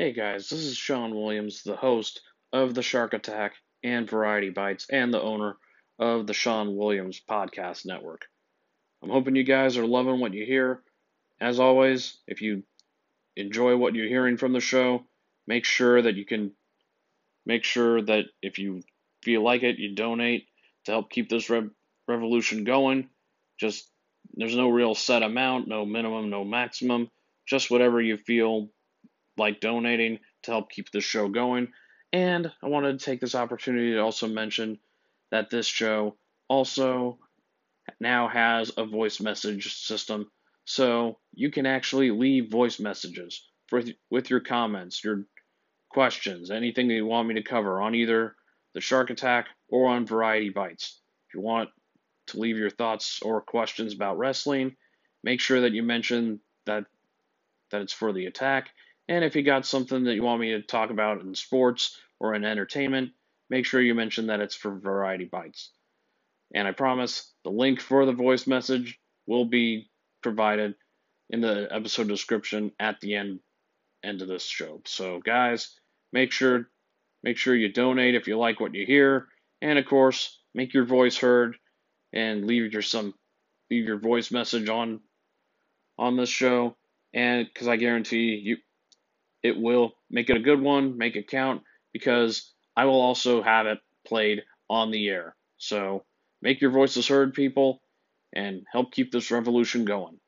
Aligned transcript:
Hey 0.00 0.14
guys, 0.14 0.48
this 0.48 0.60
is 0.60 0.78
Sean 0.78 1.14
Williams, 1.14 1.62
the 1.62 1.76
host 1.76 2.22
of 2.54 2.72
the 2.72 2.80
Shark 2.80 3.12
Attack 3.12 3.52
and 3.84 4.08
Variety 4.08 4.48
Bites, 4.48 4.86
and 4.88 5.12
the 5.12 5.20
owner 5.20 5.58
of 5.98 6.26
the 6.26 6.32
Sean 6.32 6.74
Williams 6.74 7.20
Podcast 7.28 7.84
Network. 7.84 8.22
I'm 9.02 9.10
hoping 9.10 9.36
you 9.36 9.44
guys 9.44 9.76
are 9.76 9.86
loving 9.86 10.18
what 10.18 10.32
you 10.32 10.46
hear. 10.46 10.80
As 11.38 11.60
always, 11.60 12.16
if 12.26 12.40
you 12.40 12.62
enjoy 13.36 13.76
what 13.76 13.94
you're 13.94 14.08
hearing 14.08 14.38
from 14.38 14.54
the 14.54 14.60
show, 14.60 15.04
make 15.46 15.66
sure 15.66 16.00
that 16.00 16.16
you 16.16 16.24
can 16.24 16.52
make 17.44 17.64
sure 17.64 18.00
that 18.00 18.24
if 18.40 18.58
you 18.58 18.80
feel 19.22 19.44
like 19.44 19.62
it, 19.64 19.78
you 19.78 19.94
donate 19.94 20.46
to 20.86 20.92
help 20.92 21.10
keep 21.10 21.28
this 21.28 21.50
rev- 21.50 21.74
revolution 22.08 22.64
going. 22.64 23.10
Just 23.58 23.86
there's 24.32 24.56
no 24.56 24.70
real 24.70 24.94
set 24.94 25.22
amount, 25.22 25.68
no 25.68 25.84
minimum, 25.84 26.30
no 26.30 26.42
maximum, 26.42 27.10
just 27.46 27.70
whatever 27.70 28.00
you 28.00 28.16
feel 28.16 28.70
like 29.40 29.60
donating 29.60 30.20
to 30.44 30.50
help 30.52 30.70
keep 30.70 30.90
this 30.90 31.02
show 31.02 31.28
going. 31.28 31.72
And 32.12 32.52
I 32.62 32.68
wanted 32.68 32.98
to 32.98 33.04
take 33.04 33.20
this 33.20 33.34
opportunity 33.34 33.92
to 33.94 34.00
also 34.00 34.28
mention 34.28 34.78
that 35.30 35.50
this 35.50 35.66
show 35.66 36.16
also 36.48 37.18
now 37.98 38.28
has 38.28 38.72
a 38.76 38.84
voice 38.84 39.20
message 39.20 39.74
system. 39.74 40.30
So 40.64 41.18
you 41.34 41.50
can 41.50 41.66
actually 41.66 42.10
leave 42.10 42.50
voice 42.50 42.78
messages 42.78 43.48
for, 43.68 43.82
with 44.10 44.30
your 44.30 44.40
comments, 44.40 45.02
your 45.02 45.24
questions, 45.88 46.50
anything 46.50 46.88
that 46.88 46.94
you 46.94 47.06
want 47.06 47.28
me 47.28 47.34
to 47.34 47.42
cover 47.42 47.80
on 47.80 47.94
either 47.94 48.36
the 48.74 48.80
Shark 48.80 49.10
Attack 49.10 49.46
or 49.68 49.88
on 49.88 50.06
Variety 50.06 50.50
Bites. 50.50 51.00
If 51.28 51.34
you 51.34 51.40
want 51.40 51.70
to 52.28 52.38
leave 52.38 52.56
your 52.56 52.70
thoughts 52.70 53.20
or 53.22 53.40
questions 53.40 53.94
about 53.94 54.18
wrestling, 54.18 54.76
make 55.24 55.40
sure 55.40 55.62
that 55.62 55.72
you 55.72 55.82
mention 55.82 56.40
that 56.66 56.84
that 57.70 57.82
it's 57.82 57.92
for 57.92 58.12
the 58.12 58.26
attack. 58.26 58.70
And 59.10 59.24
if 59.24 59.34
you 59.34 59.42
got 59.42 59.66
something 59.66 60.04
that 60.04 60.14
you 60.14 60.22
want 60.22 60.40
me 60.40 60.52
to 60.52 60.62
talk 60.62 60.90
about 60.90 61.20
in 61.20 61.34
sports 61.34 61.98
or 62.20 62.36
in 62.36 62.44
entertainment, 62.44 63.10
make 63.50 63.66
sure 63.66 63.80
you 63.80 63.92
mention 63.92 64.28
that 64.28 64.38
it's 64.38 64.54
for 64.54 64.78
Variety 64.78 65.24
Bites. 65.24 65.72
And 66.54 66.68
I 66.68 66.70
promise 66.70 67.34
the 67.42 67.50
link 67.50 67.80
for 67.80 68.06
the 68.06 68.12
voice 68.12 68.46
message 68.46 69.00
will 69.26 69.46
be 69.46 69.90
provided 70.22 70.76
in 71.28 71.40
the 71.40 71.66
episode 71.72 72.06
description 72.06 72.70
at 72.78 73.00
the 73.00 73.16
end 73.16 73.40
end 74.04 74.22
of 74.22 74.28
this 74.28 74.44
show. 74.44 74.80
So 74.86 75.18
guys, 75.18 75.76
make 76.12 76.30
sure 76.30 76.70
make 77.24 77.36
sure 77.36 77.56
you 77.56 77.72
donate 77.72 78.14
if 78.14 78.28
you 78.28 78.38
like 78.38 78.60
what 78.60 78.74
you 78.76 78.86
hear, 78.86 79.26
and 79.60 79.76
of 79.76 79.86
course, 79.86 80.38
make 80.54 80.72
your 80.72 80.84
voice 80.84 81.18
heard 81.18 81.56
and 82.12 82.46
leave 82.46 82.72
your 82.72 82.82
some 82.82 83.14
leave 83.72 83.86
your 83.86 83.98
voice 83.98 84.30
message 84.30 84.68
on 84.68 85.00
on 85.98 86.16
this 86.16 86.30
show 86.30 86.76
and 87.12 87.48
because 87.52 87.66
I 87.66 87.76
guarantee 87.76 88.36
you 88.36 88.56
it 89.42 89.58
will 89.58 89.92
make 90.10 90.30
it 90.30 90.36
a 90.36 90.40
good 90.40 90.60
one, 90.60 90.98
make 90.98 91.16
it 91.16 91.28
count 91.28 91.62
because 91.92 92.52
I 92.76 92.84
will 92.86 93.00
also 93.00 93.42
have 93.42 93.66
it 93.66 93.78
played 94.06 94.42
on 94.68 94.90
the 94.90 95.08
air. 95.08 95.34
So 95.58 96.04
make 96.42 96.60
your 96.60 96.70
voices 96.70 97.08
heard, 97.08 97.34
people, 97.34 97.82
and 98.32 98.64
help 98.70 98.92
keep 98.92 99.12
this 99.12 99.30
revolution 99.30 99.84
going. 99.84 100.18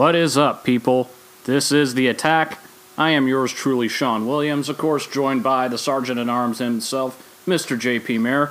What 0.00 0.16
is 0.16 0.38
up, 0.38 0.64
people? 0.64 1.10
This 1.44 1.70
is 1.70 1.92
The 1.92 2.06
Attack. 2.06 2.58
I 2.96 3.10
am 3.10 3.28
yours 3.28 3.52
truly, 3.52 3.86
Sean 3.86 4.26
Williams, 4.26 4.70
of 4.70 4.78
course, 4.78 5.06
joined 5.06 5.42
by 5.42 5.68
the 5.68 5.76
Sergeant 5.76 6.18
at 6.18 6.26
Arms 6.26 6.56
himself, 6.56 7.22
Mr. 7.46 7.78
JP 7.78 8.18
Mayer. 8.18 8.50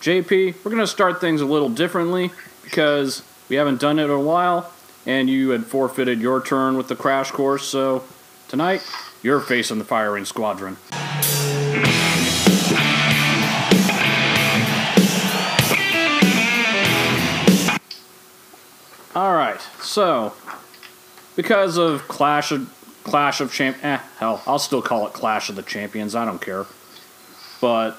JP, 0.00 0.56
we're 0.56 0.72
going 0.72 0.82
to 0.82 0.88
start 0.88 1.20
things 1.20 1.40
a 1.40 1.46
little 1.46 1.68
differently 1.68 2.32
because 2.64 3.22
we 3.48 3.54
haven't 3.54 3.80
done 3.80 4.00
it 4.00 4.06
in 4.06 4.10
a 4.10 4.18
while, 4.18 4.72
and 5.06 5.30
you 5.30 5.50
had 5.50 5.66
forfeited 5.66 6.20
your 6.20 6.42
turn 6.42 6.76
with 6.76 6.88
the 6.88 6.96
crash 6.96 7.30
course, 7.30 7.62
so 7.62 8.02
tonight, 8.48 8.84
you're 9.22 9.38
facing 9.38 9.78
the 9.78 9.84
firing 9.84 10.24
squadron. 10.24 10.78
All 19.14 19.34
right, 19.36 19.60
so 19.80 20.32
because 21.38 21.76
of 21.76 22.08
Clash 22.08 22.50
of 22.50 22.68
Clash 23.04 23.40
of 23.40 23.52
Champ, 23.52 23.76
eh, 23.84 23.98
hell, 24.18 24.42
I'll 24.44 24.58
still 24.58 24.82
call 24.82 25.06
it 25.06 25.12
Clash 25.12 25.48
of 25.48 25.54
the 25.54 25.62
Champions. 25.62 26.16
I 26.16 26.24
don't 26.24 26.40
care, 26.40 26.66
but 27.60 27.96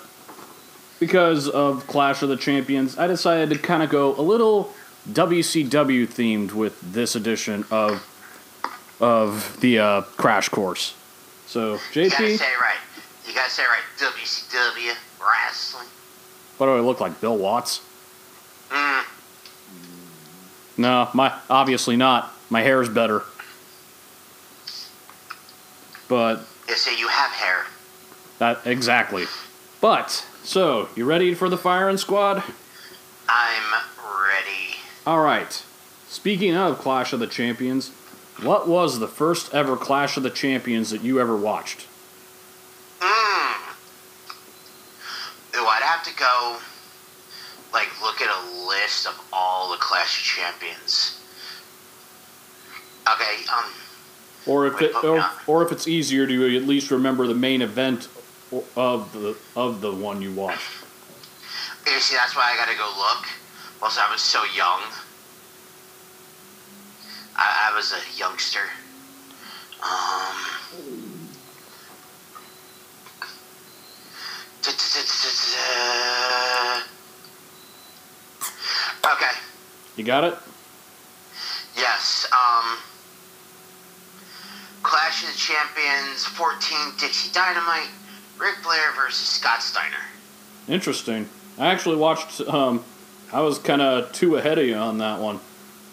because 1.00 1.48
of 1.48 1.88
Clash 1.88 2.22
of 2.22 2.28
the 2.28 2.36
Champions, 2.36 2.98
I 2.98 3.08
decided 3.08 3.50
to 3.52 3.58
kind 3.58 3.82
of 3.82 3.90
go 3.90 4.14
a 4.18 4.22
little 4.22 4.74
WCW 5.10 6.06
themed 6.06 6.52
with 6.52 6.80
this 6.82 7.16
edition 7.16 7.64
of 7.72 8.06
of 9.00 9.58
the 9.62 9.80
uh, 9.80 10.02
Crash 10.18 10.50
Course. 10.50 10.94
So 11.48 11.78
JP, 11.94 12.04
You 12.04 12.10
gotta 12.10 12.38
say 12.38 12.46
right. 12.62 12.78
You 13.26 13.34
gotta 13.34 13.50
say 13.50 13.64
right. 13.64 13.82
WCW 13.98 14.94
wrestling. 15.22 15.88
what 16.58 16.66
do 16.66 16.74
I 16.74 16.82
look 16.82 17.00
like, 17.00 17.22
Bill 17.22 17.38
Watts? 17.38 17.80
Mm, 18.70 19.04
No, 20.78 21.10
my 21.14 21.34
obviously 21.50 21.96
not. 21.96 22.36
My 22.50 22.62
hair 22.62 22.82
is 22.82 22.90
better. 22.90 23.24
But 26.08 26.42
you 26.68 26.76
say 26.76 26.98
you 26.98 27.08
have 27.08 27.32
hair. 27.32 27.66
that 28.40 28.66
exactly. 28.66 29.26
But 29.82 30.26
so, 30.44 30.90
you 30.96 31.06
ready 31.06 31.36
for 31.36 31.48
the 31.50 31.58
firing 31.58 31.98
squad? 31.98 32.44
I'm 33.28 33.82
ready. 33.98 34.78
All 35.06 35.22
right. 35.22 35.64
Speaking 36.08 36.56
of 36.56 36.80
Clash 36.80 37.14
of 37.14 37.20
the 37.20 37.28
Champions, 37.28 37.92
what 38.42 38.68
was 38.68 39.00
the 39.00 39.08
first 39.08 39.54
ever 39.54 39.78
Clash 39.78 40.18
of 40.18 40.24
the 40.24 40.30
Champions 40.32 40.90
that 40.90 41.04
you 41.04 41.20
ever 41.22 41.38
watched? 41.38 41.86
Mm. 43.00 43.54
Ooh, 45.56 45.66
I'd 45.68 45.84
have 45.84 46.04
to 46.06 46.16
go, 46.16 46.58
like, 47.72 48.02
look 48.02 48.22
at 48.22 48.30
a 48.30 48.68
list 48.68 49.06
of 49.06 49.20
all 49.32 49.72
the 49.72 49.78
Clash 49.78 50.20
of 50.20 50.24
Champions. 50.26 51.19
Okay, 53.14 53.44
um, 53.52 53.72
Or 54.46 54.68
if 54.68 54.82
it, 54.82 54.96
or, 55.04 55.30
or 55.48 55.64
if 55.64 55.72
it's 55.72 55.88
easier 55.88 56.28
to 56.28 56.58
at 56.58 56.64
least 56.64 56.92
remember 56.92 57.28
the 57.28 57.34
main 57.36 57.62
event 57.62 58.08
of 58.76 59.12
the 59.14 59.36
of 59.56 59.82
the 59.82 59.94
one 59.94 60.22
you 60.22 60.32
watched. 60.32 60.62
you 61.86 62.00
see, 62.00 62.16
that's 62.16 62.36
why 62.36 62.52
I 62.54 62.58
gotta 62.58 62.78
go 62.78 62.92
look. 62.98 63.28
Also, 63.82 64.02
I 64.02 64.12
was 64.12 64.22
so 64.22 64.44
young. 64.56 64.82
I, 67.36 67.72
I 67.72 67.76
was 67.76 67.94
a 67.94 68.18
youngster. 68.18 68.60
Um. 69.82 70.60
Okay. 79.06 79.32
You 79.96 80.04
got 80.04 80.24
it? 80.24 80.36
Yes. 81.76 82.28
Um. 82.32 82.78
Clash 84.84 85.24
of 85.24 85.32
the 85.32 85.38
Champions 85.38 86.26
14 86.26 86.94
Dixie 86.98 87.32
Dynamite. 87.34 87.90
Ric 88.40 88.56
Flair 88.64 88.94
versus 88.96 89.28
Scott 89.28 89.62
Steiner. 89.62 89.98
Interesting. 90.68 91.28
I 91.58 91.68
actually 91.68 91.98
watched. 91.98 92.42
Um, 92.42 92.84
I 93.34 93.42
was 93.42 93.60
kind 93.60 93.82
of 93.82 94.12
two 94.14 94.38
ahead 94.38 94.58
of 94.58 94.66
you 94.66 94.76
on 94.76 94.98
that 95.00 95.20
one. 95.20 95.40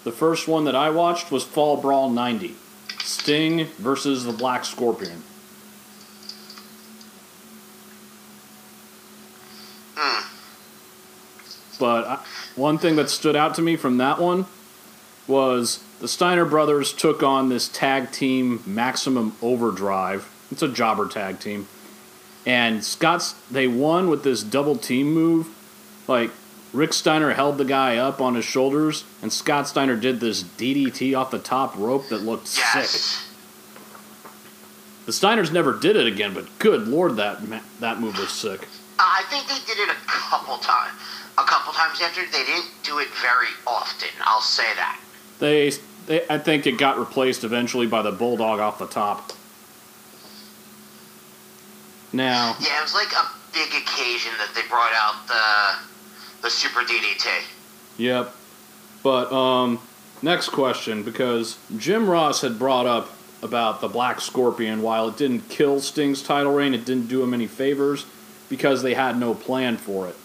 The 0.04 0.12
first 0.12 0.46
one 0.46 0.64
that 0.64 0.76
I 0.76 0.90
watched 0.90 1.32
was 1.32 1.42
Fall 1.42 1.76
Brawl 1.76 2.08
'90, 2.08 2.54
Sting 3.00 3.64
versus 3.78 4.24
the 4.24 4.32
Black 4.32 4.64
Scorpion. 4.64 5.22
Hmm. 9.96 10.24
But 11.80 12.06
I, 12.06 12.24
one 12.54 12.78
thing 12.78 12.94
that 12.96 13.10
stood 13.10 13.34
out 13.34 13.56
to 13.56 13.62
me 13.62 13.76
from 13.76 13.96
that 13.98 14.20
one 14.20 14.46
was 15.26 15.82
the 16.00 16.08
Steiner 16.08 16.44
brothers 16.44 16.92
took 16.92 17.22
on 17.22 17.48
this 17.48 17.68
tag 17.68 18.12
team, 18.12 18.62
Maximum 18.66 19.36
Overdrive. 19.42 20.30
It's 20.50 20.62
a 20.62 20.68
jobber 20.68 21.08
tag 21.08 21.40
team, 21.40 21.68
and 22.44 22.84
Scott's 22.84 23.34
they 23.50 23.66
won 23.66 24.08
with 24.08 24.22
this 24.22 24.42
double 24.42 24.76
team 24.76 25.12
move. 25.12 25.48
Like 26.06 26.30
Rick 26.72 26.92
Steiner 26.92 27.32
held 27.32 27.58
the 27.58 27.64
guy 27.64 27.96
up 27.96 28.20
on 28.20 28.34
his 28.34 28.44
shoulders, 28.44 29.04
and 29.22 29.32
Scott 29.32 29.66
Steiner 29.66 29.96
did 29.96 30.20
this 30.20 30.42
DDT 30.42 31.18
off 31.18 31.30
the 31.30 31.38
top 31.38 31.76
rope 31.76 32.08
that 32.10 32.18
looked 32.18 32.46
sick. 32.46 33.22
The 35.06 35.12
Steiners 35.12 35.52
never 35.52 35.72
did 35.72 35.96
it 35.96 36.06
again, 36.06 36.34
but 36.34 36.46
good 36.58 36.88
lord, 36.88 37.16
that 37.16 37.40
that 37.80 38.00
move 38.00 38.18
was 38.18 38.30
sick. 38.30 38.66
I 38.98 39.22
think 39.30 39.46
they 39.46 39.58
did 39.66 39.78
it 39.78 39.88
a 39.88 39.98
couple 40.06 40.58
times. 40.58 40.92
A 41.38 41.44
couple 41.44 41.72
times 41.72 42.00
after, 42.00 42.22
they 42.32 42.44
didn't 42.44 42.70
do 42.82 42.98
it 42.98 43.08
very 43.20 43.48
often. 43.66 44.08
I'll 44.24 44.40
say 44.40 44.64
that. 44.74 44.98
They, 45.38 45.72
they, 46.06 46.24
I 46.28 46.38
think 46.38 46.66
it 46.66 46.78
got 46.78 46.98
replaced 46.98 47.44
eventually 47.44 47.86
by 47.86 48.02
the 48.02 48.12
bulldog 48.12 48.60
off 48.60 48.78
the 48.78 48.86
top. 48.86 49.32
Now, 52.12 52.56
Yeah, 52.60 52.78
it 52.78 52.82
was 52.82 52.94
like 52.94 53.12
a 53.12 53.28
big 53.52 53.68
occasion 53.82 54.32
that 54.38 54.54
they 54.54 54.66
brought 54.68 54.92
out 54.92 55.26
the 55.26 55.86
the 56.42 56.50
Super 56.50 56.80
DDT. 56.80 57.26
Yep. 57.98 58.34
But 59.02 59.32
um 59.32 59.80
next 60.22 60.50
question 60.50 61.02
because 61.02 61.58
Jim 61.76 62.08
Ross 62.08 62.42
had 62.42 62.58
brought 62.58 62.86
up 62.86 63.10
about 63.42 63.80
the 63.80 63.88
Black 63.88 64.20
Scorpion 64.20 64.82
while 64.82 65.08
it 65.08 65.16
didn't 65.16 65.48
kill 65.48 65.80
Sting's 65.80 66.22
title 66.22 66.52
reign, 66.52 66.74
it 66.74 66.84
didn't 66.84 67.08
do 67.08 67.22
him 67.22 67.34
any 67.34 67.46
favors 67.46 68.06
because 68.48 68.82
they 68.82 68.94
had 68.94 69.18
no 69.18 69.34
plan 69.34 69.76
for 69.76 70.06
it. 70.08 70.16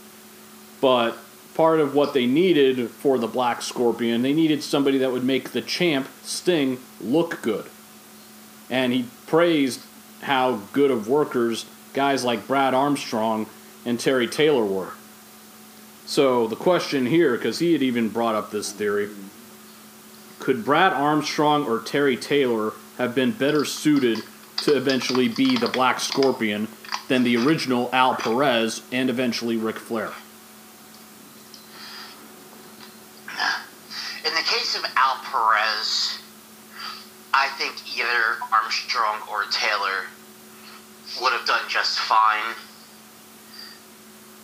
But 0.79 1.17
part 1.55 1.79
of 1.79 1.93
what 1.93 2.13
they 2.13 2.25
needed 2.25 2.89
for 2.89 3.17
the 3.17 3.27
Black 3.27 3.61
Scorpion, 3.61 4.21
they 4.21 4.33
needed 4.33 4.63
somebody 4.63 4.97
that 4.99 5.11
would 5.11 5.23
make 5.23 5.51
the 5.51 5.61
champ 5.61 6.07
Sting 6.23 6.79
look 6.99 7.41
good. 7.41 7.65
And 8.69 8.93
he 8.93 9.05
praised 9.27 9.81
how 10.21 10.61
good 10.71 10.91
of 10.91 11.07
workers 11.07 11.65
guys 11.93 12.23
like 12.23 12.47
Brad 12.47 12.73
Armstrong 12.73 13.47
and 13.85 13.99
Terry 13.99 14.27
Taylor 14.27 14.65
were. 14.65 14.91
So 16.05 16.47
the 16.47 16.55
question 16.55 17.05
here, 17.05 17.35
because 17.35 17.59
he 17.59 17.73
had 17.73 17.81
even 17.81 18.09
brought 18.09 18.35
up 18.35 18.51
this 18.51 18.71
theory, 18.71 19.09
could 20.39 20.65
Brad 20.65 20.93
Armstrong 20.93 21.65
or 21.65 21.79
Terry 21.79 22.17
Taylor 22.17 22.73
have 22.97 23.13
been 23.13 23.31
better 23.31 23.65
suited 23.65 24.19
to 24.57 24.75
eventually 24.75 25.27
be 25.27 25.57
the 25.57 25.67
Black 25.67 25.99
Scorpion 25.99 26.67
than 27.07 27.23
the 27.23 27.37
original 27.37 27.89
Al 27.93 28.15
Perez 28.15 28.81
and 28.91 29.09
eventually 29.09 29.57
Ric 29.57 29.77
Flair? 29.77 30.11
In 34.23 34.33
the 34.35 34.43
case 34.45 34.75
of 34.75 34.85
Al 34.97 35.17
Perez, 35.23 36.19
I 37.33 37.47
think 37.57 37.73
either 37.97 38.37
Armstrong 38.53 39.17
or 39.31 39.45
Taylor 39.51 40.05
would 41.21 41.33
have 41.33 41.47
done 41.47 41.63
just 41.67 41.97
fine. 41.97 42.53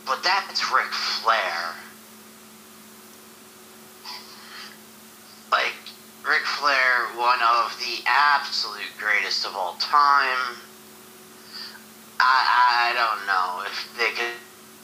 But 0.05 0.23
that's 0.23 0.71
Ric 0.71 0.91
Flair. 0.91 1.75
Like, 5.51 5.75
Ric 6.27 6.41
Flair, 6.41 7.07
one 7.15 7.39
of 7.41 7.77
the 7.79 8.03
absolute 8.07 8.89
greatest 8.97 9.45
of 9.45 9.55
all 9.55 9.75
time. 9.79 10.57
I, 12.19 12.89
I 12.89 12.93
don't 12.95 13.27
know 13.27 13.63
if 13.69 13.93
they 13.97 14.09
could 14.15 14.33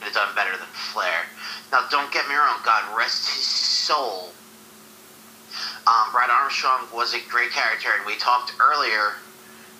have 0.01 0.13
done 0.13 0.35
better 0.35 0.55
than 0.55 0.67
Flair. 0.93 1.25
Now, 1.71 1.87
don't 1.89 2.11
get 2.13 2.27
me 2.27 2.35
wrong, 2.35 2.59
God 2.63 2.95
rest 2.95 3.27
his 3.29 3.47
soul. 3.47 4.33
Um, 5.85 6.11
Brad 6.13 6.29
Armstrong 6.29 6.87
was 6.93 7.13
a 7.13 7.19
great 7.29 7.51
character, 7.51 7.89
and 7.97 8.05
we 8.05 8.15
talked 8.15 8.53
earlier 8.59 9.13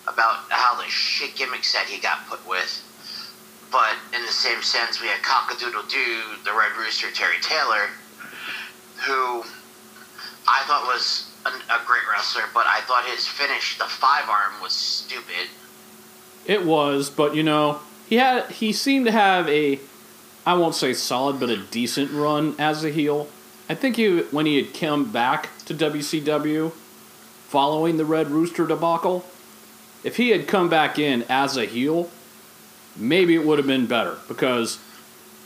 about 0.06 0.44
how 0.50 0.76
the 0.76 0.88
shit 0.88 1.34
gimmicks 1.34 1.72
that 1.72 1.86
he 1.86 1.98
got 1.98 2.26
put 2.28 2.46
with. 2.46 2.82
But 3.72 3.94
in 4.14 4.22
the 4.22 4.32
same 4.32 4.62
sense, 4.62 5.00
we 5.00 5.08
had 5.08 5.22
Cockadoodle 5.22 5.90
Doo, 5.90 6.20
the 6.44 6.52
Red 6.52 6.76
Rooster, 6.78 7.10
Terry 7.10 7.40
Taylor, 7.40 7.88
who 9.06 9.42
I 10.46 10.62
thought 10.66 10.84
was 10.86 11.30
a, 11.46 11.48
a 11.48 11.80
great 11.86 12.02
wrestler, 12.10 12.44
but 12.52 12.66
I 12.66 12.80
thought 12.82 13.04
his 13.06 13.26
finish, 13.26 13.78
the 13.78 13.84
five 13.84 14.28
arm, 14.28 14.60
was 14.62 14.72
stupid. 14.72 15.48
It 16.46 16.64
was, 16.64 17.08
but 17.08 17.34
you 17.34 17.42
know, 17.42 17.80
he 18.08 18.16
had 18.16 18.50
he 18.50 18.72
seemed 18.72 19.06
to 19.06 19.12
have 19.12 19.48
a 19.48 19.80
I 20.46 20.54
won't 20.54 20.74
say 20.74 20.92
solid, 20.92 21.40
but 21.40 21.48
a 21.48 21.56
decent 21.56 22.10
run 22.12 22.54
as 22.58 22.84
a 22.84 22.90
heel. 22.90 23.28
I 23.68 23.74
think 23.74 23.96
he 23.96 24.20
when 24.20 24.46
he 24.46 24.56
had 24.56 24.74
come 24.74 25.10
back 25.10 25.48
to 25.64 25.74
WCW 25.74 26.72
following 27.48 27.96
the 27.96 28.04
Red 28.04 28.28
Rooster 28.28 28.66
debacle, 28.66 29.24
if 30.02 30.16
he 30.16 30.30
had 30.30 30.46
come 30.46 30.68
back 30.68 30.98
in 30.98 31.24
as 31.28 31.56
a 31.56 31.64
heel, 31.64 32.10
maybe 32.96 33.34
it 33.34 33.44
would 33.44 33.58
have 33.58 33.66
been 33.66 33.86
better 33.86 34.18
because 34.28 34.78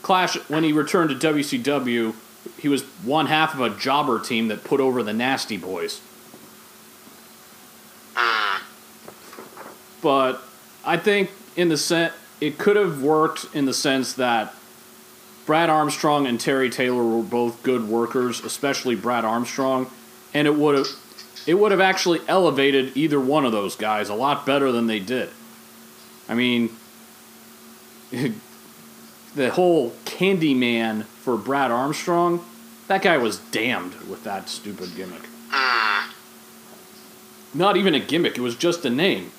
Clash 0.01 0.35
when 0.49 0.63
he 0.63 0.73
returned 0.73 1.09
to 1.09 1.33
WCW, 1.33 2.13
he 2.57 2.67
was 2.67 2.83
one 3.03 3.27
half 3.27 3.53
of 3.53 3.61
a 3.61 3.69
jobber 3.69 4.19
team 4.19 4.49
that 4.49 4.63
put 4.63 4.81
over 4.81 5.01
the 5.01 5.13
Nasty 5.13 5.55
Boys. 5.55 6.01
Mm, 8.15 8.61
but 10.01 10.41
I 10.83 10.97
think 10.97 11.31
in 11.55 11.69
the 11.69 11.77
sense 11.77 12.13
it 12.41 12.57
could 12.57 12.75
have 12.75 13.01
worked 13.01 13.47
in 13.53 13.65
the 13.65 13.73
sense 13.73 14.13
that 14.13 14.53
Brad 15.49 15.71
Armstrong 15.71 16.27
and 16.27 16.39
Terry 16.39 16.69
Taylor 16.69 17.03
were 17.03 17.23
both 17.23 17.63
good 17.63 17.89
workers, 17.89 18.39
especially 18.43 18.93
Brad 18.93 19.25
Armstrong, 19.25 19.89
and 20.31 20.45
it 20.45 20.53
would 20.53 20.77
have 20.77 20.87
it 21.47 21.55
would 21.55 21.71
have 21.71 21.81
actually 21.81 22.19
elevated 22.27 22.95
either 22.95 23.19
one 23.19 23.45
of 23.45 23.51
those 23.51 23.75
guys 23.75 24.09
a 24.09 24.13
lot 24.13 24.45
better 24.45 24.71
than 24.71 24.85
they 24.85 24.99
did. 24.99 25.31
I 26.27 26.35
mean, 26.35 26.69
the 28.11 29.49
whole 29.49 29.95
Candyman 30.05 31.05
for 31.05 31.35
Brad 31.35 31.71
Armstrong, 31.71 32.45
that 32.87 33.01
guy 33.01 33.17
was 33.17 33.39
damned 33.39 33.95
with 34.01 34.23
that 34.25 34.49
stupid 34.49 34.95
gimmick. 34.95 35.23
mm, 35.51 36.11
Not 37.55 37.75
even 37.75 37.95
a 37.95 37.99
gimmick, 37.99 38.37
it 38.37 38.41
was 38.41 38.55
just 38.55 38.85
a 38.85 38.91
name. 38.91 39.31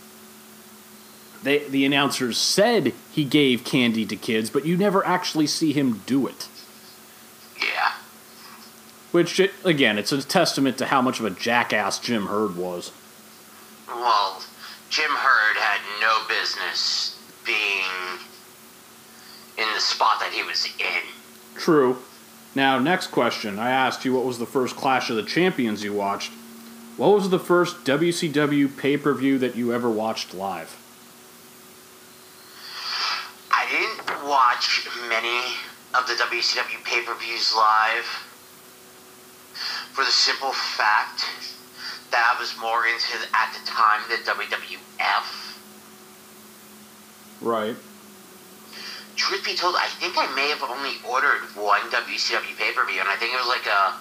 They, 1.42 1.66
the 1.69 1.87
announcers 1.87 2.37
said 2.37 2.92
he 3.12 3.25
gave 3.25 3.64
candy 3.64 4.04
to 4.06 4.16
kids, 4.16 4.50
but 4.50 4.66
you 4.66 4.76
never 4.76 5.04
actually 5.06 5.46
see 5.46 5.72
him 5.72 6.02
do 6.06 6.26
it. 6.26 6.48
yeah. 7.58 7.92
Which, 9.10 9.40
it, 9.40 9.52
again, 9.64 9.98
it's 9.98 10.12
a 10.12 10.22
testament 10.22 10.76
to 10.78 10.87
how 10.87 11.00
much 11.00 11.19
of 11.19 11.25
a 11.25 11.31
jackass 11.31 11.98
Jim 11.98 12.26
Herd 12.26 12.56
was. 12.56 12.92
Well, 13.88 14.42
Jim 14.90 15.10
Herd 15.10 15.56
had 15.56 15.81
no 16.00 16.19
business 16.28 17.19
being 17.44 18.20
in 19.56 19.75
the 19.75 19.81
spot 19.81 20.20
that 20.20 20.32
he 20.32 20.43
was 20.43 20.66
in. 20.78 21.02
True. 21.56 21.98
Now, 22.54 22.78
next 22.78 23.08
question. 23.08 23.58
I 23.58 23.70
asked 23.70 24.04
you 24.04 24.14
what 24.14 24.25
was 24.25 24.38
the 24.38 24.46
first 24.46 24.76
Clash 24.76 25.10
of 25.10 25.16
the 25.16 25.22
Champions 25.22 25.82
you 25.82 25.93
watched. 25.93 26.32
What 26.96 27.14
was 27.14 27.31
the 27.31 27.38
first 27.38 27.84
WCW 27.84 28.76
pay 28.76 28.96
per 28.96 29.15
view 29.15 29.38
that 29.38 29.56
you 29.56 29.72
ever 29.72 29.88
watched 29.88 30.34
live? 30.34 30.76
I 33.70 33.79
didn't 33.79 34.29
watch 34.29 34.89
many 35.08 35.55
of 35.94 36.06
the 36.08 36.15
WCW 36.15 36.82
pay 36.84 37.03
per 37.03 37.15
views 37.15 37.55
live 37.55 38.05
for 39.93 40.05
the 40.05 40.10
simple 40.10 40.50
fact 40.50 41.24
that 42.10 42.34
I 42.34 42.41
was 42.41 42.56
more 42.60 42.86
into, 42.86 43.15
at 43.32 43.55
the 43.55 43.65
time, 43.67 44.00
the 44.08 44.17
WWF. 44.29 45.56
Right. 47.41 47.77
Truth 49.15 49.44
be 49.44 49.55
told, 49.55 49.77
I 49.77 49.86
think 49.86 50.15
I 50.17 50.27
may 50.34 50.48
have 50.48 50.62
only 50.65 50.94
ordered 51.08 51.43
one 51.55 51.82
WCW 51.91 52.56
pay 52.58 52.72
per 52.72 52.84
view, 52.86 52.98
and 52.98 53.08
I 53.08 53.15
think 53.17 53.32
it 53.32 53.39
was 53.39 53.46
like 53.46 53.67
a 53.67 53.94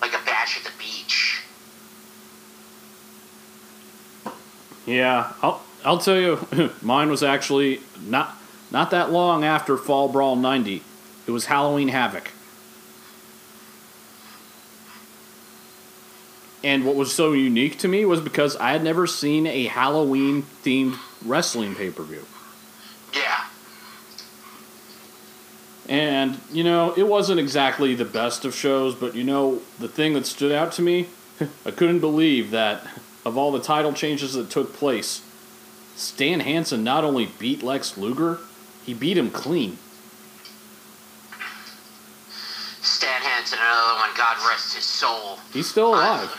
like 0.00 0.12
a 0.12 0.24
bash 0.24 0.56
at 0.58 0.64
the 0.64 0.70
beach. 0.78 1.42
Yeah, 4.86 5.32
I'll 5.42 5.62
I'll 5.84 5.98
tell 5.98 6.16
you, 6.16 6.46
mine 6.82 7.10
was 7.10 7.24
actually 7.24 7.80
not 8.06 8.38
not 8.70 8.90
that 8.90 9.10
long 9.10 9.44
after 9.44 9.76
Fall 9.76 10.08
Brawl 10.08 10.36
'90. 10.36 10.82
It 11.26 11.30
was 11.30 11.46
Halloween 11.46 11.88
Havoc. 11.88 12.30
And 16.64 16.84
what 16.84 16.96
was 16.96 17.14
so 17.14 17.32
unique 17.32 17.78
to 17.78 17.88
me 17.88 18.04
was 18.04 18.20
because 18.20 18.56
I 18.56 18.72
had 18.72 18.82
never 18.82 19.06
seen 19.06 19.46
a 19.46 19.64
Halloween 19.66 20.42
themed 20.64 20.98
wrestling 21.24 21.74
pay 21.74 21.90
per 21.90 22.02
view. 22.02 22.24
Yeah. 23.14 23.46
And, 25.88 26.38
you 26.52 26.64
know, 26.64 26.92
it 26.96 27.06
wasn't 27.06 27.40
exactly 27.40 27.94
the 27.94 28.04
best 28.04 28.44
of 28.44 28.54
shows, 28.54 28.94
but, 28.94 29.14
you 29.14 29.24
know, 29.24 29.62
the 29.78 29.88
thing 29.88 30.14
that 30.14 30.26
stood 30.26 30.52
out 30.52 30.72
to 30.72 30.82
me, 30.82 31.08
I 31.64 31.70
couldn't 31.70 32.00
believe 32.00 32.50
that 32.50 32.86
of 33.24 33.38
all 33.38 33.52
the 33.52 33.60
title 33.60 33.92
changes 33.92 34.34
that 34.34 34.50
took 34.50 34.74
place, 34.74 35.22
Stan 35.94 36.40
Hansen 36.40 36.84
not 36.84 37.04
only 37.04 37.26
beat 37.38 37.62
Lex 37.62 37.96
Luger, 37.96 38.38
he 38.88 38.94
beat 38.94 39.18
him 39.18 39.30
clean. 39.30 39.76
Stan 42.80 43.20
Hansen, 43.20 43.58
another 43.60 43.98
one, 43.98 44.08
God 44.16 44.38
rest 44.48 44.74
his 44.74 44.84
soul. 44.86 45.36
He's 45.52 45.68
still 45.68 45.88
alive. 45.88 46.34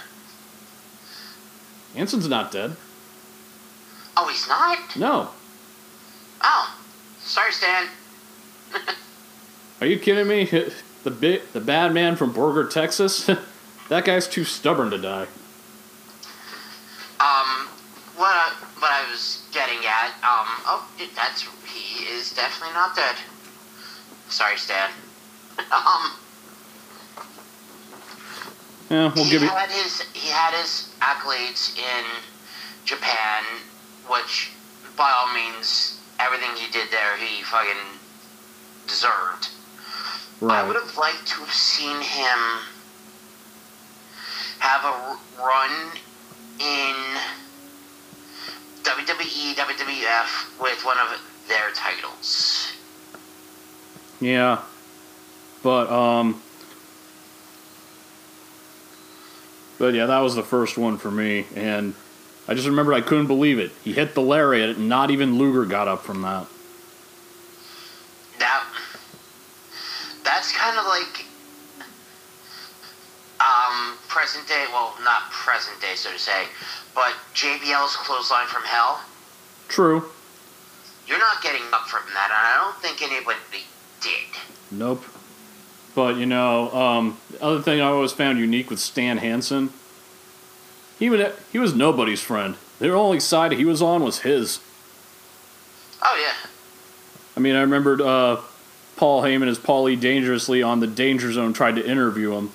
Hansen's 1.94 2.28
not 2.28 2.52
dead. 2.52 2.76
Oh, 4.18 4.28
he's 4.30 4.48
not? 4.48 4.80
No. 4.98 5.30
Oh. 6.42 6.76
Sorry, 7.20 7.52
Stan. 7.52 7.88
Are 9.80 9.86
you 9.86 10.00
kidding 10.00 10.28
me? 10.28 10.46
the 11.04 11.12
bit 11.12 11.54
the 11.54 11.62
bad 11.62 11.94
man 11.94 12.16
from 12.16 12.34
Borger, 12.34 12.68
Texas. 12.68 13.30
that 13.90 14.06
guy's 14.06 14.28
too 14.28 14.44
stubborn 14.44 14.90
to 14.90 14.98
die. 14.98 15.28
Um, 17.20 17.68
what 18.20 18.36
I, 18.36 18.52
what 18.80 18.92
I 18.92 19.10
was 19.10 19.48
getting 19.54 19.80
at, 19.88 20.12
um, 20.28 20.48
oh, 20.68 20.86
that's 21.16 21.48
he 21.66 22.04
is 22.04 22.34
definitely 22.36 22.74
not 22.74 22.94
dead. 22.94 23.16
Sorry, 24.28 24.58
Stan. 24.58 24.90
um, 25.72 26.12
Yeah, 28.90 29.14
we'll 29.16 29.24
he 29.24 29.30
give 29.32 29.42
you. 29.42 29.48
had 29.48 29.72
his 29.72 30.02
he 30.14 30.28
had 30.30 30.54
his 30.54 30.90
accolades 31.00 31.78
in 31.78 32.06
Japan, 32.84 33.44
which 34.10 34.52
by 34.98 35.10
all 35.10 35.34
means, 35.34 35.98
everything 36.20 36.50
he 36.58 36.70
did 36.72 36.92
there, 36.92 37.16
he 37.18 37.42
fucking 37.44 38.00
deserved. 38.86 39.48
Right. 40.42 40.60
I 40.60 40.68
would 40.68 40.76
have 40.76 40.98
liked 40.98 41.26
to 41.28 41.36
have 41.40 41.54
seen 41.54 41.96
him 42.02 42.40
have 44.60 44.84
a 44.84 44.88
r- 44.88 45.20
run 45.40 45.92
in 46.60 46.96
WWE, 48.84 49.56
WWF 49.56 50.62
with 50.62 50.84
one 50.86 50.98
of 50.98 51.20
their 51.48 51.72
titles. 51.74 52.74
Yeah, 54.22 54.62
but 55.64 55.90
um, 55.90 56.42
but 59.78 59.94
yeah, 59.94 60.06
that 60.08 60.20
was 60.20 60.36
the 60.36 60.44
first 60.44 60.78
one 60.78 60.98
for 60.98 61.10
me, 61.10 61.46
and 61.56 61.94
I 62.48 62.54
just 62.54 62.68
remembered 62.68 62.96
I 62.96 63.02
couldn't 63.02 63.28
believe 63.28 63.60
it. 63.60 63.72
He 63.84 63.94
hit 63.94 64.14
the 64.14 64.22
lariat, 64.22 64.78
and 64.78 64.90
not 64.90 65.12
even 65.12 65.38
Luger 65.38 65.66
got 65.66 65.88
up 65.88 66.04
from 66.04 66.22
that. 66.24 66.48
That 68.40 68.66
that's 70.24 70.52
kind 70.52 70.78
of 70.78 70.86
like 70.86 71.26
um, 73.40 73.98
present 74.08 74.48
day. 74.48 74.66
Well, 74.72 74.94
not 75.04 75.32
present 75.32 75.80
day, 75.82 75.96
so 75.96 76.12
to 76.12 76.20
say, 76.20 76.46
but 76.96 77.14
JBL's 77.34 77.96
clothesline 77.96 78.48
from 78.48 78.64
hell. 78.64 79.02
True. 79.68 80.06
You're 81.08 81.20
not 81.20 81.42
getting 81.42 81.64
up 81.74 81.88
from 81.88 82.04
that, 82.14 82.30
and 82.30 82.34
I 82.34 82.64
don't 82.64 82.82
think 82.82 83.02
anybody 83.02 83.40
did. 84.02 84.30
Nope. 84.72 85.04
But 85.96 86.18
you 86.18 86.26
know, 86.26 86.72
um, 86.72 87.18
the 87.32 87.42
other 87.42 87.62
thing 87.62 87.82
I 87.82 87.86
always 87.88 88.12
found 88.12 88.40
unique 88.40 88.70
with 88.70 88.80
Stan 88.80 89.18
Hansen, 89.18 89.72
he 90.98 91.10
would 91.10 91.34
he 91.52 91.58
was 91.60 91.74
nobody's 91.74 92.22
friend. 92.22 92.56
The 92.80 92.94
only 92.94 93.20
side 93.20 93.52
he 93.54 93.66
was 93.66 93.82
on 93.82 94.04
was 94.04 94.20
his. 94.20 94.60
Oh 96.02 96.18
yeah. 96.22 96.50
I 97.36 97.40
mean, 97.40 97.56
I 97.56 97.62
remembered 97.62 98.02
uh, 98.02 98.42
Paul 98.96 99.24
Heyman 99.24 99.48
as 99.48 99.58
Paulie 99.58 100.00
Dangerously 100.00 100.62
on 100.62 100.80
the 100.80 100.88
Danger 100.88 101.32
Zone 101.32 101.54
tried 101.54 101.76
to 101.76 101.86
interview 101.86 102.34
him, 102.34 102.52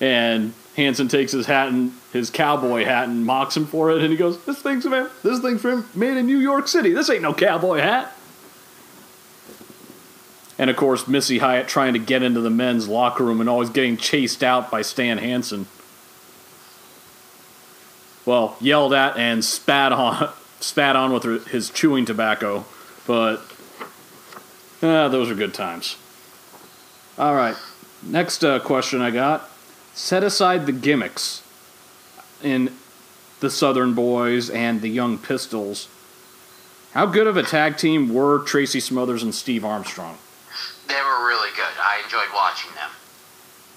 and 0.00 0.54
Hansen 0.76 1.08
takes 1.08 1.32
his 1.32 1.46
hat 1.46 1.68
and 1.68 1.92
his 2.12 2.30
cowboy 2.30 2.84
hat 2.84 3.08
and 3.08 3.24
mocks 3.24 3.56
him 3.56 3.66
for 3.66 3.90
it, 3.90 4.00
and 4.00 4.10
he 4.10 4.16
goes, 4.16 4.42
"This 4.44 4.60
thing's 4.60 4.86
man, 4.86 5.08
this 5.22 5.40
thing's 5.40 5.64
made 5.94 6.16
in 6.16 6.26
New 6.26 6.38
York 6.38 6.68
City. 6.68 6.92
This 6.92 7.10
ain't 7.10 7.22
no 7.22 7.34
cowboy 7.34 7.80
hat." 7.80 8.16
And 10.58 10.68
of 10.68 10.76
course, 10.76 11.08
Missy 11.08 11.38
Hyatt 11.38 11.68
trying 11.68 11.94
to 11.94 11.98
get 11.98 12.22
into 12.22 12.40
the 12.40 12.50
men's 12.50 12.86
locker 12.86 13.24
room 13.24 13.40
and 13.40 13.48
always 13.48 13.70
getting 13.70 13.96
chased 13.96 14.44
out 14.44 14.70
by 14.70 14.82
Stan 14.82 15.18
Hansen. 15.18 15.66
Well, 18.26 18.56
yelled 18.60 18.92
at 18.92 19.16
and 19.16 19.42
spat 19.42 19.92
on, 19.92 20.30
spat 20.60 20.96
on 20.96 21.12
with 21.12 21.46
his 21.48 21.70
chewing 21.70 22.04
tobacco, 22.04 22.66
but 23.06 23.42
Ah, 24.82 25.08
those 25.08 25.30
are 25.30 25.34
good 25.34 25.52
times. 25.52 25.96
All 27.18 27.34
right. 27.34 27.56
Next 28.02 28.42
uh, 28.42 28.60
question 28.60 29.02
I 29.02 29.10
got. 29.10 29.50
Set 29.94 30.24
aside 30.24 30.66
the 30.66 30.72
gimmicks 30.72 31.42
in 32.42 32.72
the 33.40 33.50
Southern 33.50 33.94
Boys 33.94 34.50
and 34.50 34.80
the 34.80 34.88
Young 34.88 35.18
Pistols. 35.18 35.88
How 36.92 37.06
good 37.06 37.26
of 37.26 37.36
a 37.36 37.42
tag 37.42 37.76
team 37.76 38.12
were 38.12 38.40
Tracy 38.40 38.80
Smothers 38.80 39.22
and 39.22 39.34
Steve 39.34 39.64
Armstrong? 39.64 40.18
They 40.88 40.94
were 40.94 41.26
really 41.26 41.50
good. 41.54 41.72
I 41.80 42.00
enjoyed 42.04 42.34
watching 42.34 42.74
them. 42.74 42.90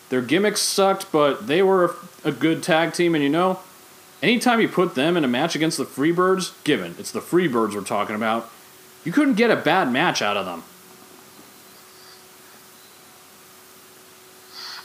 Their 0.09 0.21
gimmicks 0.21 0.61
sucked, 0.61 1.11
but 1.11 1.47
they 1.47 1.61
were 1.61 1.95
a 2.23 2.31
good 2.31 2.63
tag 2.63 2.93
team, 2.93 3.15
and 3.15 3.23
you 3.23 3.29
know, 3.29 3.59
anytime 4.21 4.61
you 4.61 4.67
put 4.67 4.95
them 4.95 5.15
in 5.17 5.23
a 5.23 5.27
match 5.27 5.55
against 5.55 5.77
the 5.77 5.85
Freebirds, 5.85 6.53
given 6.63 6.95
it's 6.97 7.11
the 7.11 7.19
Freebirds 7.19 7.75
we're 7.75 7.81
talking 7.81 8.15
about, 8.15 8.49
you 9.03 9.11
couldn't 9.11 9.35
get 9.35 9.51
a 9.51 9.55
bad 9.55 9.91
match 9.91 10.21
out 10.21 10.37
of 10.37 10.45
them. 10.45 10.63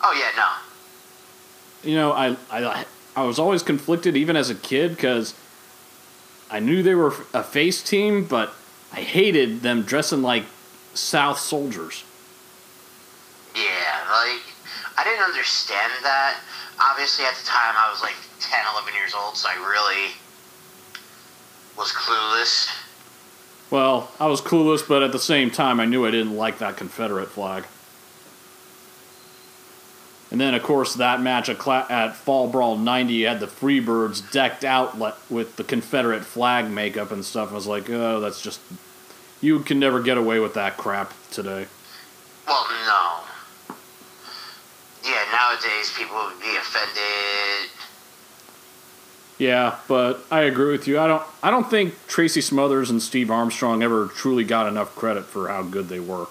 Oh 0.02 0.12
yeah, 0.12 0.30
no. 0.36 0.48
You 1.88 1.94
know, 1.94 2.12
I, 2.12 2.36
I, 2.50 2.84
I 3.16 3.22
was 3.22 3.38
always 3.38 3.62
conflicted 3.62 4.14
even 4.14 4.36
as 4.36 4.50
a 4.50 4.54
kid 4.54 4.90
because 4.90 5.34
I 6.50 6.60
knew 6.60 6.82
they 6.82 6.94
were 6.94 7.14
a 7.32 7.42
face 7.42 7.82
team, 7.82 8.26
but 8.26 8.52
I 8.92 9.00
hated 9.00 9.62
them 9.62 9.82
dressing 9.82 10.20
like 10.20 10.44
South 10.92 11.38
soldiers. 11.38 12.04
Yeah, 13.56 13.62
like 14.10 14.42
I 14.98 15.02
didn't 15.02 15.24
understand 15.24 15.92
that. 16.02 16.38
Obviously, 16.78 17.24
at 17.24 17.34
the 17.36 17.46
time, 17.46 17.74
I 17.74 17.90
was 17.90 18.02
like 18.02 18.14
10, 18.40 18.58
11 18.74 18.92
years 18.92 19.14
old, 19.14 19.38
so 19.38 19.48
I 19.48 19.54
really 19.56 20.12
was 21.78 21.90
clueless. 21.92 22.68
Well, 23.70 24.10
I 24.20 24.26
was 24.26 24.42
clueless, 24.42 24.86
but 24.86 25.02
at 25.02 25.12
the 25.12 25.18
same 25.18 25.50
time, 25.50 25.80
I 25.80 25.86
knew 25.86 26.04
I 26.04 26.10
didn't 26.10 26.36
like 26.36 26.58
that 26.58 26.76
Confederate 26.76 27.30
flag. 27.30 27.64
And 30.30 30.40
then, 30.40 30.54
of 30.54 30.62
course, 30.62 30.94
that 30.94 31.22
match 31.22 31.48
at, 31.48 31.58
Cla- 31.58 31.86
at 31.88 32.14
Fall 32.14 32.48
Brawl 32.48 32.76
90 32.76 33.14
you 33.14 33.26
had 33.26 33.40
the 33.40 33.46
Freebirds 33.46 34.30
decked 34.30 34.62
out 34.62 34.98
le- 34.98 35.16
with 35.30 35.56
the 35.56 35.64
Confederate 35.64 36.22
flag 36.24 36.70
makeup 36.70 37.10
and 37.10 37.24
stuff. 37.24 37.50
I 37.50 37.54
was 37.54 37.66
like, 37.66 37.88
oh, 37.88 38.20
that's 38.20 38.42
just. 38.42 38.60
You 39.40 39.60
can 39.60 39.78
never 39.78 40.02
get 40.02 40.18
away 40.18 40.40
with 40.40 40.54
that 40.54 40.76
crap 40.76 41.14
today. 41.30 41.66
Well, 42.46 42.66
no. 42.86 43.74
Yeah, 45.04 45.24
nowadays 45.32 45.92
people 45.96 46.16
would 46.16 46.40
be 46.40 46.56
offended. 46.56 47.70
Yeah, 49.38 49.76
but 49.86 50.24
I 50.30 50.40
agree 50.42 50.72
with 50.72 50.88
you. 50.88 50.98
I 50.98 51.06
don't. 51.06 51.22
I 51.42 51.50
don't 51.50 51.70
think 51.70 51.94
Tracy 52.08 52.40
Smothers 52.40 52.90
and 52.90 53.00
Steve 53.00 53.30
Armstrong 53.30 53.82
ever 53.82 54.08
truly 54.08 54.44
got 54.44 54.66
enough 54.66 54.94
credit 54.96 55.24
for 55.24 55.48
how 55.48 55.62
good 55.62 55.88
they 55.88 56.00
were. 56.00 56.26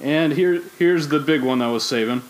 And 0.00 0.32
here, 0.32 0.62
here's 0.78 1.08
the 1.08 1.20
big 1.20 1.42
one 1.42 1.60
that 1.60 1.66
was 1.68 1.84
saving. 1.84 2.22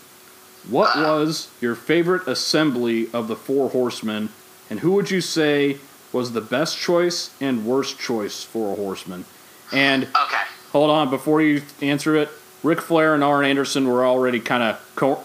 What 0.69 0.91
ah. 0.95 1.01
was 1.19 1.49
your 1.61 1.75
favorite 1.75 2.27
assembly 2.27 3.07
of 3.13 3.27
the 3.27 3.35
Four 3.35 3.69
Horsemen, 3.69 4.29
and 4.69 4.79
who 4.79 4.91
would 4.93 5.11
you 5.11 5.21
say 5.21 5.77
was 6.11 6.31
the 6.31 6.41
best 6.41 6.77
choice 6.77 7.31
and 7.41 7.65
worst 7.65 7.99
choice 7.99 8.43
for 8.43 8.73
a 8.73 8.75
horseman? 8.75 9.25
And 9.71 10.03
Okay. 10.05 10.43
hold 10.71 10.89
on, 10.89 11.09
before 11.09 11.41
you 11.41 11.61
answer 11.81 12.15
it, 12.15 12.29
Ric 12.63 12.81
Flair 12.81 13.13
and 13.13 13.23
Arn 13.23 13.45
Anderson 13.45 13.87
were 13.87 14.05
already 14.05 14.39
kind 14.39 14.63
of 14.63 14.79
co- 14.95 15.23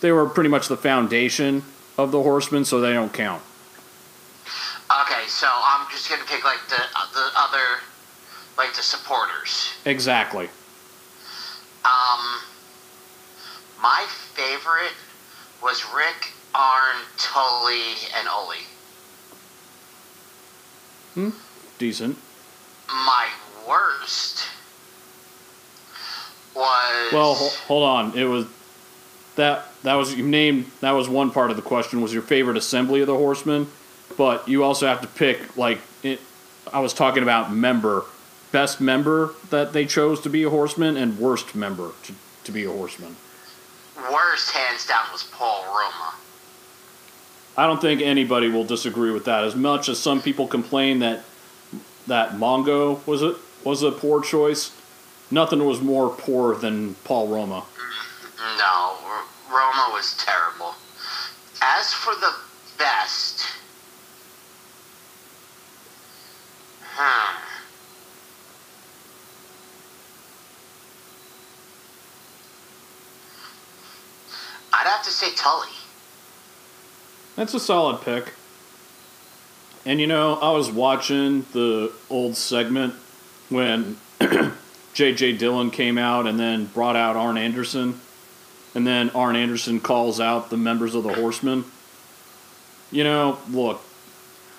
they 0.00 0.10
were 0.10 0.26
pretty 0.28 0.48
much 0.50 0.66
the 0.68 0.76
foundation 0.76 1.62
of 1.96 2.10
the 2.10 2.22
Horsemen, 2.22 2.64
so 2.64 2.80
they 2.80 2.92
don't 2.92 3.12
count. 3.12 3.42
Okay, 4.90 5.22
so 5.28 5.46
I'm 5.48 5.86
just 5.90 6.10
gonna 6.10 6.24
pick 6.26 6.44
like 6.44 6.58
the 6.68 6.82
the 7.14 7.30
other, 7.36 7.80
like 8.58 8.74
the 8.74 8.82
supporters. 8.82 9.70
Exactly. 9.84 10.48
Um, 11.84 12.40
my 13.82 14.06
favorite 14.34 14.92
was 15.62 15.84
Rick, 15.94 16.32
Arn, 16.54 16.96
Tully, 17.18 17.94
and 18.16 18.28
Ole. 18.28 18.54
Hmm. 21.14 21.30
Decent. 21.78 22.16
My 22.88 23.28
worst 23.68 24.44
was 26.54 27.12
Well, 27.12 27.34
ho- 27.34 27.50
hold 27.66 27.84
on. 27.84 28.18
It 28.18 28.24
was 28.24 28.46
that 29.36 29.66
that 29.82 29.94
was 29.94 30.14
you 30.14 30.26
named 30.26 30.70
that 30.80 30.92
was 30.92 31.08
one 31.08 31.30
part 31.30 31.50
of 31.50 31.56
the 31.56 31.62
question 31.62 32.02
was 32.02 32.12
your 32.12 32.22
favorite 32.22 32.56
assembly 32.56 33.00
of 33.00 33.06
the 33.06 33.16
Horsemen, 33.16 33.66
but 34.16 34.46
you 34.48 34.62
also 34.62 34.86
have 34.86 35.00
to 35.00 35.06
pick 35.08 35.56
like 35.56 35.80
it, 36.02 36.20
I 36.72 36.80
was 36.80 36.92
talking 36.92 37.22
about 37.22 37.52
member, 37.52 38.04
best 38.52 38.80
member 38.80 39.34
that 39.50 39.72
they 39.72 39.86
chose 39.86 40.20
to 40.20 40.28
be 40.28 40.44
a 40.44 40.50
horseman 40.50 40.96
and 40.96 41.18
worst 41.18 41.54
member 41.54 41.92
to, 42.04 42.14
to 42.44 42.52
be 42.52 42.64
a 42.64 42.70
horseman. 42.70 43.16
worst 43.96 44.50
hands 44.50 44.86
down 44.86 45.04
was 45.10 45.24
Paul 45.24 45.64
Roma. 45.64 46.14
I 47.56 47.66
don't 47.66 47.80
think 47.80 48.00
anybody 48.00 48.48
will 48.48 48.64
disagree 48.64 49.10
with 49.10 49.24
that. 49.24 49.44
As 49.44 49.56
much 49.56 49.88
as 49.88 49.98
some 49.98 50.22
people 50.22 50.46
complain 50.46 51.00
that 51.00 51.24
that 52.06 52.32
Mongo 52.32 53.04
was 53.06 53.22
a 53.22 53.36
was 53.64 53.82
a 53.82 53.92
poor 53.92 54.22
choice, 54.22 54.72
nothing 55.30 55.64
was 55.64 55.80
more 55.80 56.10
poor 56.10 56.54
than 56.54 56.94
Paul 57.04 57.28
Roma. 57.28 57.64
No, 58.58 58.96
Roma 59.50 59.90
was 59.92 60.16
terrible. 60.18 60.74
As 61.62 61.92
for 61.92 62.14
the 62.14 62.34
best, 62.78 63.42
hmm. 66.82 67.51
Have 74.78 75.02
to 75.04 75.10
say 75.10 75.34
Tully. 75.34 75.68
That's 77.36 77.54
a 77.54 77.60
solid 77.60 78.02
pick. 78.02 78.32
And 79.84 80.00
you 80.00 80.06
know, 80.06 80.34
I 80.34 80.50
was 80.52 80.70
watching 80.70 81.44
the 81.52 81.92
old 82.08 82.36
segment 82.36 82.94
when 83.48 83.96
J.J. 84.94 85.38
Dillon 85.38 85.70
came 85.70 85.98
out 85.98 86.26
and 86.26 86.38
then 86.38 86.66
brought 86.66 86.96
out 86.96 87.16
Arn 87.16 87.36
Anderson. 87.36 88.00
And 88.74 88.86
then 88.86 89.10
Arn 89.10 89.36
Anderson 89.36 89.80
calls 89.80 90.20
out 90.20 90.50
the 90.50 90.56
members 90.56 90.94
of 90.94 91.02
the 91.02 91.12
Horsemen. 91.12 91.64
You 92.90 93.04
know, 93.04 93.38
look, 93.50 93.82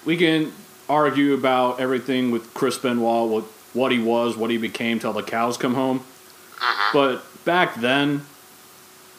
we 0.06 0.18
can 0.18 0.52
argue 0.90 1.34
about 1.34 1.80
everything 1.80 2.32
with 2.32 2.54
Chris 2.54 2.78
Benoit, 2.78 3.30
what, 3.30 3.44
what 3.74 3.92
he 3.92 4.00
was, 4.00 4.36
what 4.36 4.50
he 4.50 4.58
became 4.58 5.00
till 5.00 5.14
the 5.14 5.24
cows 5.24 5.58
come 5.58 5.76
home. 5.76 6.00
Mm-hmm. 6.00 6.98
But 6.98 7.46
back 7.46 7.76
then, 7.76 8.26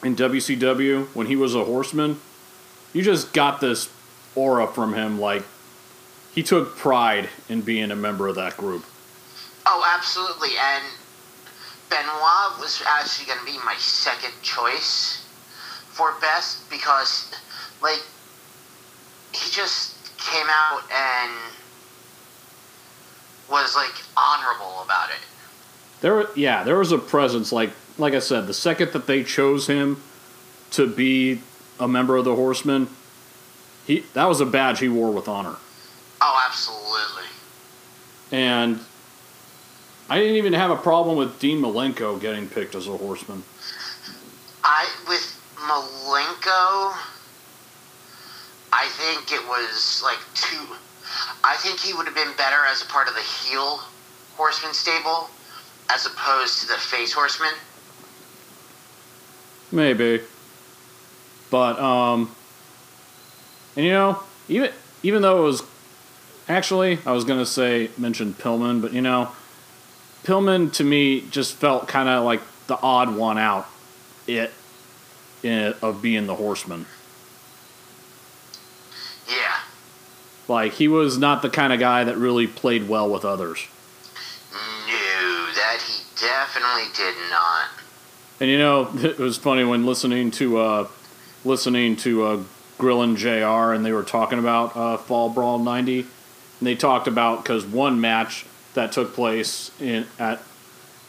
in 0.05 0.15
WCW, 0.15 1.07
when 1.15 1.25
he 1.25 1.35
was 1.35 1.55
a 1.55 1.63
horseman, 1.63 2.19
you 2.93 3.01
just 3.01 3.33
got 3.33 3.59
this 3.59 3.89
aura 4.35 4.67
from 4.67 4.93
him 4.93 5.19
like 5.19 5.43
he 6.31 6.43
took 6.43 6.77
pride 6.77 7.27
in 7.49 7.61
being 7.61 7.89
a 7.89 7.95
member 7.95 8.27
of 8.27 8.35
that 8.35 8.55
group. 8.55 8.85
Oh, 9.65 9.83
absolutely. 9.97 10.49
And 10.61 10.83
Benoit 11.89 12.59
was 12.59 12.83
actually 12.87 13.25
going 13.25 13.39
to 13.39 13.45
be 13.45 13.57
my 13.65 13.73
second 13.79 14.33
choice 14.43 15.25
for 15.89 16.13
best 16.21 16.69
because, 16.69 17.33
like, 17.81 18.03
he 19.33 19.49
just 19.49 19.95
came 20.19 20.45
out 20.49 20.83
and 20.93 21.31
was 23.49 23.75
like 23.75 23.93
honorable 24.15 24.83
about 24.83 25.09
it. 25.09 25.17
There, 26.01 26.27
yeah, 26.35 26.63
there 26.63 26.77
was 26.77 26.91
a 26.91 26.99
presence. 26.99 27.51
Like, 27.51 27.71
like 27.97 28.13
I 28.13 28.19
said, 28.19 28.47
the 28.47 28.53
second 28.53 28.91
that 28.91 29.07
they 29.07 29.23
chose 29.23 29.67
him 29.67 30.01
to 30.71 30.87
be 30.87 31.41
a 31.79 31.87
member 31.87 32.17
of 32.17 32.25
the 32.25 32.35
Horsemen, 32.35 32.89
he 33.85 34.03
that 34.13 34.25
was 34.25 34.41
a 34.41 34.45
badge 34.45 34.79
he 34.79 34.89
wore 34.89 35.11
with 35.11 35.27
honor. 35.27 35.55
Oh, 36.21 36.43
absolutely. 36.45 37.29
And 38.31 38.79
I 40.09 40.19
didn't 40.19 40.35
even 40.35 40.53
have 40.53 40.71
a 40.71 40.75
problem 40.75 41.17
with 41.17 41.39
Dean 41.39 41.61
Malenko 41.61 42.19
getting 42.19 42.47
picked 42.47 42.75
as 42.75 42.87
a 42.87 42.97
Horseman. 42.97 43.43
I 44.63 44.87
with 45.07 45.39
Malenko, 45.55 46.95
I 48.73 48.87
think 48.89 49.31
it 49.31 49.47
was 49.47 50.01
like 50.03 50.19
two. 50.33 50.75
I 51.43 51.55
think 51.57 51.79
he 51.79 51.93
would 51.93 52.05
have 52.05 52.15
been 52.15 52.35
better 52.35 52.65
as 52.67 52.81
a 52.81 52.85
part 52.87 53.07
of 53.07 53.13
the 53.13 53.21
heel 53.21 53.81
horseman 54.35 54.73
stable 54.73 55.29
as 55.89 56.05
opposed 56.05 56.61
to 56.61 56.67
the 56.67 56.77
face 56.77 57.13
horseman. 57.13 57.53
Maybe. 59.71 60.21
But 61.49 61.79
um 61.79 62.35
and 63.75 63.85
you 63.85 63.91
know, 63.91 64.19
even 64.47 64.71
even 65.03 65.21
though 65.21 65.39
it 65.39 65.43
was 65.43 65.63
actually 66.47 66.99
I 67.05 67.11
was 67.11 67.23
going 67.23 67.39
to 67.39 67.45
say 67.45 67.89
mention 67.97 68.33
Pillman, 68.33 68.81
but 68.81 68.93
you 68.93 69.01
know, 69.01 69.31
Pillman 70.23 70.71
to 70.73 70.83
me 70.83 71.21
just 71.21 71.55
felt 71.55 71.87
kind 71.87 72.09
of 72.09 72.23
like 72.23 72.41
the 72.67 72.79
odd 72.81 73.15
one 73.15 73.37
out 73.37 73.67
it, 74.27 74.51
it 75.43 75.77
of 75.81 76.01
being 76.01 76.25
the 76.25 76.35
horseman. 76.35 76.85
Yeah. 79.27 79.59
Like 80.47 80.73
he 80.73 80.87
was 80.87 81.17
not 81.17 81.41
the 81.41 81.49
kind 81.49 81.73
of 81.73 81.79
guy 81.79 82.03
that 82.03 82.17
really 82.17 82.47
played 82.47 82.87
well 82.87 83.09
with 83.09 83.25
others. 83.25 83.67
No, 84.51 85.51
that 85.55 85.81
he 85.85 86.03
definitely 86.19 86.91
did 86.95 87.15
not. 87.29 87.74
And 88.39 88.49
you 88.49 88.57
know, 88.57 88.89
it 88.95 89.17
was 89.17 89.37
funny 89.37 89.63
when 89.63 89.85
listening 89.85 90.31
to 90.31 90.57
uh, 90.57 90.87
listening 91.43 91.95
to 91.97 92.23
uh, 92.23 92.43
Grilling 92.77 93.15
JR 93.15 93.73
and 93.73 93.85
they 93.85 93.91
were 93.91 94.03
talking 94.03 94.39
about 94.39 94.75
uh, 94.75 94.97
Fall 94.97 95.29
Brawl 95.29 95.59
'90, 95.59 95.99
and 95.99 96.07
they 96.61 96.75
talked 96.75 97.07
about 97.07 97.43
because 97.43 97.65
one 97.65 98.01
match 98.01 98.45
that 98.73 98.91
took 98.91 99.13
place 99.13 99.71
in 99.79 100.05
at 100.19 100.39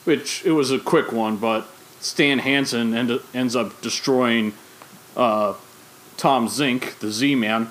which 0.04 0.44
it 0.44 0.52
was 0.52 0.70
a 0.70 0.78
quick 0.78 1.10
one, 1.10 1.36
but 1.36 1.66
Stan 2.00 2.38
Hansen 2.38 2.94
end, 2.94 3.20
ends 3.34 3.56
up 3.56 3.80
destroying 3.80 4.54
uh, 5.16 5.54
Tom 6.16 6.46
Zenk, 6.46 6.98
the 7.00 7.10
Z 7.10 7.34
Man. 7.34 7.68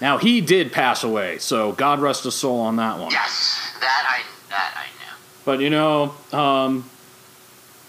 Now 0.00 0.18
he 0.18 0.40
did 0.40 0.72
pass 0.72 1.02
away, 1.02 1.38
so 1.38 1.72
God 1.72 2.00
rest 2.00 2.24
his 2.24 2.34
soul 2.34 2.60
on 2.60 2.76
that 2.76 2.98
one. 2.98 3.10
Yes, 3.10 3.72
that 3.80 4.04
I 4.06 4.22
that 4.50 4.74
I 4.76 4.84
know. 5.02 5.16
But 5.44 5.60
you 5.60 5.70
know, 5.70 6.14
um, 6.32 6.88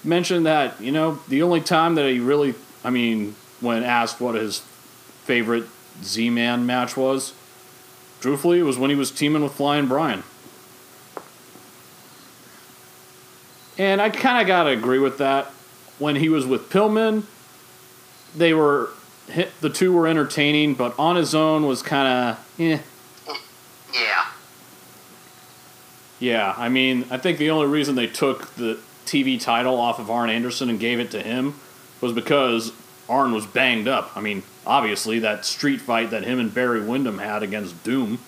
mentioned 0.04 0.46
that 0.46 0.80
you 0.82 0.92
know 0.92 1.20
the 1.28 1.42
only 1.42 1.62
time 1.62 1.96
that 1.96 2.10
he 2.10 2.20
really, 2.20 2.56
I 2.84 2.90
mean, 2.90 3.36
when 3.60 3.84
asked 3.84 4.22
what 4.22 4.36
his 4.36 4.60
favorite 5.24 5.66
Z-Man 6.04 6.66
match 6.66 6.96
was, 6.98 7.34
truthfully, 8.22 8.60
it 8.60 8.64
was 8.64 8.78
when 8.78 8.90
he 8.90 8.96
was 8.96 9.12
teaming 9.12 9.44
with 9.44 9.54
Flying 9.54 9.88
Brian. 9.88 10.24
And 13.78 14.02
I 14.02 14.10
kind 14.10 14.42
of 14.42 14.48
gotta 14.48 14.72
agree 14.72 15.00
with 15.00 15.18
that. 15.20 15.48
When 16.00 16.16
he 16.18 16.30
was 16.30 16.46
with 16.46 16.70
Pillman, 16.70 17.24
they 18.36 18.54
were 18.54 18.90
the 19.62 19.70
two 19.70 19.94
were 19.94 20.08
entertaining, 20.08 20.74
but 20.76 20.98
on 20.98 21.16
his 21.16 21.36
own 21.36 21.66
was 21.66 21.82
kind 21.82 22.08
of 22.38 22.60
eh. 22.60 22.80
Yeah. 23.94 24.26
Yeah, 26.20 26.54
I 26.58 26.68
mean, 26.68 27.06
I 27.10 27.18
think 27.18 27.38
the 27.38 27.50
only 27.52 27.68
reason 27.68 27.96
they 27.96 28.08
took 28.08 28.54
the 28.56 28.80
TV 29.10 29.42
title 29.42 29.80
off 29.80 30.00
of 30.00 30.12
Arn 30.12 30.30
Anderson 30.30 30.70
and 30.70 30.80
gave 30.80 31.00
it 31.00 31.12
to 31.12 31.22
him 31.22 31.56
was 32.00 32.14
because 32.14 32.72
Arn 33.10 33.34
was 33.34 33.46
banged 33.46 33.88
up. 33.88 34.16
I 34.16 34.22
mean, 34.22 34.44
obviously, 34.66 35.20
that 35.20 35.46
street 35.46 35.82
fight 35.82 36.12
that 36.12 36.24
him 36.24 36.40
and 36.40 36.54
Barry 36.54 36.82
Windham 36.82 37.18
had 37.18 37.42
against 37.42 37.84
Doom. 37.84 38.20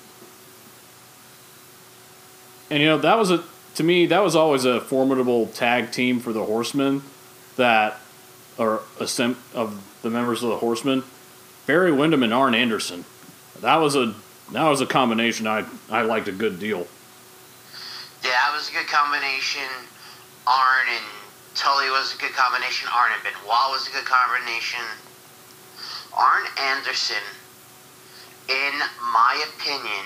And, 2.70 2.82
you 2.82 2.88
know, 2.88 2.98
that 2.98 3.18
was 3.18 3.30
a, 3.30 3.44
to 3.76 3.84
me, 3.84 4.08
that 4.08 4.24
was 4.24 4.36
always 4.36 4.66
a 4.66 4.82
formidable 4.82 5.48
tag 5.48 5.92
team 5.92 6.20
for 6.20 6.34
the 6.34 6.44
Horsemen 6.44 7.04
that, 7.58 7.98
or 8.58 8.82
a 9.00 9.08
sem- 9.08 9.38
of 9.54 9.84
the 10.02 10.10
members 10.10 10.42
of 10.42 10.50
the 10.50 10.58
Horsemen. 10.58 11.04
Barry 11.68 11.92
Windham 11.92 12.24
and 12.24 12.34
Arn 12.34 12.56
Anderson. 12.56 13.06
That 13.60 13.76
was 13.76 13.96
a, 13.96 14.16
that 14.52 14.68
was 14.68 14.82
a 14.82 14.88
combination 14.88 15.46
I, 15.46 15.66
I 15.90 16.02
liked 16.02 16.28
a 16.28 16.32
good 16.32 16.60
deal. 16.60 16.88
Yeah, 18.24 18.32
that 18.32 18.54
was 18.56 18.70
a 18.70 18.74
good 18.74 18.88
combination. 18.88 19.62
Arn 20.48 20.88
and 20.90 21.06
Tully 21.56 21.90
was 21.90 22.16
a 22.16 22.18
good 22.18 22.34
combination. 22.34 22.90
Arn 22.94 23.12
and 23.14 23.24
Benoit 23.24 23.70
was 23.72 23.88
a 23.88 23.92
good 23.92 24.06
combination. 24.06 24.84
Arn 26.14 26.44
Anderson, 26.60 27.24
in 28.50 28.74
my 29.14 29.46
opinion, 29.56 30.06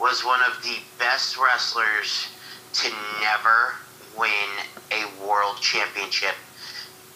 was 0.00 0.24
one 0.24 0.40
of 0.42 0.62
the 0.62 0.76
best 0.98 1.38
wrestlers 1.38 2.28
to 2.74 2.90
never 3.20 3.74
win 4.16 4.30
a 4.92 5.26
world 5.26 5.60
championship 5.60 6.34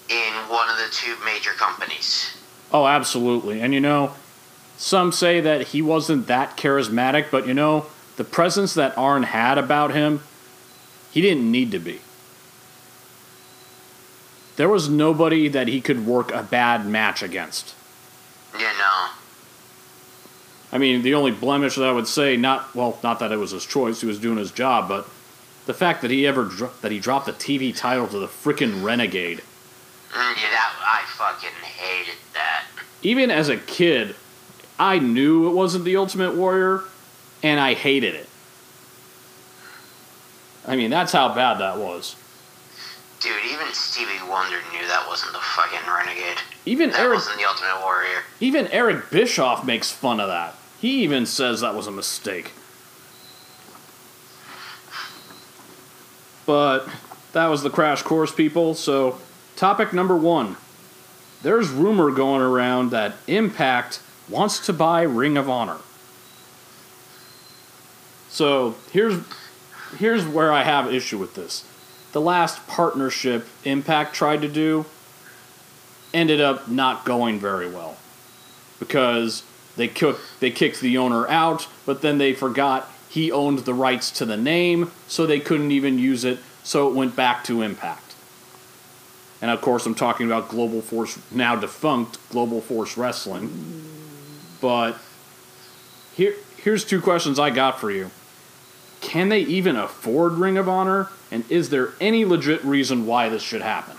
in 0.08 0.32
one 0.48 0.68
of 0.68 0.76
the 0.76 0.88
two 0.90 1.14
major 1.24 1.52
companies. 1.52 2.36
Oh, 2.72 2.86
absolutely. 2.86 3.60
And 3.60 3.72
you 3.74 3.80
know, 3.80 4.12
some 4.76 5.12
say 5.12 5.40
that 5.40 5.68
he 5.68 5.82
wasn't 5.82 6.26
that 6.26 6.56
charismatic, 6.56 7.30
but 7.30 7.46
you 7.46 7.54
know, 7.54 7.86
the 8.16 8.24
presence 8.24 8.74
that 8.74 8.96
Arn 8.98 9.22
had 9.22 9.58
about 9.58 9.92
him, 9.92 10.22
he 11.12 11.20
didn't 11.20 11.50
need 11.50 11.70
to 11.72 11.78
be. 11.78 12.00
There 14.56 14.68
was 14.68 14.88
nobody 14.88 15.48
that 15.48 15.68
he 15.68 15.80
could 15.80 16.06
work 16.06 16.32
a 16.32 16.42
bad 16.42 16.86
match 16.86 17.22
against. 17.22 17.74
You 18.54 18.64
know. 18.64 19.08
I 20.72 20.78
mean, 20.78 21.02
the 21.02 21.14
only 21.14 21.30
blemish 21.30 21.74
that 21.76 21.84
I 21.88 21.92
would 21.92 22.06
say, 22.08 22.36
not 22.36 22.74
well, 22.74 22.98
not 23.02 23.18
that 23.20 23.32
it 23.32 23.36
was 23.36 23.50
his 23.50 23.64
choice; 23.66 24.00
he 24.00 24.06
was 24.06 24.18
doing 24.18 24.38
his 24.38 24.50
job, 24.50 24.88
but 24.88 25.08
the 25.66 25.74
fact 25.74 26.02
that 26.02 26.10
he 26.10 26.26
ever 26.26 26.44
dro- 26.44 26.70
that 26.80 26.92
he 26.92 26.98
dropped 26.98 27.26
the 27.26 27.32
TV 27.32 27.76
title 27.76 28.06
to 28.08 28.18
the 28.18 28.26
frickin' 28.26 28.82
Renegade. 28.82 29.38
Mm, 30.12 30.34
Yeah, 30.36 30.50
that 30.50 30.72
I 30.84 31.02
fucking 31.16 31.56
hated 31.62 32.14
that. 32.34 32.64
Even 33.02 33.30
as 33.30 33.48
a 33.48 33.56
kid, 33.56 34.14
I 34.78 34.98
knew 34.98 35.48
it 35.48 35.54
wasn't 35.54 35.84
the 35.84 35.96
Ultimate 35.96 36.34
Warrior, 36.34 36.84
and 37.42 37.58
I 37.58 37.74
hated 37.74 38.14
it. 38.14 38.28
I 40.66 40.76
mean, 40.76 40.90
that's 40.90 41.12
how 41.12 41.34
bad 41.34 41.58
that 41.58 41.76
was. 41.78 42.16
Dude, 43.20 43.32
even 43.50 43.66
Stevie 43.72 44.10
Wonder 44.28 44.56
knew 44.72 44.86
that 44.88 45.04
wasn't 45.08 45.32
the 45.32 45.38
fucking 45.38 45.78
renegade. 45.92 46.38
Even 46.66 46.90
That 46.90 47.00
Eric, 47.00 47.14
wasn't 47.14 47.38
the 47.38 47.44
Ultimate 47.44 47.80
Warrior. 47.82 48.18
even 48.40 48.66
Eric 48.68 49.10
Bischoff 49.10 49.64
makes 49.64 49.90
fun 49.92 50.18
of 50.20 50.28
that. 50.28 50.54
He 50.80 51.02
even 51.04 51.26
says 51.26 51.60
that 51.60 51.74
was 51.74 51.86
a 51.86 51.92
mistake. 51.92 52.52
But 56.46 56.88
that 57.32 57.46
was 57.46 57.62
the 57.62 57.70
crash 57.70 58.02
course, 58.02 58.32
people. 58.34 58.74
So, 58.74 59.18
topic 59.56 59.92
number 59.92 60.16
one. 60.16 60.56
There's 61.42 61.70
rumor 61.70 62.10
going 62.10 62.42
around 62.42 62.90
that 62.90 63.14
Impact 63.26 64.00
wants 64.28 64.64
to 64.66 64.72
buy 64.72 65.02
Ring 65.02 65.36
of 65.36 65.48
Honor. 65.48 65.78
So 68.28 68.76
here's 68.92 69.18
here's 69.98 70.26
where 70.26 70.52
I 70.52 70.62
have 70.62 70.92
issue 70.92 71.18
with 71.18 71.34
this. 71.34 71.64
The 72.12 72.20
last 72.20 72.66
partnership 72.66 73.46
Impact 73.64 74.14
tried 74.14 74.42
to 74.42 74.48
do, 74.48 74.86
ended 76.12 76.40
up 76.40 76.68
not 76.68 77.04
going 77.04 77.38
very 77.38 77.70
well 77.70 77.96
because 78.78 79.42
they 79.76 79.88
cook 79.88 80.20
they 80.40 80.50
kicked 80.50 80.80
the 80.80 80.98
owner 80.98 81.26
out, 81.28 81.68
but 81.86 82.02
then 82.02 82.18
they 82.18 82.34
forgot 82.34 82.90
he 83.08 83.30
owned 83.30 83.60
the 83.60 83.74
rights 83.74 84.10
to 84.10 84.24
the 84.24 84.36
name, 84.36 84.90
so 85.06 85.26
they 85.26 85.40
couldn't 85.40 85.70
even 85.70 85.98
use 85.98 86.24
it, 86.24 86.38
so 86.62 86.88
it 86.88 86.94
went 86.94 87.14
back 87.14 87.44
to 87.44 87.62
Impact. 87.62 88.14
And 89.42 89.50
of 89.50 89.60
course, 89.60 89.84
I'm 89.84 89.94
talking 89.94 90.26
about 90.26 90.48
Global 90.48 90.80
Force, 90.80 91.18
now 91.30 91.56
defunct 91.56 92.18
Global 92.30 92.60
Force 92.60 92.96
Wrestling. 92.96 93.84
But 94.60 94.96
here, 96.14 96.34
here's 96.56 96.84
two 96.84 97.00
questions 97.00 97.38
I 97.38 97.50
got 97.50 97.80
for 97.80 97.90
you. 97.90 98.10
Can 99.02 99.28
they 99.28 99.40
even 99.40 99.76
afford 99.76 100.34
Ring 100.34 100.56
of 100.56 100.68
Honor? 100.68 101.10
And 101.30 101.44
is 101.50 101.68
there 101.68 101.90
any 102.00 102.24
legit 102.24 102.64
reason 102.64 103.04
why 103.04 103.28
this 103.28 103.42
should 103.42 103.60
happen? 103.60 103.96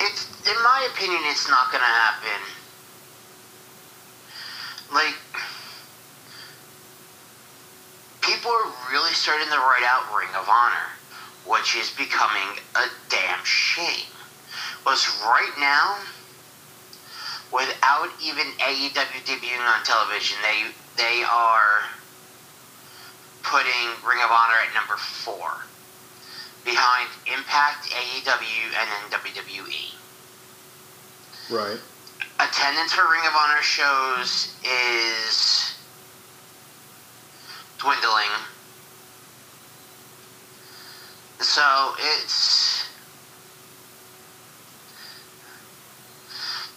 It's, 0.00 0.48
in 0.48 0.56
my 0.64 0.88
opinion, 0.92 1.20
it's 1.26 1.48
not 1.48 1.70
going 1.70 1.82
to 1.82 1.86
happen. 1.86 2.40
Like, 4.92 5.14
people 8.22 8.50
are 8.50 8.72
really 8.90 9.12
starting 9.12 9.48
to 9.48 9.58
write 9.58 9.84
out 9.84 10.16
Ring 10.16 10.34
of 10.36 10.48
Honor, 10.48 10.88
which 11.46 11.76
is 11.76 11.90
becoming 11.90 12.58
a 12.76 12.86
damn 13.10 13.44
shame. 13.44 14.08
Was 14.86 15.06
right 15.22 15.52
now, 15.58 15.98
without 17.52 18.08
even 18.22 18.46
AEW 18.58 19.20
debuting 19.26 19.60
on 19.60 19.84
television, 19.84 20.38
they 20.42 20.72
they 20.96 21.22
are 21.30 21.82
putting 23.42 23.90
Ring 24.06 24.18
of 24.24 24.30
Honor 24.30 24.54
at 24.66 24.74
number 24.74 24.96
four, 24.96 25.50
behind 26.64 27.08
Impact, 27.26 27.90
AEW, 27.90 28.64
and 28.80 28.88
then 28.90 29.20
WWE. 29.20 29.94
Right. 31.50 31.78
Attendance 32.40 32.92
for 32.92 33.02
Ring 33.10 33.22
of 33.26 33.34
Honor 33.36 33.62
shows 33.62 34.54
is 34.64 35.74
dwindling. 37.78 38.32
So 41.40 41.94
it's 41.98 42.88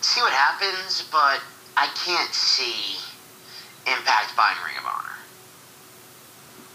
see 0.02 0.22
what 0.22 0.34
happens, 0.34 1.08
but 1.12 1.40
I 1.78 1.88
can't 2.06 2.34
see 2.34 2.98
Impact 3.88 4.36
buying 4.36 4.58
Ring 4.66 4.78
of 4.78 4.86
Honor. 4.86 5.16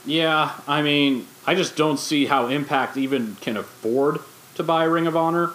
Yeah, 0.04 0.52
I 0.66 0.82
mean, 0.82 1.26
I 1.46 1.54
just 1.54 1.76
don't 1.76 1.98
see 1.98 2.26
how 2.26 2.46
Impact 2.46 2.96
even 2.96 3.36
can 3.40 3.56
afford 3.56 4.18
to 4.54 4.62
buy 4.62 4.84
Ring 4.84 5.06
of 5.06 5.16
Honor. 5.16 5.52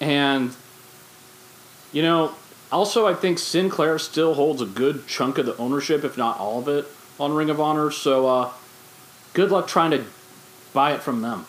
And, 0.00 0.54
you 1.92 2.02
know, 2.02 2.32
also, 2.70 3.06
I 3.06 3.14
think 3.14 3.38
Sinclair 3.38 3.98
still 3.98 4.34
holds 4.34 4.62
a 4.62 4.66
good 4.66 5.06
chunk 5.08 5.38
of 5.38 5.46
the 5.46 5.56
ownership, 5.56 6.04
if 6.04 6.16
not 6.16 6.38
all 6.38 6.60
of 6.60 6.68
it, 6.68 6.86
on 7.18 7.32
Ring 7.32 7.50
of 7.50 7.60
Honor. 7.60 7.90
So, 7.90 8.26
uh, 8.26 8.52
good 9.32 9.50
luck 9.50 9.66
trying 9.66 9.90
to 9.90 10.04
buy 10.72 10.92
it 10.92 11.02
from 11.02 11.22
them. 11.22 11.46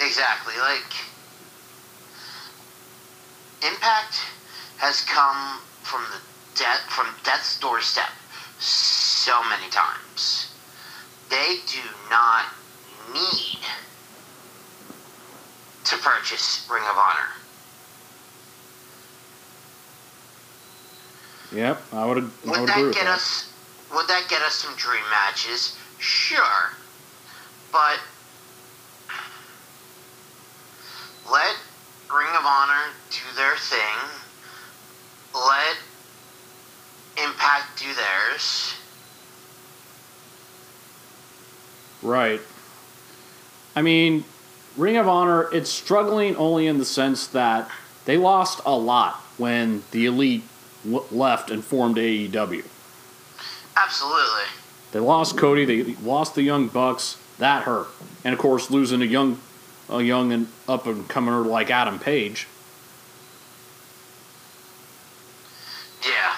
Exactly. 0.00 0.54
Like 0.58 0.92
Impact 3.62 4.20
has 4.78 5.02
come 5.02 5.60
from 5.82 6.02
the 6.12 6.35
death 6.58 6.80
from 6.88 7.06
death's 7.24 7.58
doorstep 7.60 8.10
so 8.58 9.42
many 9.44 9.70
times. 9.70 10.54
They 11.30 11.56
do 11.66 11.80
not 12.10 12.46
need 13.12 13.58
to 15.84 15.96
purchase 15.98 16.66
Ring 16.70 16.82
of 16.88 16.96
Honor. 16.96 17.28
Yep, 21.52 21.82
I 21.92 22.04
would, 22.06 22.18
I 22.18 22.20
would 22.20 22.30
Would 22.44 22.70
agree 22.70 22.82
that 22.84 22.94
get 22.94 23.04
that. 23.04 23.14
us? 23.14 23.52
Would 23.94 24.08
that 24.08 24.26
get 24.28 24.42
us 24.42 24.54
some 24.54 24.74
dream 24.76 25.02
matches? 25.10 25.76
Sure, 25.98 26.72
but 27.72 27.98
let 31.30 31.54
Ring 32.12 32.28
of 32.36 32.44
Honor 32.44 32.92
do 33.10 33.36
their 33.36 33.56
thing. 33.56 33.96
Let 35.34 35.76
Impact 37.16 37.78
do 37.78 37.86
theirs. 37.94 38.74
Right. 42.02 42.40
I 43.74 43.82
mean, 43.82 44.24
Ring 44.76 44.96
of 44.96 45.08
Honor, 45.08 45.48
it's 45.52 45.70
struggling 45.70 46.36
only 46.36 46.66
in 46.66 46.78
the 46.78 46.84
sense 46.84 47.26
that 47.28 47.70
they 48.04 48.16
lost 48.16 48.60
a 48.64 48.76
lot 48.76 49.16
when 49.38 49.82
the 49.90 50.06
Elite 50.06 50.44
w- 50.84 51.04
left 51.10 51.50
and 51.50 51.64
formed 51.64 51.96
AEW. 51.96 52.64
Absolutely. 53.76 54.44
They 54.92 55.00
lost 55.00 55.36
Cody, 55.36 55.64
they 55.64 55.94
lost 55.96 56.34
the 56.34 56.42
Young 56.42 56.68
Bucks. 56.68 57.18
That 57.38 57.64
hurt. 57.64 57.88
And 58.24 58.32
of 58.32 58.38
course, 58.38 58.70
losing 58.70 59.02
a 59.02 59.04
young, 59.04 59.38
a 59.90 60.00
young 60.00 60.32
and 60.32 60.48
up 60.66 60.86
and 60.86 61.06
comer 61.06 61.42
like 61.42 61.70
Adam 61.70 61.98
Page. 61.98 62.46
Yeah. 66.02 66.34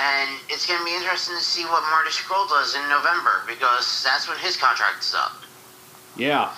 And 0.00 0.30
it's 0.48 0.66
going 0.66 0.78
to 0.78 0.84
be 0.84 0.94
interesting 0.94 1.36
to 1.36 1.42
see 1.42 1.64
what 1.64 1.82
Marty 1.90 2.10
Scurll 2.10 2.48
does 2.48 2.74
in 2.74 2.88
November 2.88 3.42
because 3.46 4.02
that's 4.02 4.28
when 4.28 4.38
his 4.38 4.56
contract 4.56 5.02
is 5.04 5.14
up. 5.14 5.32
Yeah. 6.16 6.54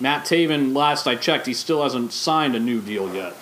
Matt 0.00 0.24
Taven, 0.24 0.74
last 0.74 1.06
I 1.06 1.14
checked, 1.14 1.46
he 1.46 1.52
still 1.52 1.82
hasn't 1.82 2.12
signed 2.12 2.56
a 2.56 2.60
new 2.60 2.80
deal 2.80 3.14
yet. 3.14 3.34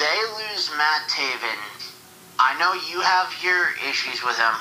they 0.00 0.18
lose 0.34 0.70
Matt 0.76 1.08
Taven, 1.08 1.60
I 2.40 2.58
know 2.58 2.72
you 2.72 3.00
have 3.02 3.28
your 3.44 3.68
issues 3.86 4.24
with 4.24 4.36
him, 4.38 4.54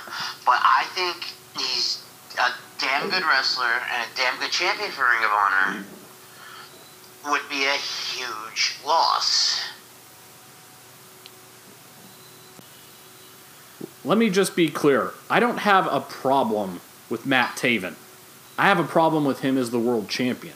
but 0.45 0.59
I 0.59 0.83
think 0.93 1.31
he's 1.57 2.03
a 2.37 2.51
damn 2.77 3.09
good 3.09 3.23
wrestler 3.23 3.71
and 3.71 4.03
a 4.03 4.15
damn 4.17 4.37
good 4.37 4.51
champion 4.51 4.91
for 4.91 5.07
Ring 5.07 5.23
of 5.23 5.31
Honor. 5.31 5.85
Would 7.31 7.49
be 7.49 7.63
a 7.63 7.79
huge 7.79 8.75
loss. 8.85 9.61
Let 14.05 14.17
me 14.17 14.29
just 14.29 14.55
be 14.55 14.69
clear. 14.69 15.11
I 15.29 15.39
don't 15.39 15.59
have 15.59 15.87
a 15.91 15.99
problem 15.99 16.79
with 17.09 17.25
Matt 17.25 17.57
Taven. 17.57 17.95
I 18.57 18.67
have 18.67 18.79
a 18.79 18.83
problem 18.83 19.25
with 19.25 19.41
him 19.41 19.57
as 19.57 19.71
the 19.71 19.79
world 19.79 20.09
champion. 20.09 20.55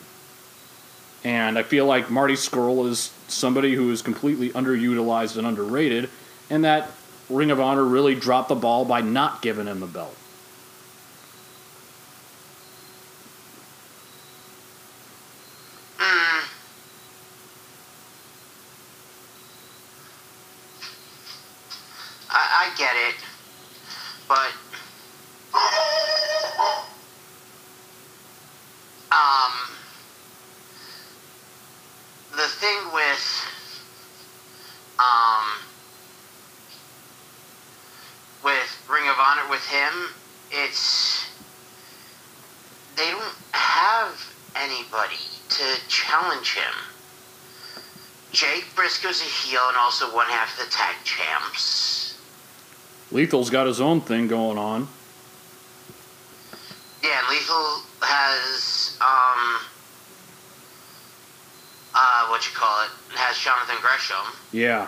And 1.24 1.58
I 1.58 1.64
feel 1.64 1.86
like 1.86 2.10
Marty 2.10 2.36
Scurll 2.36 2.88
is 2.88 3.14
somebody 3.28 3.76
who 3.76 3.92
is 3.92 4.02
completely 4.02 4.50
underutilized 4.52 5.38
and 5.38 5.48
underrated, 5.48 6.10
and 6.50 6.64
that 6.66 6.92
Ring 7.30 7.52
of 7.52 7.60
Honor 7.60 7.84
really 7.84 8.16
dropped 8.16 8.50
the 8.50 8.56
ball 8.56 8.86
by 8.86 9.02
not 9.02 9.42
giving 9.42 9.68
him 9.68 9.80
the 9.80 9.88
belt. 9.88 10.16
Mm. 15.98 16.44
Get 22.76 22.96
it, 22.96 23.16
but 24.34 24.52
um, 29.12 29.54
the 32.32 32.48
thing 32.58 32.80
with 32.96 33.26
um 34.98 35.46
with 38.44 38.86
Ring 38.90 39.08
of 39.08 39.18
Honor 39.20 39.48
with 39.52 39.64
him, 39.68 40.10
it's 40.52 41.28
they 42.98 43.12
don't 43.12 43.36
have 43.52 44.16
anybody 44.56 45.22
to 45.50 45.64
challenge 45.90 46.56
him. 46.56 46.74
Jake 48.32 48.66
Briscoe's 48.76 49.22
a 49.22 49.26
heel 49.26 49.62
and 49.68 49.78
also 49.78 50.08
one 50.16 50.28
half 50.28 50.58
the 50.58 50.66
tag 50.72 50.96
champs. 51.04 51.83
Lethal's 53.14 53.52
got 53.52 53.68
his 53.68 53.80
own 53.80 54.02
thing 54.02 54.28
going 54.28 54.58
on. 54.58 54.88
Yeah, 57.04 57.22
Lethal 57.30 57.84
has 58.02 58.98
um 59.00 59.60
uh 61.94 62.26
what 62.30 62.44
you 62.44 62.56
call 62.56 62.86
it 62.86 62.90
has 63.16 63.38
Jonathan 63.38 63.76
Gresham. 63.82 64.18
Yeah. 64.52 64.88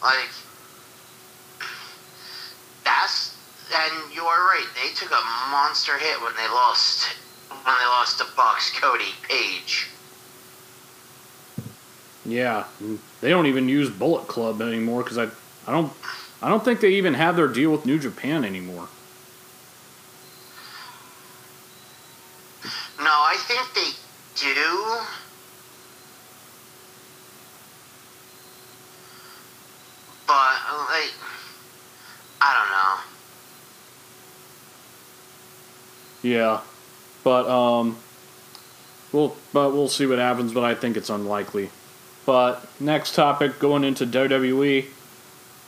Like 0.00 0.30
that's 2.84 3.36
and 3.74 4.14
you're 4.14 4.24
right. 4.24 4.66
They 4.80 4.94
took 4.94 5.10
a 5.10 5.50
monster 5.50 5.98
hit 5.98 6.22
when 6.22 6.32
they 6.36 6.46
lost 6.46 7.08
when 7.50 7.74
they 7.76 7.86
lost 7.86 8.18
to 8.18 8.26
Bucks, 8.36 8.70
Cody, 8.78 9.14
Page. 9.28 9.89
Yeah, 12.30 12.64
they 13.20 13.28
don't 13.28 13.46
even 13.46 13.68
use 13.68 13.90
Bullet 13.90 14.28
Club 14.28 14.62
anymore 14.62 15.02
because 15.02 15.18
I, 15.18 15.24
I 15.66 15.72
don't, 15.72 15.92
I 16.40 16.48
don't 16.48 16.64
think 16.64 16.78
they 16.80 16.90
even 16.90 17.14
have 17.14 17.34
their 17.34 17.48
deal 17.48 17.72
with 17.72 17.84
New 17.84 17.98
Japan 17.98 18.44
anymore. 18.44 18.86
No, 23.00 23.10
I 23.10 23.34
think 23.36 23.74
they 23.74 23.90
do. 24.40 25.00
But 30.28 30.60
like, 30.88 31.12
I 32.40 32.54
don't 32.54 32.70
know. 32.70 33.00
Yeah, 36.22 36.60
but 37.24 37.48
um, 37.48 37.98
we'll 39.10 39.34
but 39.52 39.72
we'll 39.72 39.88
see 39.88 40.06
what 40.06 40.20
happens. 40.20 40.52
But 40.52 40.62
I 40.62 40.76
think 40.76 40.96
it's 40.96 41.10
unlikely. 41.10 41.70
But 42.30 42.64
next 42.78 43.16
topic, 43.16 43.58
going 43.58 43.82
into 43.82 44.06
WWE, 44.06 44.84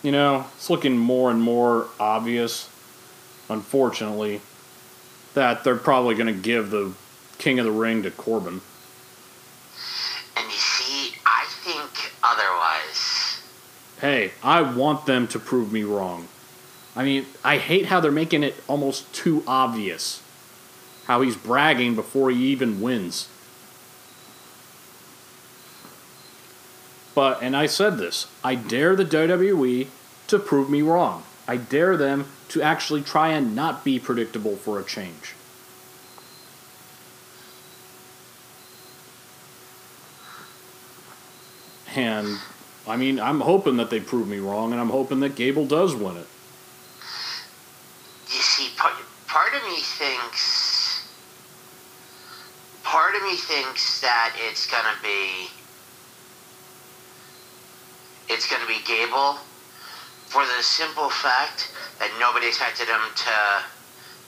you 0.05 0.12
know, 0.12 0.46
it's 0.55 0.70
looking 0.70 0.96
more 0.96 1.29
and 1.29 1.42
more 1.42 1.88
obvious, 1.98 2.70
unfortunately, 3.48 4.40
that 5.35 5.64
they're 5.64 5.75
probably 5.75 6.14
going 6.14 6.33
to 6.33 6.40
give 6.40 6.70
the 6.70 6.92
King 7.38 7.59
of 7.59 7.64
the 7.64 7.72
Ring 7.72 8.05
to 8.05 8.12
Corbin. 8.12 8.61
And 10.37 10.46
you 10.46 10.53
see, 10.53 11.16
I 11.27 11.46
think 11.64 12.12
otherwise. 12.22 13.40
Hey, 14.01 14.31
I 14.40 14.62
want 14.62 15.05
them 15.05 15.27
to 15.27 15.40
prove 15.40 15.72
me 15.72 15.83
wrong. 15.83 16.29
I 16.94 17.03
mean, 17.03 17.27
I 17.42 17.59
hate 17.59 17.87
how 17.87 17.98
they're 17.98 18.12
making 18.12 18.44
it 18.44 18.55
almost 18.68 19.12
too 19.12 19.42
obvious. 19.48 20.22
How 21.07 21.22
he's 21.22 21.37
bragging 21.37 21.96
before 21.96 22.31
he 22.31 22.38
even 22.53 22.81
wins. 22.81 23.27
But, 27.14 27.42
and 27.42 27.57
I 27.57 27.66
said 27.66 27.98
this, 27.98 28.27
I 28.42 28.55
dare 28.55 28.96
the 28.96 29.05
WWE 29.05 29.88
to 30.29 30.38
prove 30.38 30.70
me 30.70 30.83
wrong. 30.83 31.25
I 31.46 31.57
dare 31.57 31.96
them 31.96 32.27
to 32.48 32.62
actually 32.62 33.03
try 33.03 33.29
and 33.29 33.55
not 33.55 33.85
be 33.85 33.98
predictable 33.98 34.57
for 34.57 34.79
a 34.79 34.85
change. 34.85 35.35
And, 41.94 42.38
I 42.87 42.96
mean, 42.96 43.20
I'm 43.20 43.40
hoping 43.40 43.77
that 43.77 43.90
they 43.90 44.01
prove 44.01 44.27
me 44.27 44.38
wrong, 44.38 44.72
and 44.72 44.81
I'm 44.81 44.88
hoping 44.88 45.20
that 45.20 45.35
Gable 45.35 45.66
does 45.66 45.94
win 45.94 46.16
it. 46.16 46.27
You 48.29 48.40
see, 48.40 48.70
part, 48.79 48.94
part 49.27 49.53
of 49.55 49.62
me 49.64 49.77
thinks. 49.77 51.07
Part 52.83 53.14
of 53.14 53.22
me 53.22 53.37
thinks 53.37 54.01
that 54.01 54.35
it's 54.48 54.66
gonna 54.66 54.96
be. 55.03 55.51
It's 58.33 58.51
gonna 58.51 58.66
be 58.66 58.81
Gable, 58.87 59.38
for 60.27 60.42
the 60.47 60.62
simple 60.62 61.11
fact 61.11 61.71
that 61.99 62.11
nobody 62.18 62.49
expected 62.49 62.88
him 62.88 63.01
to 63.14 63.62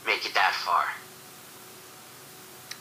make 0.06 0.26
it 0.26 0.34
that 0.34 0.52
far. 0.52 0.84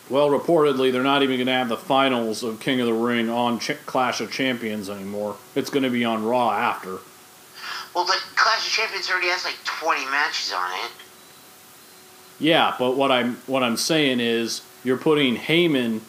Well, 0.10 0.30
reportedly, 0.30 0.92
they're 0.92 1.02
not 1.02 1.24
even 1.24 1.38
going 1.38 1.48
to 1.48 1.54
have 1.54 1.70
the 1.70 1.78
finals 1.78 2.44
of 2.44 2.60
King 2.60 2.82
of 2.82 2.88
the 2.88 2.94
Ring 2.94 3.30
on 3.30 3.60
Ch- 3.60 3.78
Clash 3.86 4.20
of 4.20 4.30
Champions 4.30 4.90
anymore. 4.90 5.38
It's 5.56 5.70
going 5.70 5.84
to 5.84 5.90
be 5.90 6.04
on 6.04 6.26
Raw 6.26 6.52
after. 6.52 6.98
Well, 7.96 8.04
the 8.06 8.20
Clash 8.36 8.68
of 8.68 8.74
Champions 8.74 9.10
already 9.10 9.28
has 9.28 9.46
like 9.46 9.56
20 9.64 10.04
matches 10.12 10.52
on 10.52 10.70
it. 10.86 10.92
Yeah, 12.40 12.76
but 12.78 12.98
what 12.98 13.12
I'm 13.12 13.38
what 13.48 13.64
I'm 13.64 13.78
saying 13.78 14.20
is 14.20 14.62
you're 14.84 14.98
putting 14.98 15.38
Heyman 15.38 16.02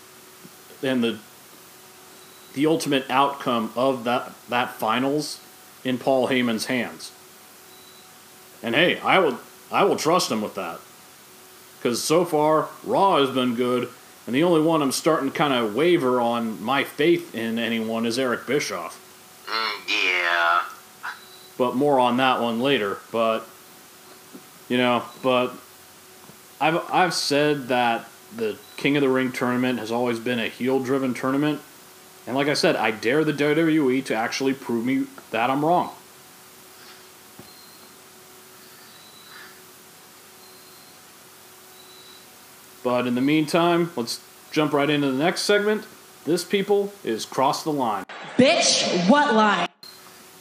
and 0.82 1.04
the 1.04 1.18
the 2.54 2.66
ultimate 2.66 3.04
outcome 3.10 3.72
of 3.76 4.04
that 4.04 4.32
that 4.48 4.74
finals 4.74 5.40
in 5.84 5.98
Paul 5.98 6.28
Heyman's 6.28 6.66
hands. 6.66 7.12
And 8.62 8.74
hey, 8.74 8.98
I 9.00 9.18
will 9.18 9.38
I 9.70 9.84
will 9.84 9.96
trust 9.96 10.30
him 10.30 10.40
with 10.40 10.54
that. 10.54 10.80
Cuz 11.82 12.02
so 12.02 12.24
far 12.24 12.68
Raw 12.84 13.18
has 13.18 13.30
been 13.30 13.54
good 13.54 13.88
and 14.26 14.34
the 14.34 14.42
only 14.42 14.62
one 14.62 14.80
I'm 14.80 14.92
starting 14.92 15.30
to 15.30 15.36
kind 15.36 15.52
of 15.52 15.74
waver 15.74 16.20
on 16.20 16.62
my 16.62 16.84
faith 16.84 17.34
in 17.34 17.58
anyone 17.58 18.06
is 18.06 18.18
Eric 18.18 18.46
Bischoff. 18.46 19.00
Mm, 19.46 20.04
yeah. 20.04 20.62
but 21.58 21.76
more 21.76 22.00
on 22.00 22.16
that 22.16 22.40
one 22.40 22.60
later. 22.60 22.98
But 23.12 23.46
you 24.68 24.78
know, 24.78 25.02
but 25.22 25.54
I've 26.60 26.90
I've 26.90 27.14
said 27.14 27.68
that 27.68 28.08
the 28.34 28.56
King 28.76 28.96
of 28.96 29.02
the 29.02 29.08
Ring 29.08 29.30
tournament 29.30 29.78
has 29.78 29.92
always 29.92 30.18
been 30.18 30.38
a 30.38 30.48
heel-driven 30.48 31.14
tournament, 31.14 31.60
and 32.26 32.34
like 32.36 32.48
I 32.48 32.54
said, 32.54 32.76
I 32.76 32.90
dare 32.90 33.24
the 33.24 33.32
WWE 33.32 34.04
to 34.06 34.14
actually 34.14 34.54
prove 34.54 34.84
me 34.84 35.06
that 35.30 35.50
I'm 35.50 35.64
wrong. 35.64 35.90
But 42.82 43.06
in 43.06 43.14
the 43.14 43.20
meantime, 43.20 43.90
let's 43.96 44.20
jump 44.52 44.72
right 44.72 44.88
into 44.88 45.10
the 45.10 45.22
next 45.22 45.42
segment. 45.42 45.86
This 46.24 46.44
people 46.44 46.92
is 47.02 47.24
cross 47.26 47.64
the 47.64 47.72
line. 47.72 48.04
Bitch, 48.36 49.08
what 49.08 49.34
line? 49.34 49.68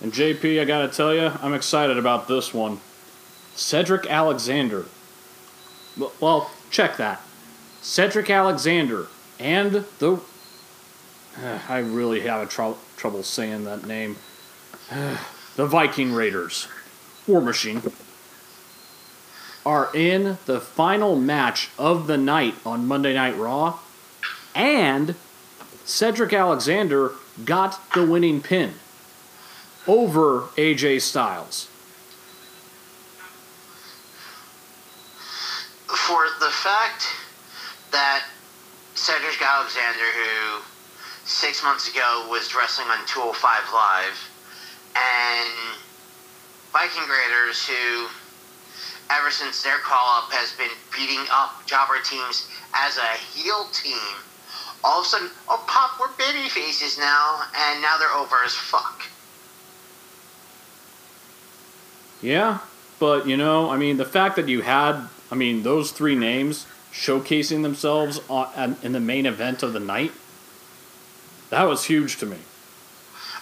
And 0.01 0.11
JP, 0.11 0.61
I 0.61 0.65
gotta 0.65 0.89
tell 0.89 1.13
you, 1.13 1.31
I'm 1.41 1.53
excited 1.53 1.97
about 1.97 2.27
this 2.27 2.53
one. 2.53 2.79
Cedric 3.55 4.05
Alexander. 4.09 4.85
Well- 5.97 6.11
Well, 6.19 6.51
check 6.71 6.97
that. 6.97 7.21
Cedric 7.81 8.29
Alexander 8.29 9.07
and 9.39 9.85
the. 9.99 10.19
I 11.69 11.79
really 11.79 12.21
have 12.21 12.41
a 12.41 12.49
trou- 12.49 12.77
trouble 12.97 13.23
saying 13.23 13.63
that 13.65 13.85
name. 13.85 14.17
the 15.55 15.65
Viking 15.65 16.13
Raiders, 16.13 16.67
War 17.27 17.41
Machine, 17.41 17.81
are 19.65 19.89
in 19.93 20.37
the 20.45 20.59
final 20.59 21.15
match 21.15 21.69
of 21.77 22.07
the 22.07 22.17
night 22.17 22.55
on 22.65 22.87
Monday 22.87 23.13
Night 23.13 23.37
Raw, 23.37 23.79
and 24.53 25.15
Cedric 25.85 26.33
Alexander 26.33 27.11
got 27.45 27.79
the 27.93 28.05
winning 28.05 28.41
pin 28.41 28.73
over 29.87 30.41
AJ 30.57 31.01
Styles. 31.01 31.69
For 35.87 36.25
the 36.39 36.51
fact 36.51 37.07
that 37.91 38.23
Cedric 38.95 39.41
Alexander, 39.41 39.99
who 39.99 40.61
six 41.25 41.63
months 41.63 41.89
ago 41.89 42.27
was 42.29 42.53
wrestling 42.55 42.87
on 42.87 43.05
205 43.07 43.73
Live, 43.73 44.17
and 44.95 45.79
Viking 46.71 47.03
Raiders, 47.09 47.65
who 47.67 48.07
ever 49.09 49.31
since 49.31 49.61
their 49.63 49.77
call 49.79 50.23
up 50.23 50.31
has 50.31 50.53
been 50.57 50.71
beating 50.95 51.23
up 51.31 51.65
jobber 51.65 51.99
teams 52.03 52.49
as 52.75 52.97
a 52.97 53.17
heel 53.17 53.67
team, 53.71 54.17
all 54.83 54.99
of 54.99 55.05
a 55.05 55.09
sudden, 55.09 55.29
oh 55.47 55.63
pop, 55.67 55.99
we're 55.99 56.11
baby 56.17 56.49
faces 56.49 56.97
now, 56.97 57.41
and 57.55 57.81
now 57.81 57.97
they're 57.97 58.11
over 58.11 58.35
as 58.43 58.53
fuck. 58.53 59.03
Yeah, 62.21 62.59
but 62.99 63.27
you 63.27 63.37
know, 63.37 63.69
I 63.69 63.77
mean, 63.77 63.97
the 63.97 64.05
fact 64.05 64.35
that 64.37 64.47
you 64.47 64.61
had, 64.61 65.07
I 65.31 65.35
mean, 65.35 65.63
those 65.63 65.91
three 65.91 66.15
names 66.15 66.65
showcasing 66.91 67.63
themselves 67.63 68.21
on, 68.29 68.77
in 68.81 68.93
the 68.93 68.99
main 68.99 69.25
event 69.25 69.63
of 69.63 69.73
the 69.73 69.79
night, 69.79 70.11
that 71.53 71.63
was 71.63 71.85
huge 71.85 72.17
to 72.17 72.25
me. 72.25 72.37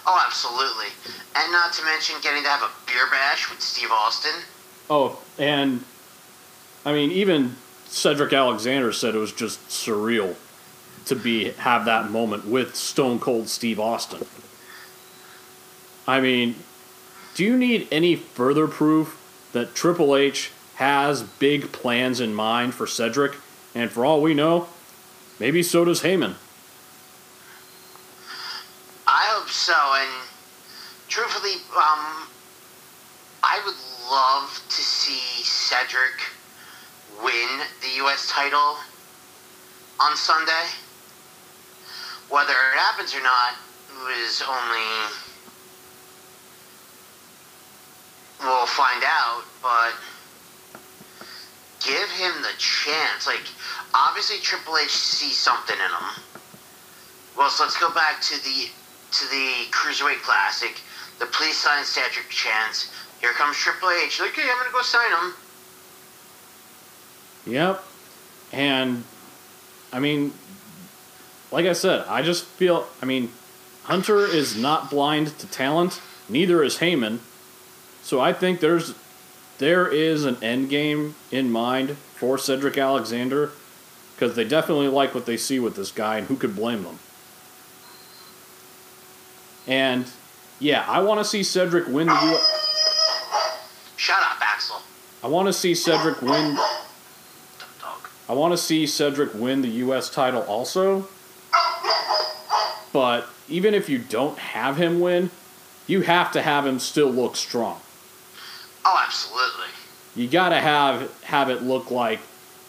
Oh, 0.06 0.22
absolutely. 0.26 0.88
And 1.34 1.50
not 1.50 1.72
to 1.74 1.84
mention 1.84 2.16
getting 2.22 2.42
to 2.42 2.48
have 2.48 2.62
a 2.62 2.70
beer 2.86 3.06
bash 3.10 3.50
with 3.50 3.60
Steve 3.60 3.90
Austin. 3.90 4.42
Oh, 4.90 5.20
and 5.38 5.84
I 6.84 6.92
mean, 6.92 7.10
even 7.10 7.56
Cedric 7.86 8.32
Alexander 8.32 8.92
said 8.92 9.14
it 9.14 9.18
was 9.18 9.32
just 9.32 9.66
surreal 9.68 10.34
to 11.06 11.16
be 11.16 11.52
have 11.52 11.84
that 11.86 12.10
moment 12.10 12.46
with 12.46 12.74
Stone 12.74 13.20
Cold 13.20 13.48
Steve 13.48 13.80
Austin. 13.80 14.26
I 16.06 16.20
mean, 16.20 16.56
do 17.34 17.44
you 17.44 17.56
need 17.56 17.88
any 17.90 18.16
further 18.16 18.66
proof 18.66 19.18
that 19.52 19.74
Triple 19.74 20.16
H 20.16 20.50
has 20.74 21.22
big 21.22 21.72
plans 21.72 22.20
in 22.20 22.34
mind 22.34 22.74
for 22.74 22.86
Cedric? 22.86 23.36
And 23.74 23.90
for 23.90 24.04
all 24.04 24.20
we 24.20 24.34
know, 24.34 24.68
maybe 25.40 25.62
so 25.62 25.84
does 25.84 26.02
Heyman. 26.02 26.34
I 29.06 29.26
hope 29.34 29.48
so. 29.62 29.74
And 29.74 30.10
truthfully, 31.08 31.62
um, 31.76 32.26
I 33.44 33.62
would 33.64 33.78
love 34.10 34.50
to 34.68 34.82
see 34.82 35.44
Cedric 35.44 36.18
win 37.22 37.60
the 37.80 37.96
U.S. 38.02 38.28
title 38.28 38.76
on 40.00 40.16
Sunday. 40.16 40.66
Whether 42.28 42.50
it 42.50 42.78
happens 42.78 43.14
or 43.14 43.22
not 43.22 43.54
is 44.26 44.42
only. 44.42 45.12
We'll 48.40 48.66
find 48.66 49.04
out, 49.06 49.44
but 49.62 49.94
give 51.84 52.10
him 52.10 52.32
the 52.42 52.50
chance. 52.58 53.28
Like, 53.28 53.46
obviously, 53.94 54.38
Triple 54.38 54.78
H 54.78 54.90
sees 54.90 55.38
something 55.38 55.76
in 55.76 55.82
him. 55.82 56.24
Well, 57.36 57.50
so 57.50 57.62
let's 57.62 57.78
go 57.78 57.94
back 57.94 58.20
to 58.22 58.42
the 58.42 58.68
to 59.12 59.28
the 59.28 59.70
Cruiserweight 59.70 60.22
Classic. 60.22 60.80
The 61.18 61.26
police 61.26 61.58
sign 61.58 61.84
Cedric 61.84 62.28
Chance. 62.30 62.92
Here 63.20 63.32
comes 63.32 63.56
Triple 63.56 63.90
H. 63.90 64.20
Like, 64.20 64.32
hey, 64.32 64.42
I'm 64.42 64.58
gonna 64.58 64.72
go 64.72 64.82
sign 64.82 65.10
him. 65.10 65.34
Yep. 67.46 67.84
And 68.52 69.04
I 69.92 70.00
mean, 70.00 70.32
like 71.50 71.66
I 71.66 71.72
said, 71.72 72.04
I 72.08 72.22
just 72.22 72.44
feel. 72.44 72.86
I 73.00 73.06
mean, 73.06 73.30
Hunter 73.84 74.18
is 74.18 74.56
not 74.56 74.90
blind 74.90 75.38
to 75.38 75.46
talent. 75.46 76.00
Neither 76.28 76.62
is 76.62 76.78
Heyman. 76.78 77.18
So 78.02 78.20
I 78.20 78.32
think 78.32 78.60
there's 78.60 78.94
there 79.58 79.86
is 79.86 80.24
an 80.24 80.42
end 80.42 80.70
game 80.70 81.14
in 81.30 81.52
mind 81.52 81.96
for 82.14 82.38
Cedric 82.38 82.76
Alexander 82.78 83.52
because 84.14 84.34
they 84.34 84.44
definitely 84.44 84.88
like 84.88 85.14
what 85.14 85.26
they 85.26 85.36
see 85.36 85.60
with 85.60 85.76
this 85.76 85.92
guy, 85.92 86.18
and 86.18 86.26
who 86.26 86.36
could 86.36 86.56
blame 86.56 86.84
them? 86.84 86.98
And 89.66 90.06
yeah, 90.58 90.84
I 90.88 91.00
want 91.00 91.20
to 91.20 91.24
see 91.24 91.42
Cedric 91.42 91.86
win 91.88 92.06
the 92.06 92.12
U. 92.12 92.38
Shut 93.96 94.18
up, 94.18 94.38
Axel. 94.40 94.76
I 95.22 95.28
want 95.28 95.46
to 95.46 95.52
see 95.52 95.74
Cedric 95.74 96.20
win. 96.22 96.58
I 98.28 98.34
want 98.34 98.52
to 98.52 98.58
see 98.58 98.86
Cedric 98.86 99.34
win 99.34 99.62
the 99.62 99.68
U.S. 99.68 100.08
title 100.08 100.42
also. 100.42 101.08
But 102.92 103.26
even 103.48 103.74
if 103.74 103.88
you 103.88 103.98
don't 103.98 104.38
have 104.38 104.76
him 104.76 105.00
win, 105.00 105.30
you 105.86 106.02
have 106.02 106.32
to 106.32 106.42
have 106.42 106.66
him 106.66 106.78
still 106.78 107.10
look 107.10 107.36
strong. 107.36 107.80
Oh, 108.84 109.02
absolutely. 109.04 109.66
You 110.14 110.28
gotta 110.28 110.60
have 110.60 111.22
have 111.24 111.48
it 111.50 111.62
look 111.62 111.90
like 111.90 112.20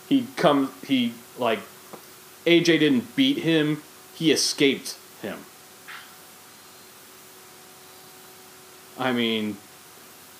he 0.08 0.28
come 0.36 0.72
he 0.86 1.14
like 1.38 1.60
AJ 2.46 2.66
didn't 2.80 3.16
beat 3.16 3.40
him, 3.40 3.82
he 4.14 4.32
escaped 4.32 4.98
him. 5.22 5.40
I 8.98 9.12
mean, 9.12 9.58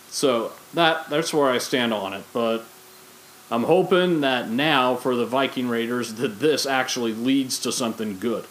so 0.10 0.52
that 0.74 1.10
that's 1.10 1.34
where 1.34 1.50
I 1.50 1.58
stand 1.58 1.94
on 1.94 2.14
it, 2.14 2.24
but 2.34 2.64
I'm 3.52 3.64
hoping 3.64 4.22
that 4.22 4.50
now 4.50 4.96
for 4.96 5.16
the 5.16 5.26
Viking 5.26 5.68
Raiders 5.68 6.16
that 6.16 6.40
this 6.40 6.66
actually 6.66 7.14
leads 7.14 7.60
to 7.60 7.72
something 7.72 8.20
good 8.20 8.46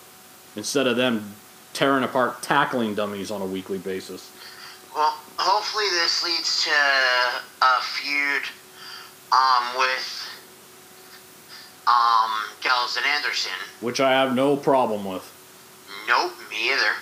instead 0.57 0.87
of 0.87 0.97
them 0.97 1.35
tearing 1.73 2.05
apart 2.05 2.43
tackling 2.43 2.95
dummies 2.95 3.31
on 3.31 3.41
a 3.41 3.47
weekly 3.47 3.79
basis. 3.79 4.31
Well, 4.95 5.17
hopefully 5.38 5.87
this 5.91 6.23
leads 6.23 6.65
to 6.65 6.71
a 7.62 7.81
feud 7.81 8.43
um, 9.33 9.79
with 9.79 10.29
um, 11.87 12.31
Gallows 12.62 12.97
and 12.97 13.07
Anderson. 13.07 13.53
which 13.81 14.01
I 14.01 14.11
have 14.12 14.35
no 14.35 14.57
problem 14.57 15.05
with. 15.05 15.29
Nope, 16.07 16.33
me 16.51 16.73
either. 16.73 16.93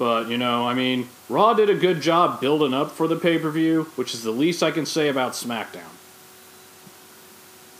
But, 0.00 0.30
you 0.30 0.38
know, 0.38 0.66
I 0.66 0.72
mean, 0.72 1.10
Raw 1.28 1.52
did 1.52 1.68
a 1.68 1.74
good 1.74 2.00
job 2.00 2.40
building 2.40 2.72
up 2.72 2.90
for 2.90 3.06
the 3.06 3.16
pay 3.16 3.38
per 3.38 3.50
view, 3.50 3.82
which 3.96 4.14
is 4.14 4.22
the 4.22 4.30
least 4.30 4.62
I 4.62 4.70
can 4.70 4.86
say 4.86 5.08
about 5.08 5.32
SmackDown. 5.32 5.92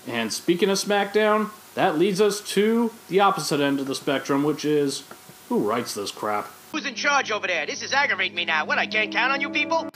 And 0.06 0.30
speaking 0.30 0.68
of 0.68 0.76
SmackDown, 0.76 1.48
that 1.74 1.96
leads 1.96 2.20
us 2.20 2.42
to 2.52 2.92
the 3.08 3.20
opposite 3.20 3.58
end 3.58 3.80
of 3.80 3.86
the 3.86 3.94
spectrum, 3.94 4.44
which 4.44 4.66
is 4.66 5.04
who 5.48 5.60
writes 5.60 5.94
this 5.94 6.10
crap? 6.10 6.50
Who's 6.72 6.84
in 6.84 6.94
charge 6.94 7.30
over 7.30 7.46
there? 7.46 7.64
This 7.64 7.82
is 7.82 7.94
aggravating 7.94 8.36
me 8.36 8.44
now. 8.44 8.66
What, 8.66 8.76
I 8.76 8.86
can't 8.86 9.10
count 9.10 9.32
on 9.32 9.40
you 9.40 9.48
people? 9.48 9.88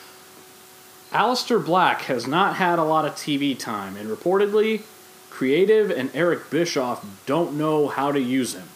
Aleister 1.12 1.62
Black 1.62 2.02
has 2.02 2.26
not 2.26 2.56
had 2.56 2.78
a 2.78 2.84
lot 2.84 3.04
of 3.04 3.12
TV 3.16 3.56
time, 3.56 3.98
and 3.98 4.08
reportedly, 4.08 4.84
Creative 5.28 5.90
and 5.90 6.10
Eric 6.14 6.48
Bischoff 6.48 7.04
don't 7.26 7.58
know 7.58 7.88
how 7.88 8.12
to 8.12 8.20
use 8.20 8.54
him. 8.54 8.68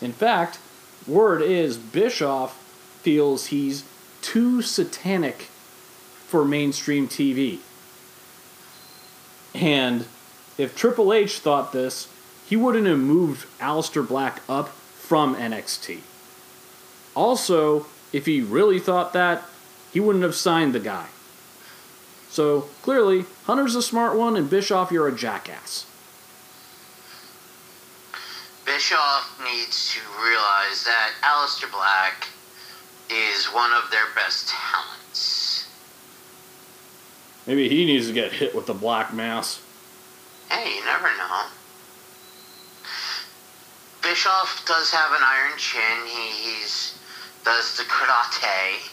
In 0.00 0.14
fact, 0.14 0.58
word 1.06 1.42
is 1.42 1.76
Bischoff 1.76 2.60
feels 3.02 3.46
he's 3.46 3.84
too 4.20 4.62
satanic 4.62 5.48
for 6.26 6.44
mainstream 6.44 7.08
TV. 7.08 7.58
And 9.54 10.06
if 10.56 10.76
Triple 10.76 11.12
H 11.12 11.40
thought 11.40 11.72
this, 11.72 12.08
he 12.46 12.56
wouldn't 12.56 12.86
have 12.86 12.98
moved 12.98 13.46
Aleister 13.58 14.06
Black 14.06 14.40
up 14.48 14.68
from 14.68 15.36
NXT. 15.36 16.00
Also, 17.14 17.86
if 18.12 18.26
he 18.26 18.40
really 18.40 18.78
thought 18.78 19.12
that, 19.12 19.42
he 19.92 20.00
wouldn't 20.00 20.24
have 20.24 20.34
signed 20.34 20.72
the 20.74 20.80
guy. 20.80 21.06
So 22.30 22.62
clearly, 22.80 23.26
Hunter's 23.44 23.74
a 23.74 23.82
smart 23.82 24.16
one, 24.16 24.36
and 24.36 24.48
Bischoff, 24.48 24.90
you're 24.90 25.08
a 25.08 25.14
jackass. 25.14 25.84
Bischoff 28.64 29.38
needs 29.44 29.92
to 29.92 30.00
realize 30.22 30.84
that 30.84 31.10
Aleister 31.22 31.70
Black 31.70 32.28
is 33.12 33.46
one 33.46 33.72
of 33.72 33.90
their 33.90 34.06
best 34.14 34.48
talents. 34.48 35.68
Maybe 37.46 37.68
he 37.68 37.84
needs 37.84 38.06
to 38.06 38.12
get 38.12 38.32
hit 38.32 38.54
with 38.54 38.66
the 38.66 38.74
black 38.74 39.12
mass. 39.12 39.60
Hey, 40.48 40.76
you 40.76 40.84
never 40.84 41.08
know. 41.16 41.42
Bischoff 44.02 44.64
does 44.66 44.90
have 44.90 45.12
an 45.12 45.22
iron 45.22 45.58
chin. 45.58 46.06
He, 46.06 46.58
he's 46.58 46.98
does 47.44 47.76
the 47.76 47.84
karate. 47.84 48.90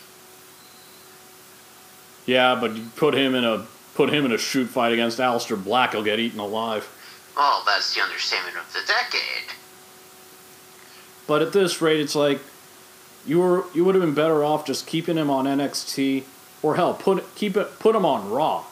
Yeah, 2.25 2.57
but 2.59 2.75
you 2.75 2.85
put 2.95 3.13
him 3.13 3.35
in 3.35 3.43
a 3.43 3.65
put 3.95 4.13
him 4.13 4.25
in 4.25 4.31
a 4.31 4.37
shoot 4.37 4.67
fight 4.67 4.93
against 4.93 5.19
Aleister 5.19 5.61
Black, 5.61 5.91
he'll 5.91 6.03
get 6.03 6.19
eaten 6.19 6.39
alive. 6.39 6.87
Well, 7.35 7.63
that's 7.65 7.93
the 7.93 8.01
understatement 8.01 8.55
of 8.55 8.71
the 8.71 8.79
decade. 8.87 9.51
But 11.27 11.41
at 11.41 11.53
this 11.53 11.81
rate, 11.81 11.99
it's 11.99 12.15
like 12.15 12.39
you 13.25 13.39
were 13.39 13.65
you 13.73 13.85
would 13.85 13.95
have 13.95 14.03
been 14.03 14.13
better 14.13 14.43
off 14.43 14.65
just 14.65 14.87
keeping 14.87 15.17
him 15.17 15.29
on 15.29 15.45
NXT, 15.45 16.23
or 16.61 16.75
hell, 16.75 16.93
put 16.93 17.35
keep 17.35 17.57
it 17.57 17.79
put 17.79 17.95
him 17.95 18.05
on 18.05 18.29
Raw. 18.29 18.63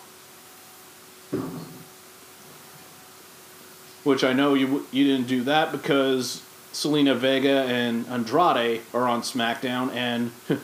Which 4.03 4.23
I 4.23 4.33
know 4.33 4.53
you 4.53 4.86
you 4.91 5.03
didn't 5.03 5.27
do 5.27 5.43
that 5.43 5.71
because 5.71 6.41
Zelina 6.73 7.15
Vega 7.15 7.63
and 7.63 8.07
Andrade 8.07 8.81
are 8.93 9.07
on 9.07 9.21
SmackDown, 9.21 9.91
and 9.93 10.31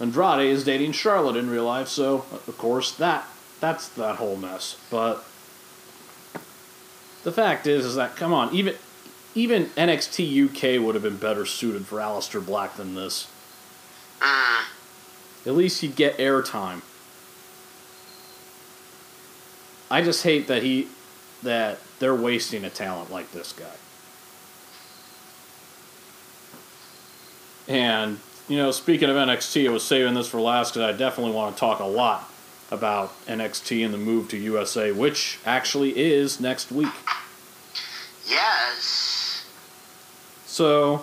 Andrade 0.00 0.48
is 0.48 0.64
dating 0.64 0.92
Charlotte 0.92 1.36
in 1.36 1.48
real 1.48 1.64
life, 1.64 1.88
so 1.88 2.24
of 2.46 2.58
course 2.58 2.92
that 2.92 3.26
that's 3.60 3.88
that 3.90 4.16
whole 4.16 4.36
mess. 4.36 4.76
But 4.90 5.24
the 7.22 7.32
fact 7.32 7.66
is, 7.66 7.86
is 7.86 7.94
that 7.94 8.16
come 8.16 8.32
on, 8.32 8.54
even 8.54 8.74
even 9.34 9.66
NXT 9.66 10.76
UK 10.78 10.84
would 10.84 10.94
have 10.94 11.02
been 11.02 11.16
better 11.16 11.44
suited 11.44 11.86
for 11.86 11.98
Aleister 11.98 12.44
Black 12.44 12.76
than 12.76 12.94
this. 12.94 13.28
Mm, 14.20 14.64
At 15.46 15.54
least 15.54 15.80
he'd 15.80 15.96
get 15.96 16.16
airtime. 16.18 16.82
I 19.90 20.02
just 20.02 20.22
hate 20.22 20.46
that 20.48 20.62
he 20.62 20.88
that 21.42 21.78
they're 21.98 22.14
wasting 22.14 22.64
a 22.64 22.70
talent 22.70 23.10
like 23.10 23.30
this 23.32 23.52
guy. 23.52 23.66
And 27.68 28.18
you 28.48 28.56
know, 28.58 28.70
speaking 28.70 29.08
of 29.08 29.16
NXT, 29.16 29.66
I 29.68 29.70
was 29.70 29.82
saving 29.82 30.14
this 30.14 30.28
for 30.28 30.40
last 30.40 30.74
because 30.74 30.94
I 30.94 30.96
definitely 30.96 31.32
want 31.32 31.56
to 31.56 31.60
talk 31.60 31.80
a 31.80 31.84
lot 31.84 32.30
about 32.70 33.12
NXT 33.26 33.84
and 33.84 33.92
the 33.92 33.98
move 33.98 34.28
to 34.30 34.36
USA, 34.36 34.90
which 34.92 35.38
actually 35.44 35.96
is 35.96 36.40
next 36.40 36.72
week. 36.72 36.92
yes. 38.26 39.13
So, 40.54 41.02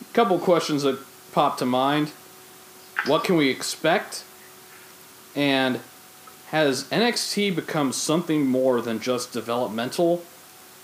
a 0.00 0.12
couple 0.12 0.36
questions 0.40 0.82
that 0.82 0.98
pop 1.30 1.58
to 1.58 1.64
mind. 1.64 2.10
What 3.06 3.22
can 3.22 3.36
we 3.36 3.50
expect? 3.50 4.24
And 5.36 5.78
has 6.48 6.88
NXT 6.90 7.54
become 7.54 7.92
something 7.92 8.44
more 8.44 8.80
than 8.80 8.98
just 8.98 9.32
developmental? 9.32 10.24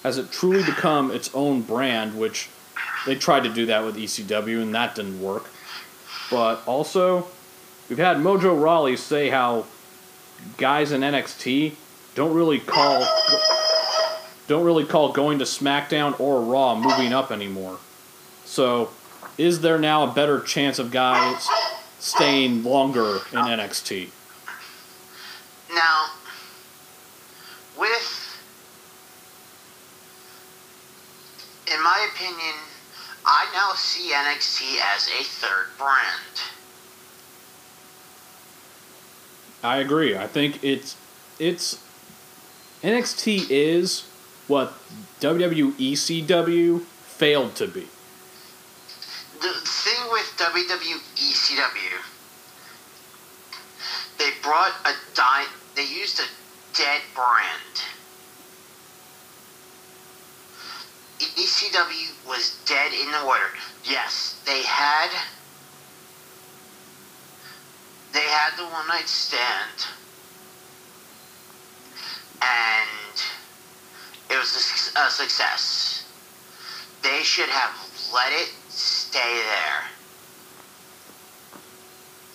Has 0.05 0.18
it 0.18 0.30
truly 0.30 0.62
become 0.62 1.11
its 1.11 1.34
own 1.34 1.62
brand, 1.62 2.16
which 2.16 2.49
they 3.07 3.16
tried 3.16 3.43
to 3.43 3.53
do 3.53 3.66
that 3.66 3.84
with 3.84 3.97
ECW 3.97 4.62
and 4.62 4.72
that 4.76 4.95
didn't 4.95 5.20
work? 5.20 5.51
But 6.30 6.62
also, 6.64 7.26
we've 7.88 7.99
had 7.99 8.18
Mojo 8.18 8.57
Rawley 8.62 8.97
say 8.97 9.30
how 9.30 9.66
guys 10.59 10.93
in 10.93 11.01
NXT 11.01 11.74
don't 12.14 12.34
really 12.34 12.61
call 12.61 13.05
don't 14.53 14.64
really 14.64 14.84
call 14.84 15.11
going 15.12 15.38
to 15.38 15.46
SmackDown 15.46 16.20
or 16.20 16.42
Raw 16.42 16.74
moving 16.74 17.14
up 17.14 17.32
anymore. 17.32 17.78
So, 18.44 18.90
is 19.38 19.62
there 19.62 19.78
now 19.78 20.05
a 20.05 20.12
better 20.12 20.40
chance 20.40 20.78
of 20.78 20.90
guys 20.90 21.48
staying 21.98 22.62
longer 22.62 23.20
in 23.32 23.38
NXT? 23.38 24.11
Now, 25.74 26.09
with, 27.78 28.38
in 31.74 31.82
my 31.82 32.09
opinion, 32.14 32.55
I 33.24 33.46
now 33.55 33.72
see 33.74 34.12
NXT 34.12 34.76
as 34.94 35.09
a 35.18 35.24
third 35.24 35.68
brand. 35.78 36.42
I 39.62 39.78
agree. 39.78 40.14
I 40.14 40.26
think 40.26 40.62
it's 40.62 40.94
it's 41.38 41.82
NXT 42.82 43.46
is 43.48 44.12
what 44.49 44.74
WWE 45.20 45.72
ECW 45.72 46.80
failed 46.80 47.55
to 47.57 47.66
be. 47.66 47.86
The 49.40 49.55
thing 49.64 50.11
with 50.11 50.26
WWE 50.36 51.01
ECW, 51.16 51.99
they 54.18 54.30
brought 54.43 54.72
a 54.84 54.93
die. 55.14 55.47
They 55.74 55.84
used 55.84 56.20
a 56.20 56.26
dead 56.76 57.01
brand. 57.14 57.82
ECW 61.20 62.28
was 62.28 62.59
dead 62.66 62.93
in 62.93 63.11
the 63.11 63.24
water. 63.24 63.51
Yes, 63.84 64.40
they 64.45 64.62
had. 64.62 65.11
They 68.12 68.20
had 68.20 68.57
the 68.59 68.64
one 68.64 68.86
night 68.88 69.09
stand, 69.09 69.86
and 72.43 73.22
it 74.33 74.39
was 74.39 74.93
a, 74.97 75.01
a 75.01 75.11
success. 75.11 76.07
They 77.03 77.22
should 77.22 77.49
have 77.49 77.74
let 78.14 78.33
it 78.33 78.53
stay 78.68 79.43
there. 79.45 79.85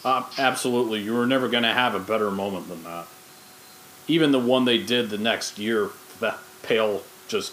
Uh, 0.06 0.24
absolutely, 0.38 1.02
you 1.02 1.14
were 1.14 1.26
never 1.26 1.48
going 1.50 1.64
to 1.64 1.74
have 1.74 1.96
a 1.96 2.00
better 2.00 2.30
moment 2.30 2.70
than 2.70 2.84
that. 2.84 3.08
Even 4.08 4.32
the 4.32 4.40
one 4.40 4.64
they 4.66 4.78
did 4.78 5.10
the 5.10 5.18
next 5.18 5.58
year, 5.58 5.90
that 6.20 6.40
pale 6.64 7.04
just 7.28 7.52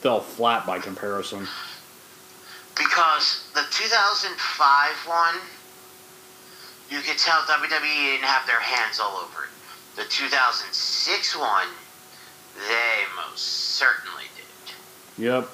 fell 0.00 0.20
flat 0.20 0.66
by 0.66 0.78
comparison. 0.78 1.46
Because 2.76 3.44
the 3.54 3.64
2005 3.70 4.90
one, 5.06 5.34
you 6.88 7.00
could 7.00 7.18
tell 7.18 7.40
WWE 7.42 7.80
didn't 7.80 8.24
have 8.24 8.46
their 8.46 8.60
hands 8.60 8.98
all 9.00 9.18
over 9.18 9.44
it. 9.44 9.50
The 9.96 10.04
2006 10.08 11.36
one, 11.36 11.68
they 12.56 13.02
most 13.16 13.42
certainly 13.42 14.24
did. 14.36 15.24
Yep. 15.24 15.48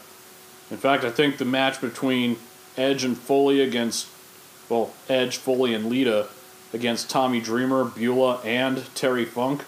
In 0.70 0.76
fact, 0.76 1.04
I 1.04 1.10
think 1.10 1.38
the 1.38 1.44
match 1.44 1.80
between 1.80 2.36
Edge 2.76 3.04
and 3.04 3.16
Foley 3.16 3.60
against, 3.60 4.06
well, 4.68 4.92
Edge, 5.08 5.36
Foley, 5.36 5.74
and 5.74 5.86
Lita 5.86 6.28
against 6.72 7.08
Tommy 7.08 7.40
Dreamer, 7.40 7.84
Beulah, 7.84 8.40
and 8.44 8.84
Terry 8.94 9.24
Funk, 9.24 9.64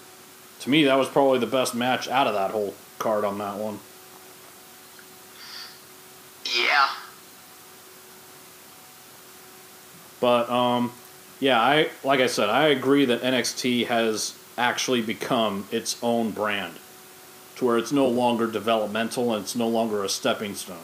to 0.60 0.70
me, 0.70 0.84
that 0.84 0.98
was 0.98 1.08
probably 1.08 1.38
the 1.38 1.46
best 1.46 1.74
match 1.74 2.06
out 2.08 2.26
of 2.26 2.34
that 2.34 2.50
whole 2.50 2.74
card 2.98 3.24
on 3.24 3.38
that 3.38 3.56
one. 3.56 3.80
Yeah. 6.54 6.88
But 10.20 10.50
um, 10.50 10.92
yeah, 11.40 11.60
I 11.60 11.88
like 12.04 12.20
I 12.20 12.26
said, 12.26 12.50
I 12.50 12.68
agree 12.68 13.06
that 13.06 13.22
NXT 13.22 13.86
has 13.86 14.36
actually 14.58 15.00
become 15.00 15.66
its 15.72 15.96
own 16.02 16.30
brand, 16.30 16.74
to 17.60 17.66
where 17.66 17.76
it's 17.76 17.92
no 17.92 18.08
longer 18.08 18.46
developmental 18.46 19.34
and 19.34 19.44
it's 19.44 19.54
no 19.54 19.68
longer 19.68 20.02
a 20.02 20.08
stepping 20.08 20.54
stone. 20.54 20.78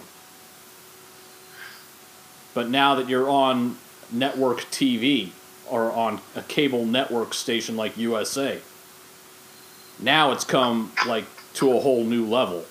But 2.53 2.68
now 2.68 2.95
that 2.97 3.09
you're 3.09 3.31
on 3.31 3.79
network 4.12 4.61
TV 4.70 5.31
or 5.70 5.91
on 5.91 6.20
a 6.35 6.43
cable 6.43 6.85
network 6.85 7.33
station 7.33 7.77
like 7.77 7.97
USA, 7.97 8.61
now 9.99 10.33
it's 10.33 10.45
come 10.45 10.93
like 11.07 11.24
to 11.55 11.74
a 11.74 11.81
whole 11.81 12.05
new 12.05 12.27
level. 12.27 12.66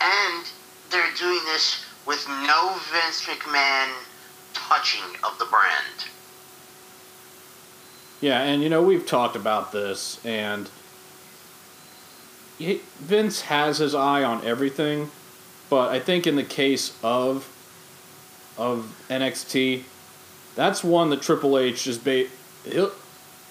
And 0.00 0.46
they're 0.90 1.12
doing 1.18 1.40
this 1.44 1.84
with 2.06 2.26
no 2.26 2.74
Vince 2.90 3.22
McMahon 3.26 3.92
touching 4.54 5.04
of 5.24 5.38
the 5.38 5.44
brand. 5.44 6.08
Yeah, 8.22 8.40
and 8.42 8.62
you 8.62 8.70
know 8.70 8.82
we've 8.82 9.06
talked 9.06 9.36
about 9.36 9.72
this, 9.72 10.24
and 10.24 10.70
he- 12.60 12.80
Vince 13.00 13.40
has 13.42 13.78
his 13.78 13.94
eye 13.94 14.22
on 14.22 14.44
everything, 14.46 15.10
but 15.70 15.88
I 15.90 15.98
think 15.98 16.26
in 16.26 16.36
the 16.36 16.44
case 16.44 16.92
of 17.02 17.48
of 18.58 18.94
NXT, 19.08 19.84
that's 20.54 20.84
one 20.84 21.08
that 21.10 21.22
Triple 21.22 21.56
H 21.58 21.86
is 21.86 21.96
ba- 21.96 22.26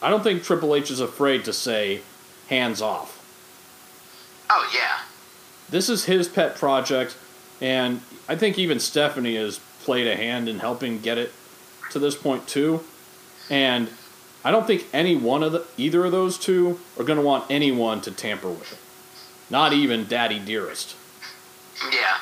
I 0.01 0.09
don't 0.09 0.21
think 0.23 0.43
Triple 0.43 0.75
H 0.75 0.91
is 0.91 0.99
afraid 0.99 1.43
to 1.45 1.53
say 1.53 2.01
hands 2.47 2.81
off. 2.81 3.17
Oh, 4.51 4.69
yeah. 4.73 4.99
This 5.69 5.89
is 5.89 6.05
his 6.05 6.27
pet 6.27 6.55
project, 6.55 7.15
and 7.59 8.01
I 8.27 8.35
think 8.35 8.59
even 8.59 8.79
Stephanie 8.79 9.35
has 9.35 9.59
played 9.83 10.05
a 10.07 10.15
hand 10.15 10.47
in 10.47 10.59
helping 10.59 10.99
get 10.99 11.17
it 11.17 11.31
to 11.91 11.97
this 11.99 12.15
point 12.15 12.47
too. 12.47 12.83
And 13.49 13.89
I 14.43 14.51
don't 14.51 14.67
think 14.67 14.85
any 14.93 15.15
one 15.15 15.41
of 15.41 15.51
the 15.51 15.65
either 15.77 16.05
of 16.05 16.11
those 16.11 16.37
two 16.37 16.79
are 16.99 17.03
going 17.03 17.17
to 17.17 17.25
want 17.25 17.45
anyone 17.49 18.01
to 18.01 18.11
tamper 18.11 18.49
with 18.49 18.71
it. 18.73 18.77
Not 19.49 19.73
even 19.73 20.05
Daddy 20.05 20.39
Dearest. 20.39 20.95
Yeah. 21.91 22.17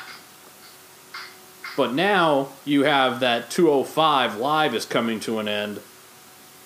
But 1.76 1.92
now 1.92 2.48
you 2.64 2.84
have 2.84 3.20
that 3.20 3.50
205 3.50 4.36
live 4.36 4.74
is 4.74 4.84
coming 4.84 5.20
to 5.20 5.38
an 5.38 5.48
end, 5.48 5.80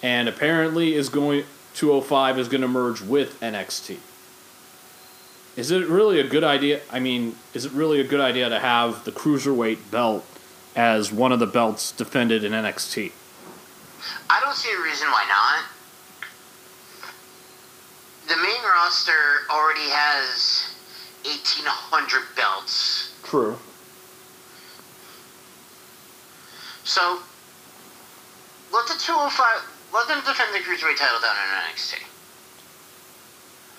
and 0.03 0.29
apparently 0.29 0.95
is 0.95 1.09
going 1.09 1.45
205 1.75 2.39
is 2.39 2.49
going 2.49 2.61
to 2.61 2.69
merge 2.69 3.01
with 3.01 3.41
NXT. 3.41 3.99
Is 5.55 5.71
it 5.71 5.87
really 5.87 6.19
a 6.19 6.27
good 6.27 6.45
idea? 6.45 6.81
I 6.91 6.99
mean, 6.99 7.37
is 7.53 7.67
it 7.67 7.73
really 7.73 8.01
a 8.01 8.05
good 8.05 8.21
idea 8.21 8.49
to 8.49 8.59
have 8.59 9.05
the 9.05 9.13
cruiserweight 9.13 9.91
belt 9.91 10.25
as 10.75 11.13
one 11.13 11.31
of 11.31 11.41
the 11.41 11.47
belts 11.47 11.93
defended 11.93 12.43
in 12.43 12.53
NXT? 12.53 13.13
I 14.31 14.41
don't 14.41 14.55
see 14.55 14.73
a 14.73 14.83
reason 14.83 15.09
why 15.09 15.27
not. 15.29 15.65
The 18.33 18.39
main 18.39 18.63
roster 18.63 19.45
already 19.51 19.91
has 19.91 20.73
1,800 21.27 22.35
belts. 22.35 23.13
True. 23.23 23.59
So, 26.83 27.19
let 28.73 28.89
the 28.89 28.95
205, 28.99 29.93
let 29.93 30.09
them 30.09 30.23
defend 30.25 30.55
the 30.55 30.61
Cruiserweight 30.61 30.97
title 30.97 31.21
down 31.21 31.37
in 31.37 31.75
NXT. 31.75 32.03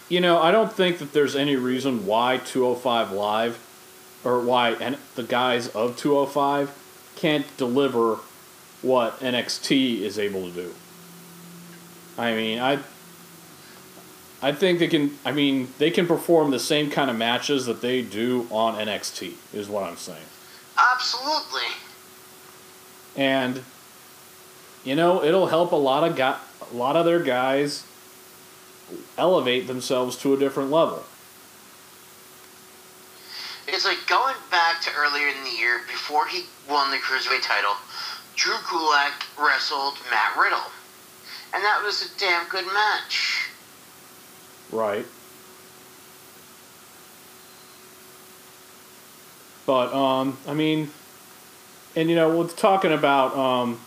You 0.09 0.21
know, 0.21 0.39
I 0.39 0.51
don't 0.51 0.71
think 0.71 0.99
that 0.99 1.13
there's 1.13 1.35
any 1.35 1.55
reason 1.55 2.05
why 2.05 2.37
205 2.37 3.11
Live 3.11 3.57
or 4.23 4.39
why 4.39 4.73
and 4.73 4.99
the 5.15 5.23
guys 5.23 5.67
of 5.69 5.97
205 5.97 6.77
can't 7.15 7.57
deliver 7.57 8.19
what 8.83 9.19
NXT 9.19 10.01
is 10.01 10.19
able 10.19 10.47
to 10.47 10.51
do. 10.51 10.75
I 12.19 12.35
mean, 12.35 12.59
I 12.59 12.77
I 14.43 14.51
think 14.51 14.79
they 14.79 14.89
can 14.89 15.17
I 15.23 15.31
mean, 15.31 15.69
they 15.77 15.89
can 15.89 16.05
perform 16.05 16.51
the 16.51 16.59
same 16.59 16.91
kind 16.91 17.09
of 17.09 17.15
matches 17.15 17.65
that 17.65 17.81
they 17.81 18.01
do 18.01 18.45
on 18.51 18.75
NXT 18.75 19.35
is 19.53 19.69
what 19.69 19.83
I'm 19.83 19.95
saying. 19.95 20.25
Absolutely. 20.77 21.61
And 23.15 23.63
you 24.83 24.95
know, 24.95 25.23
it'll 25.23 25.47
help 25.47 25.71
a 25.71 25.77
lot 25.77 26.03
of 26.03 26.17
guy, 26.17 26.37
a 26.71 26.75
lot 26.75 26.97
of 26.97 27.05
their 27.05 27.23
guys 27.23 27.85
elevate 29.17 29.67
themselves 29.67 30.17
to 30.17 30.33
a 30.33 30.37
different 30.37 30.69
level. 30.69 31.03
It's 33.65 33.85
like 33.85 34.05
going 34.07 34.35
back 34.51 34.81
to 34.81 34.89
earlier 34.97 35.29
in 35.29 35.41
the 35.45 35.57
year 35.57 35.79
before 35.87 36.27
he 36.27 36.43
won 36.69 36.91
the 36.91 36.97
Cruiserweight 36.97 37.43
title, 37.43 37.75
Drew 38.35 38.55
Gulak 38.55 39.23
wrestled 39.39 39.95
Matt 40.11 40.35
Riddle. 40.37 40.67
And 41.53 41.63
that 41.63 41.81
was 41.81 42.03
a 42.03 42.19
damn 42.19 42.47
good 42.49 42.65
match. 42.65 43.42
Right. 44.73 45.05
But 49.67 49.93
um, 49.93 50.37
I 50.47 50.53
mean, 50.53 50.89
and 51.95 52.09
you 52.09 52.15
know, 52.15 52.35
we're 52.35 52.47
talking 52.47 52.91
about 52.91 53.35
um, 53.37 53.79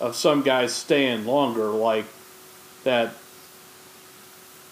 of 0.00 0.16
some 0.16 0.42
guys 0.42 0.74
staying 0.74 1.26
longer, 1.26 1.66
like 1.66 2.06
that, 2.82 3.14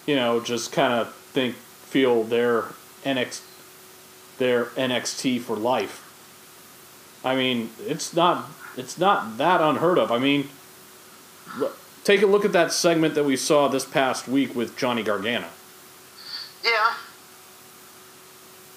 you 0.05 0.15
know, 0.15 0.41
just 0.41 0.71
kind 0.73 0.93
of 0.93 1.15
think 1.15 1.55
feel 1.55 2.23
their 2.23 2.65
NX, 3.03 3.41
their 4.39 4.65
NXT 4.65 5.39
for 5.39 5.55
life. 5.55 6.01
I 7.23 7.35
mean, 7.35 7.69
it's 7.79 8.13
not 8.13 8.49
it's 8.75 8.97
not 8.97 9.37
that 9.37 9.61
unheard 9.61 9.97
of. 9.97 10.11
I 10.11 10.19
mean, 10.19 10.49
take 12.03 12.21
a 12.21 12.25
look 12.25 12.45
at 12.45 12.51
that 12.53 12.71
segment 12.71 13.15
that 13.15 13.23
we 13.23 13.35
saw 13.35 13.67
this 13.67 13.85
past 13.85 14.27
week 14.27 14.55
with 14.55 14.77
Johnny 14.77 15.03
Gargano. 15.03 15.47
Yeah. 16.63 16.93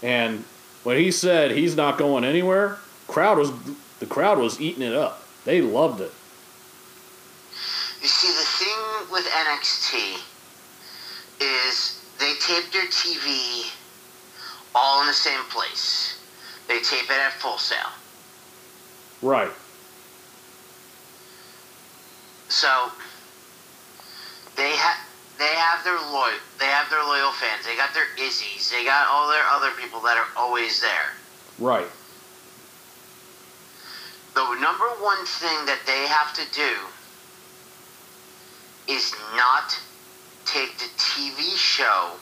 And 0.03 0.45
when 0.85 0.99
he 0.99 1.11
said 1.11 1.51
he's 1.53 1.77
not 1.77 1.99
going 1.99 2.24
anywhere, 2.24 2.79
crowd 3.09 3.39
was 3.39 3.53
the 3.99 4.07
crowd 4.07 4.39
was 4.39 4.61
eating 4.61 4.83
it 4.83 4.95
up. 4.95 5.22
They 5.45 5.61
loved 5.61 6.01
it. 6.01 6.12
You 8.03 8.09
see, 8.09 8.29
the 8.29 8.45
thing 8.45 9.12
with 9.12 9.24
NXT 9.24 10.20
is 11.41 12.03
they 12.18 12.35
tape 12.41 12.70
their 12.72 12.87
TV 12.87 13.70
all 14.74 15.01
in 15.01 15.09
the 15.09 15.14
same 15.14 15.43
place. 15.51 16.20
They 16.68 16.81
tape 16.81 17.05
it 17.05 17.18
at 17.18 17.33
Full 17.35 17.59
Sail. 17.59 17.79
Right. 19.22 19.51
So 22.49 22.91
they 24.57 24.70
have 24.76 24.96
they 25.38 25.54
have 25.54 25.84
their 25.84 25.98
loyal 25.98 26.38
they 26.59 26.66
have 26.66 26.88
their 26.90 27.04
loyal 27.04 27.32
fans. 27.32 27.64
They 27.64 27.76
got 27.76 27.92
their 27.94 28.07
Izzies. 28.16 28.70
They 28.70 28.84
got 28.84 29.07
all 29.09 29.28
their 29.28 29.44
other 29.50 29.70
people 29.80 30.00
that 30.00 30.16
are 30.16 30.26
always 30.36 30.80
there. 30.80 31.12
Right. 31.59 31.86
The 34.34 34.54
number 34.61 34.84
one 35.00 35.24
thing 35.24 35.64
that 35.66 35.80
they 35.86 36.07
have 36.07 36.34
to 36.34 36.42
do 36.54 36.74
is 38.92 39.14
not 39.34 39.78
take 40.44 40.76
the 40.78 40.88
TV 40.96 41.57
show 41.57 42.12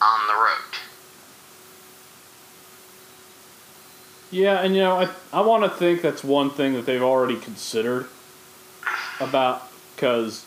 on 0.00 0.26
the 0.28 0.34
road. 0.34 0.78
Yeah, 4.30 4.62
and 4.62 4.74
you 4.74 4.82
know, 4.82 4.96
I 4.96 5.08
I 5.32 5.40
want 5.42 5.64
to 5.64 5.70
think 5.70 6.02
that's 6.02 6.24
one 6.24 6.50
thing 6.50 6.74
that 6.74 6.86
they've 6.86 7.02
already 7.02 7.36
considered 7.36 8.08
about 9.20 9.70
because 9.94 10.44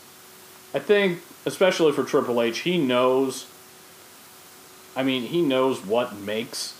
I 0.77 0.79
think 0.79 1.21
especially 1.47 1.91
for 1.91 2.03
Triple 2.03 2.39
H, 2.39 2.59
he 2.59 2.77
knows. 2.77 3.47
I 4.95 5.01
mean, 5.01 5.23
he 5.23 5.41
knows 5.41 5.83
what 5.83 6.15
makes 6.15 6.75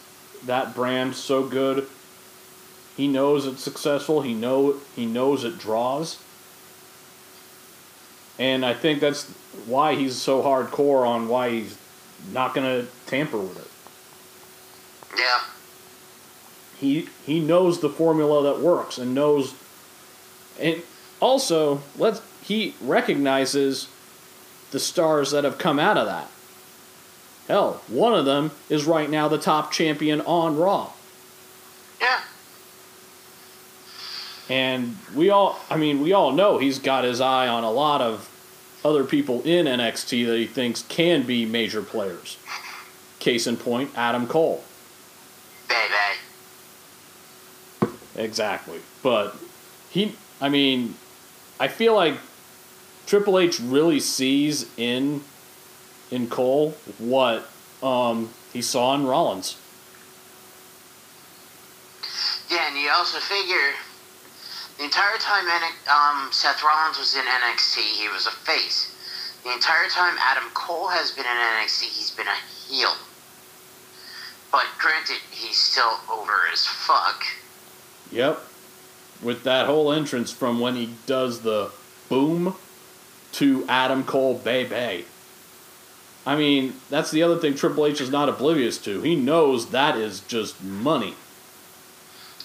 that 0.46 0.76
brand 0.76 1.16
so 1.16 1.42
good. 1.42 1.88
He 2.96 3.08
knows 3.08 3.48
it's 3.48 3.64
successful. 3.64 4.22
He 4.22 4.36
know 4.36 4.76
he 4.96 5.08
knows 5.08 5.44
it 5.44 5.58
draws. 5.58 6.22
And 8.38 8.64
I 8.64 8.76
think 8.76 9.00
that's 9.00 9.32
why 9.66 9.96
he's 9.96 10.16
so 10.16 10.44
hardcore 10.44 11.08
on 11.08 11.28
why 11.28 11.50
he's 11.50 11.76
not 12.32 12.54
going 12.54 12.68
to 12.68 12.88
tamper 13.08 13.40
with 13.40 13.58
it 13.58 15.20
Yeah. 15.20 15.40
he 16.80 17.10
he 17.26 17.40
knows 17.40 17.80
the 17.80 17.90
formula 17.90 18.44
that 18.44 18.60
works 18.62 19.00
and 19.00 19.16
knows 19.16 19.56
and 20.60 20.84
also 21.20 21.82
let's 21.98 22.22
he 22.48 22.74
recognizes 22.82 23.88
the 24.72 24.80
stars 24.80 25.32
that 25.32 25.44
have 25.44 25.58
come 25.58 25.80
out 25.80 25.98
of 25.98 26.06
that 26.06 26.30
hell 27.48 27.82
one 27.88 28.14
of 28.14 28.26
them 28.26 28.52
is 28.70 28.86
right 28.86 29.10
now 29.10 29.28
the 29.28 29.38
top 29.38 29.72
champion 29.72 30.22
on 30.22 30.58
raw 30.58 30.90
Yeah. 32.02 32.22
and 34.50 34.98
we 35.16 35.30
all 35.30 35.60
i 35.70 35.78
mean 35.78 36.02
we 36.02 36.14
all 36.14 36.32
know 36.32 36.58
he's 36.58 36.80
got 36.80 37.04
his 37.04 37.22
eye 37.22 37.48
on 37.48 37.64
a 37.64 37.72
lot 37.72 38.02
of 38.02 38.30
other 38.86 39.04
people 39.04 39.42
in 39.44 39.66
nxt 39.66 40.26
that 40.28 40.38
he 40.38 40.46
thinks 40.46 40.84
can 40.84 41.24
be 41.24 41.46
major 41.46 41.82
players 41.82 42.38
case 43.20 43.48
in 43.48 43.58
point 43.58 43.90
adam 43.96 44.28
cole 44.28 44.64
Baby. 45.68 45.94
Exactly. 48.16 48.80
But 49.04 49.36
he, 49.90 50.16
I 50.40 50.48
mean, 50.50 50.96
I 51.60 51.68
feel 51.68 51.94
like 51.94 52.16
Triple 53.08 53.40
H 53.40 53.62
really 53.62 54.02
sees 54.02 54.68
in 54.78 55.24
in 56.12 56.28
Cole 56.28 56.72
what 57.00 57.48
um, 57.82 58.30
he 58.52 58.62
saw 58.62 58.96
in 58.96 59.08
Rollins. 59.08 59.58
Yeah, 62.52 62.68
and 62.68 62.78
you 62.78 62.90
also 62.90 63.20
figure 63.20 63.74
the 64.78 64.84
entire 64.84 65.18
time 65.20 65.46
um, 65.90 66.30
Seth 66.32 66.62
Rollins 66.64 67.00
was 67.00 67.16
in 67.16 67.24
NXT, 67.24 67.78
he 67.78 68.10
was 68.10 68.28
a 68.28 68.32
face. 68.32 68.94
The 69.44 69.54
entire 69.54 69.88
time 69.90 70.16
Adam 70.20 70.50
Cole 70.54 70.90
has 70.90 71.12
been 71.12 71.26
in 71.26 71.32
NXT, 71.32 71.84
he's 71.84 72.12
been 72.12 72.28
a 72.28 72.70
heel. 72.70 72.92
But 74.52 74.66
granted, 74.80 75.18
he's 75.32 75.58
still 75.58 76.00
over 76.12 76.34
as 76.52 76.66
fuck. 76.66 77.24
Yep. 78.12 78.42
With 79.22 79.44
that 79.44 79.66
whole 79.66 79.92
entrance 79.92 80.32
from 80.32 80.60
when 80.60 80.76
he 80.76 80.90
does 81.06 81.42
the 81.42 81.72
boom 82.10 82.56
to 83.34 83.66
Adam 83.68 84.04
Cole 84.04 84.36
Bay 84.36 84.64
Bay. 84.64 85.06
I 86.26 86.36
mean, 86.36 86.74
that's 86.90 87.12
the 87.12 87.24
other 87.24 87.38
thing 87.38 87.56
Triple 87.56 87.86
H 87.86 88.02
is 88.02 88.10
not 88.10 88.28
oblivious 88.28 88.78
to. 88.80 89.02
He 89.02 89.16
knows 89.16 89.70
that 89.70 89.98
is 89.98 90.20
just 90.22 90.62
money. 90.62 91.16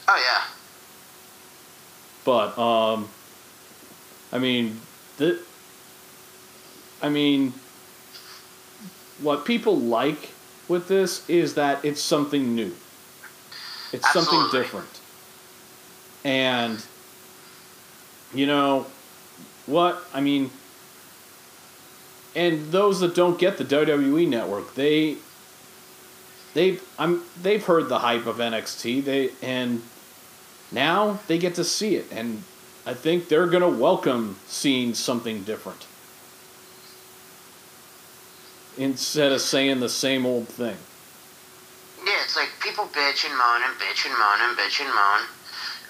Oh 0.06 0.22
yeah. 0.24 0.44
But 2.24 2.56
um, 2.58 3.08
I 4.30 4.38
mean, 4.38 4.80
the, 5.16 5.40
I 7.02 7.08
mean, 7.08 7.52
what 9.20 9.44
people 9.44 9.76
like 9.76 10.30
with 10.68 10.86
this 10.86 11.28
is 11.28 11.54
that 11.54 11.84
it's 11.84 12.00
something 12.00 12.54
new. 12.54 12.72
It's 13.92 14.10
something 14.12 14.46
different. 14.52 15.00
And 16.24 16.84
you 18.32 18.46
know 18.46 18.86
what? 19.66 20.02
I 20.14 20.20
mean, 20.20 20.50
and 22.34 22.72
those 22.72 23.00
that 23.00 23.14
don't 23.14 23.38
get 23.38 23.58
the 23.58 23.64
WWE 23.64 24.28
network, 24.28 24.74
they 24.74 25.16
they 26.54 26.78
I'm 26.98 27.22
they've 27.40 27.64
heard 27.64 27.88
the 27.88 28.00
hype 28.00 28.26
of 28.26 28.36
NXT. 28.36 29.04
They 29.04 29.30
and 29.42 29.82
now 30.70 31.20
they 31.26 31.38
get 31.38 31.54
to 31.56 31.64
see 31.64 31.96
it 31.96 32.06
and 32.10 32.42
I 32.84 32.94
think 32.94 33.28
they're 33.28 33.46
going 33.46 33.62
to 33.62 33.80
welcome 33.80 34.36
seeing 34.46 34.94
something 34.94 35.44
different. 35.44 35.86
Instead 38.76 39.30
of 39.30 39.40
saying 39.40 39.80
the 39.80 39.88
same 39.88 40.26
old 40.26 40.48
thing. 40.48 40.76
Yeah, 42.04 42.18
it's 42.24 42.34
like 42.34 42.48
people 42.60 42.86
bitch 42.86 43.24
and 43.24 43.36
moan 43.38 43.60
and 43.64 43.78
bitch 43.78 44.06
and 44.06 44.18
moan 44.18 44.38
and 44.40 44.58
bitch 44.58 44.80
and 44.80 44.88
moan. 44.88 45.28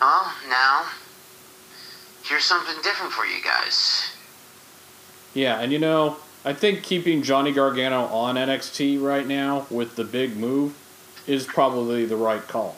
Well, 0.00 0.34
now, 0.50 0.86
here's 2.24 2.44
something 2.44 2.74
different 2.82 3.12
for 3.12 3.24
you 3.24 3.42
guys. 3.42 4.12
Yeah, 5.32 5.60
and 5.60 5.72
you 5.72 5.78
know, 5.78 6.16
I 6.44 6.52
think 6.52 6.82
keeping 6.82 7.22
Johnny 7.22 7.52
Gargano 7.52 8.06
on 8.06 8.34
NXT 8.34 9.00
right 9.00 9.26
now 9.26 9.66
with 9.70 9.94
the 9.96 10.04
big 10.04 10.36
move 10.36 10.76
is 11.26 11.46
probably 11.46 12.04
the 12.04 12.16
right 12.16 12.46
call. 12.48 12.76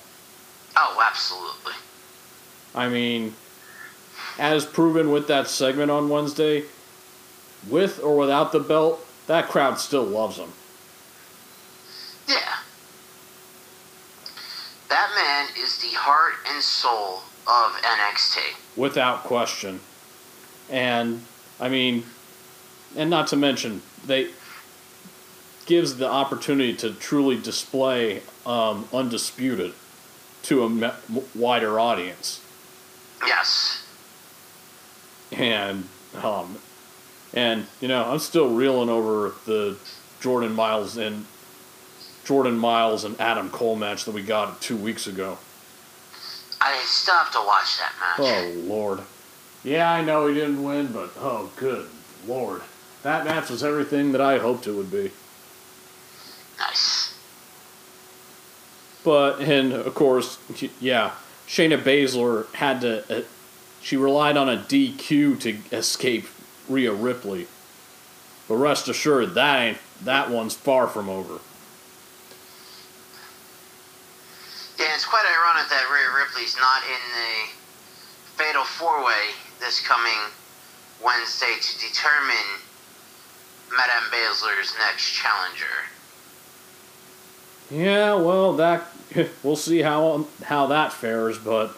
Oh, 0.76 1.02
absolutely. 1.02 1.72
I 2.74 2.88
mean, 2.88 3.34
as 4.38 4.66
proven 4.66 5.10
with 5.10 5.28
that 5.28 5.48
segment 5.48 5.90
on 5.90 6.08
Wednesday, 6.08 6.64
with 7.70 8.02
or 8.02 8.16
without 8.16 8.52
the 8.52 8.60
belt, 8.60 9.06
that 9.28 9.48
crowd 9.48 9.78
still 9.78 10.02
loves 10.02 10.36
him. 10.36 10.52
Yeah. 12.28 12.56
That 14.90 15.10
man 15.14 15.48
is 15.62 15.78
the 15.78 15.96
heart 15.96 16.34
and 16.52 16.62
soul 16.62 17.22
of 17.46 17.72
NXT. 17.82 18.38
without 18.76 19.24
question. 19.24 19.80
And 20.68 21.22
I 21.60 21.68
mean, 21.68 22.04
and 22.96 23.10
not 23.10 23.28
to 23.28 23.36
mention 23.36 23.82
they 24.06 24.28
gives 25.66 25.96
the 25.96 26.08
opportunity 26.08 26.74
to 26.74 26.92
truly 26.92 27.38
display 27.40 28.20
um, 28.44 28.88
undisputed 28.92 29.72
to 30.42 30.64
a 30.64 30.68
me- 30.68 30.90
wider 31.34 31.80
audience. 31.80 32.42
Yes. 33.26 33.82
And 35.32 35.88
um, 36.22 36.58
and 37.32 37.66
you 37.80 37.88
know, 37.88 38.04
I'm 38.04 38.18
still 38.18 38.54
reeling 38.54 38.88
over 38.88 39.34
the 39.46 39.76
Jordan 40.20 40.52
Myles 40.52 40.96
and 40.96 41.26
Jordan 42.24 42.56
Myles 42.56 43.04
and 43.04 43.18
Adam 43.20 43.50
Cole 43.50 43.76
match 43.76 44.04
that 44.04 44.12
we 44.12 44.22
got 44.22 44.60
two 44.60 44.76
weeks 44.76 45.06
ago. 45.06 45.38
I 46.60 46.78
still 46.84 47.14
have 47.14 47.32
to 47.32 47.38
watch 47.38 47.78
that 47.78 47.92
match. 48.00 48.18
Oh 48.20 48.52
Lord. 48.60 49.00
Yeah, 49.64 49.90
I 49.90 50.04
know 50.04 50.26
he 50.26 50.34
didn't 50.34 50.62
win, 50.62 50.88
but 50.88 51.10
oh 51.18 51.50
good 51.56 51.88
Lord. 52.26 52.62
That 53.04 53.26
match 53.26 53.50
was 53.50 53.62
everything 53.62 54.12
that 54.12 54.22
I 54.22 54.38
hoped 54.38 54.66
it 54.66 54.72
would 54.72 54.90
be. 54.90 55.12
Nice. 56.58 57.14
But 59.04 59.40
and 59.40 59.74
of 59.74 59.94
course, 59.94 60.38
yeah, 60.80 61.12
Shayna 61.46 61.78
Baszler 61.78 62.52
had 62.54 62.80
to. 62.80 63.18
Uh, 63.18 63.22
she 63.82 63.98
relied 63.98 64.38
on 64.38 64.48
a 64.48 64.56
DQ 64.56 65.38
to 65.40 65.58
escape 65.70 66.26
Rhea 66.66 66.94
Ripley. 66.94 67.46
But 68.48 68.56
rest 68.56 68.88
assured, 68.88 69.34
that 69.34 69.60
ain't 69.60 69.78
that 70.02 70.30
one's 70.30 70.54
far 70.54 70.86
from 70.86 71.10
over. 71.10 71.40
Yeah, 74.78 74.94
it's 74.94 75.04
quite 75.04 75.26
ironic 75.26 75.68
that 75.68 75.86
Rhea 75.92 76.24
Ripley's 76.24 76.56
not 76.56 76.82
in 76.84 77.02
the 77.12 78.42
Fatal 78.42 78.64
Four 78.64 79.04
Way 79.04 79.36
this 79.60 79.86
coming 79.86 80.18
Wednesday 81.04 81.56
to 81.60 81.78
determine 81.78 82.64
Madame 83.76 84.10
Baszler's 84.10 84.74
next 84.78 85.12
challenger. 85.12 85.66
Yeah, 87.70 88.14
well, 88.14 88.54
that 88.54 88.86
we'll 89.42 89.56
see 89.56 89.80
how 89.80 90.26
how 90.44 90.66
that 90.68 90.92
fares. 90.92 91.38
But 91.38 91.76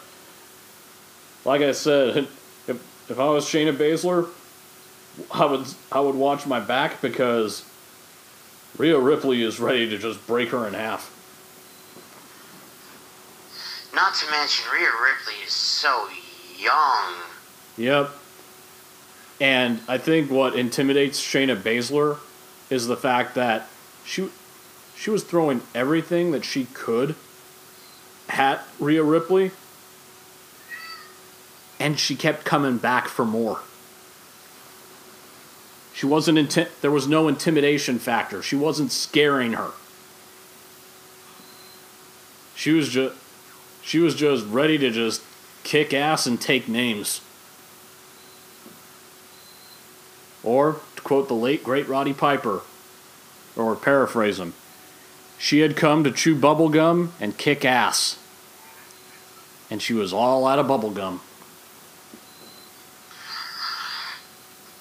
like 1.45 1.61
I 1.61 1.71
said, 1.71 2.17
if 2.67 3.09
if 3.09 3.19
I 3.19 3.29
was 3.29 3.45
Shayna 3.45 3.75
Baszler, 3.75 4.29
I 5.31 5.45
would 5.45 5.65
I 5.91 5.99
would 5.99 6.15
watch 6.15 6.45
my 6.45 6.59
back 6.59 7.01
because 7.01 7.65
Rhea 8.77 8.99
Ripley 8.99 9.41
is 9.41 9.59
ready 9.59 9.89
to 9.89 9.97
just 9.97 10.25
break 10.27 10.49
her 10.49 10.67
in 10.67 10.73
half. 10.73 11.13
Not 13.93 14.13
to 14.15 14.29
mention, 14.29 14.65
Rhea 14.71 14.89
Ripley 15.01 15.43
is 15.43 15.53
so 15.53 16.07
young. 16.59 17.15
Yep. 17.77 18.11
And 19.39 19.81
I 19.87 19.97
think 19.97 20.31
what 20.31 20.55
intimidates 20.55 21.21
Shayna 21.21 21.55
Baszler 21.55 22.17
is 22.69 22.87
the 22.87 22.97
fact 22.97 23.35
that 23.35 23.67
she 24.03 24.29
she 24.95 25.09
was 25.11 25.23
throwing 25.23 25.61
everything 25.75 26.31
that 26.31 26.43
she 26.43 26.65
could 26.73 27.15
at 28.29 28.63
Rhea 28.79 29.03
Ripley, 29.03 29.51
and 31.79 31.99
she 31.99 32.15
kept 32.15 32.45
coming 32.45 32.77
back 32.77 33.07
for 33.07 33.23
more. 33.23 33.59
She 35.93 36.05
wasn't 36.05 36.37
inti- 36.37 36.69
there 36.81 36.91
was 36.91 37.07
no 37.07 37.27
intimidation 37.27 37.99
factor. 37.99 38.41
She 38.41 38.55
wasn't 38.55 38.91
scaring 38.91 39.53
her. 39.53 39.71
She 42.55 42.71
was 42.71 42.89
just 42.89 43.15
she 43.83 43.99
was 43.99 44.15
just 44.15 44.45
ready 44.47 44.77
to 44.79 44.89
just 44.89 45.21
kick 45.63 45.93
ass 45.93 46.25
and 46.25 46.41
take 46.41 46.67
names. 46.67 47.21
Or 50.47 50.79
to 50.95 51.01
quote 51.01 51.27
the 51.27 51.33
late 51.33 51.61
great 51.61 51.89
Roddy 51.89 52.13
Piper, 52.13 52.61
or 53.57 53.75
paraphrase 53.75 54.39
him, 54.39 54.53
she 55.37 55.59
had 55.59 55.75
come 55.75 56.05
to 56.05 56.11
chew 56.11 56.37
bubblegum 56.37 57.09
and 57.19 57.37
kick 57.37 57.65
ass. 57.65 58.17
And 59.69 59.81
she 59.81 59.93
was 59.93 60.13
all 60.13 60.47
out 60.47 60.57
of 60.57 60.67
bubblegum. 60.67 61.19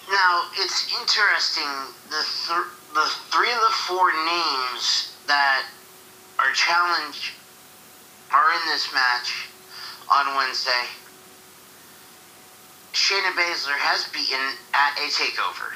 Now 0.08 0.42
it's 0.56 0.86
interesting. 1.00 1.64
The 2.10 2.24
th- 2.46 2.70
the 2.94 3.10
three 3.34 3.50
of 3.50 3.58
the 3.58 3.74
four 3.88 4.12
names 4.12 5.16
that 5.26 5.66
are 6.38 6.52
challenged 6.52 7.32
are 8.32 8.52
in 8.52 8.60
this 8.70 8.94
match 8.94 9.48
on 10.14 10.36
Wednesday. 10.36 10.86
Shayna 12.96 13.32
Baszler 13.36 13.76
has 13.76 14.08
beaten 14.08 14.40
at 14.72 14.96
a 14.96 15.06
takeover. 15.12 15.68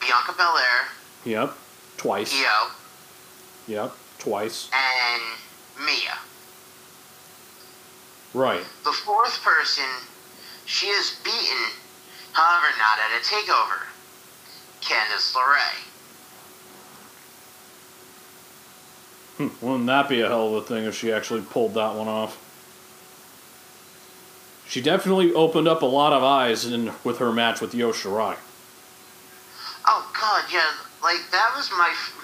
Bianca 0.00 0.32
Belair, 0.32 0.86
Yep. 1.24 1.56
Twice. 1.96 2.32
Io, 2.32 2.70
Yep. 3.66 3.92
Twice. 4.20 4.70
and 4.72 5.22
Mia. 5.84 6.16
Right. 8.32 8.62
The 8.84 8.92
fourth 8.92 9.42
person 9.42 9.84
she 10.66 10.86
has 10.86 11.16
beaten, 11.24 11.66
however, 12.32 12.68
not 12.78 12.98
at 13.00 13.20
a 13.20 13.24
takeover. 13.24 13.80
Candice 14.80 15.34
LeRae. 15.34 15.82
Hmm, 19.36 19.48
Wouldn't 19.66 19.86
that 19.88 20.08
be 20.08 20.20
a 20.20 20.28
hell 20.28 20.54
of 20.54 20.62
a 20.62 20.66
thing 20.66 20.84
if 20.84 20.94
she 20.96 21.12
actually 21.12 21.42
pulled 21.42 21.74
that 21.74 21.94
one 21.96 22.06
off? 22.06 22.38
She 24.70 24.80
definitely 24.80 25.34
opened 25.34 25.66
up 25.66 25.82
a 25.82 25.86
lot 25.86 26.12
of 26.12 26.22
eyes 26.22 26.64
in 26.64 26.92
with 27.02 27.18
her 27.18 27.32
match 27.32 27.60
with 27.60 27.74
Io 27.74 27.90
Shirai. 27.90 28.36
Oh 29.84 30.08
God, 30.18 30.44
yeah, 30.52 30.70
like 31.02 31.18
that 31.32 31.52
was 31.56 31.68
my. 31.76 31.88
f- 31.90 32.16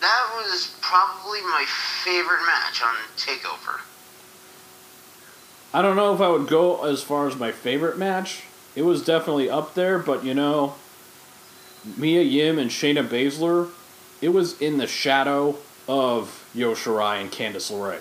That 0.00 0.26
was 0.34 0.74
probably 0.80 1.42
my 1.42 1.66
favorite 2.02 2.46
match 2.46 2.80
on 2.82 2.94
Takeover. 3.18 3.80
I 5.74 5.82
don't 5.82 5.94
know 5.94 6.14
if 6.14 6.22
I 6.22 6.28
would 6.30 6.46
go 6.48 6.84
as 6.84 7.02
far 7.02 7.26
as 7.28 7.36
my 7.36 7.52
favorite 7.52 7.98
match. 7.98 8.44
It 8.74 8.82
was 8.82 9.04
definitely 9.04 9.50
up 9.50 9.74
there, 9.74 9.98
but 9.98 10.24
you 10.24 10.32
know, 10.32 10.74
Mia 11.98 12.22
Yim 12.22 12.58
and 12.58 12.70
Shayna 12.70 13.06
Baszler, 13.06 13.68
it 14.22 14.30
was 14.30 14.58
in 14.58 14.78
the 14.78 14.86
shadow 14.86 15.58
of 15.86 16.48
Io 16.56 16.72
Shirai 16.72 17.20
and 17.20 17.30
Candice 17.30 17.70
LeRae. 17.70 18.00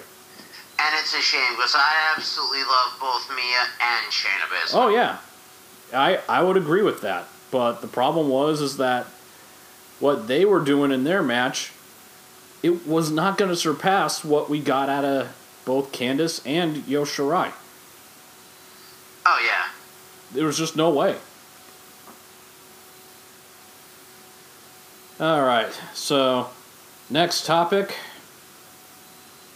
And 0.86 0.96
it's 1.00 1.14
a 1.14 1.22
shame 1.22 1.56
because 1.56 1.76
I 1.76 2.14
absolutely 2.16 2.64
love 2.64 2.98
both 3.00 3.30
Mia 3.30 3.68
and 3.82 4.12
Shayna 4.12 4.48
Baszler. 4.52 4.74
Oh 4.74 4.90
yeah, 4.90 5.20
I 5.94 6.20
I 6.28 6.44
would 6.44 6.58
agree 6.58 6.82
with 6.82 7.02
that. 7.02 7.28
But 7.52 7.82
the 7.82 7.88
problem 7.88 8.30
was 8.30 8.60
is 8.60 8.78
that 8.78 9.06
what 10.00 10.28
they 10.28 10.44
were 10.44 10.60
doing 10.60 10.92
in 10.92 11.06
their 11.06 11.24
match, 11.24 11.72
it 12.62 12.86
was 12.86 13.12
not 13.12 13.38
going 13.38 13.50
to 13.50 13.56
surpass 13.56 14.26
what 14.26 14.50
we 14.50 14.60
got 14.60 14.90
out 14.90 15.06
of 15.06 15.62
both 15.64 15.92
Candice 15.94 16.42
and 16.46 16.78
Io 16.90 17.06
Shirai. 17.06 17.54
Oh 19.26 19.40
yeah. 19.46 19.70
There 20.34 20.46
was 20.46 20.58
just 20.58 20.76
no 20.76 20.90
way. 20.90 21.16
All 25.20 25.44
right, 25.44 25.72
so 25.94 26.50
next 27.10 27.46
topic 27.46 27.96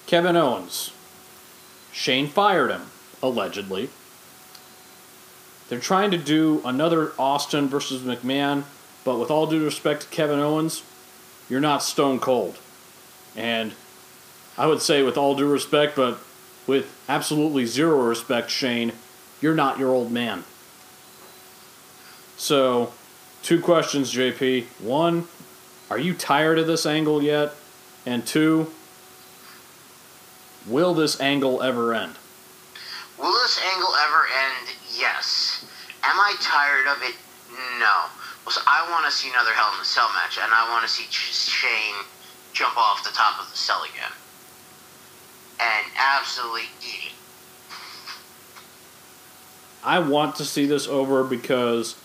Kevin 0.05 0.38
Owens. 0.38 0.91
Shane 1.97 2.27
fired 2.27 2.69
him, 2.69 2.91
allegedly. 3.23 3.89
They're 5.67 5.79
trying 5.79 6.11
to 6.11 6.17
do 6.17 6.61
another 6.63 7.11
Austin 7.17 7.67
versus 7.67 8.03
McMahon, 8.03 8.65
but 9.03 9.17
with 9.17 9.31
all 9.31 9.47
due 9.47 9.65
respect 9.65 10.03
to 10.03 10.07
Kevin 10.09 10.37
Owens, 10.37 10.83
you're 11.49 11.59
not 11.59 11.81
stone 11.81 12.19
cold. 12.19 12.59
And 13.35 13.73
I 14.59 14.67
would 14.67 14.79
say, 14.79 15.01
with 15.01 15.17
all 15.17 15.33
due 15.33 15.51
respect, 15.51 15.95
but 15.95 16.19
with 16.67 16.95
absolutely 17.09 17.65
zero 17.65 17.99
respect, 18.03 18.51
Shane, 18.51 18.93
you're 19.41 19.55
not 19.55 19.79
your 19.79 19.89
old 19.89 20.11
man. 20.11 20.43
So, 22.37 22.93
two 23.41 23.59
questions, 23.59 24.13
JP. 24.13 24.65
One, 24.81 25.27
are 25.89 25.97
you 25.97 26.13
tired 26.13 26.59
of 26.59 26.67
this 26.67 26.85
angle 26.85 27.23
yet? 27.23 27.55
And 28.05 28.23
two, 28.23 28.71
will 30.68 30.93
this 30.93 31.20
angle 31.20 31.61
ever 31.61 31.93
end? 31.93 32.15
Will 33.18 33.32
this 33.32 33.59
angle 33.74 33.93
ever 34.05 34.28
end? 34.28 34.76
Yes. 34.97 35.65
Am 36.03 36.20
I 36.20 36.36
tired 36.39 36.88
of 36.88 37.01
it? 37.01 37.15
No. 37.80 38.05
Because 38.43 38.63
I 38.68 38.88
want 38.91 39.05
to 39.05 39.11
see 39.11 39.30
another 39.30 39.51
Hell 39.51 39.72
in 39.74 39.80
the 39.80 39.86
Cell 39.86 40.09
match, 40.13 40.38
and 40.41 40.53
I 40.53 40.70
want 40.72 40.88
to 40.88 40.89
see 40.89 41.03
Shane 41.09 41.95
jump 42.53 42.78
off 42.78 43.03
the 43.03 43.11
top 43.11 43.39
of 43.39 43.49
the 43.51 43.57
cell 43.57 43.84
again. 43.84 44.11
And 45.59 45.86
absolutely 45.97 46.63
eat 46.82 47.07
it. 47.07 47.13
I 49.84 49.99
want 49.99 50.36
to 50.36 50.45
see 50.45 50.65
this 50.65 50.88
over 50.88 51.24
because 51.24 51.95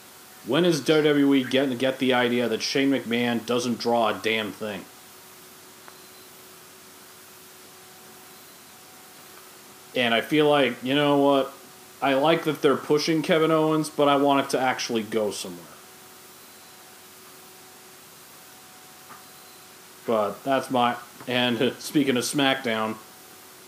when 0.46 0.64
is 0.64 0.80
WWE 0.82 1.48
getting 1.50 1.70
to 1.70 1.76
get 1.76 1.98
the 1.98 2.12
idea 2.12 2.48
that 2.48 2.62
Shane 2.62 2.90
McMahon 2.90 3.44
doesn't 3.46 3.78
draw 3.78 4.08
a 4.08 4.14
damn 4.14 4.52
thing? 4.52 4.84
And 9.94 10.14
I 10.14 10.20
feel 10.20 10.48
like, 10.48 10.82
you 10.82 10.94
know 10.94 11.18
what? 11.18 11.52
I 12.00 12.14
like 12.14 12.44
that 12.44 12.62
they're 12.62 12.76
pushing 12.76 13.22
Kevin 13.22 13.50
Owens, 13.50 13.88
but 13.88 14.08
I 14.08 14.16
want 14.16 14.46
it 14.46 14.50
to 14.50 14.60
actually 14.60 15.02
go 15.02 15.30
somewhere. 15.30 15.66
But 20.06 20.42
that's 20.42 20.70
my. 20.70 20.96
And 21.28 21.74
speaking 21.78 22.16
of 22.16 22.24
SmackDown, 22.24 22.96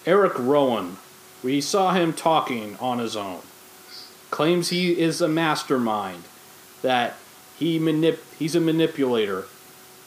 Eric 0.07 0.39
Rowan, 0.39 0.97
we 1.43 1.61
saw 1.61 1.93
him 1.93 2.13
talking 2.13 2.77
on 2.81 2.99
his 2.99 3.17
own. 3.17 3.41
Claims 4.31 4.71
he 4.71 4.99
is 4.99 5.21
a 5.21 5.29
mastermind, 5.29 6.25
that 6.83 7.15
he 7.57 7.79
manip- 7.79 8.19
he's 8.37 8.57
a 8.57 8.61
manipulator. 8.61 9.45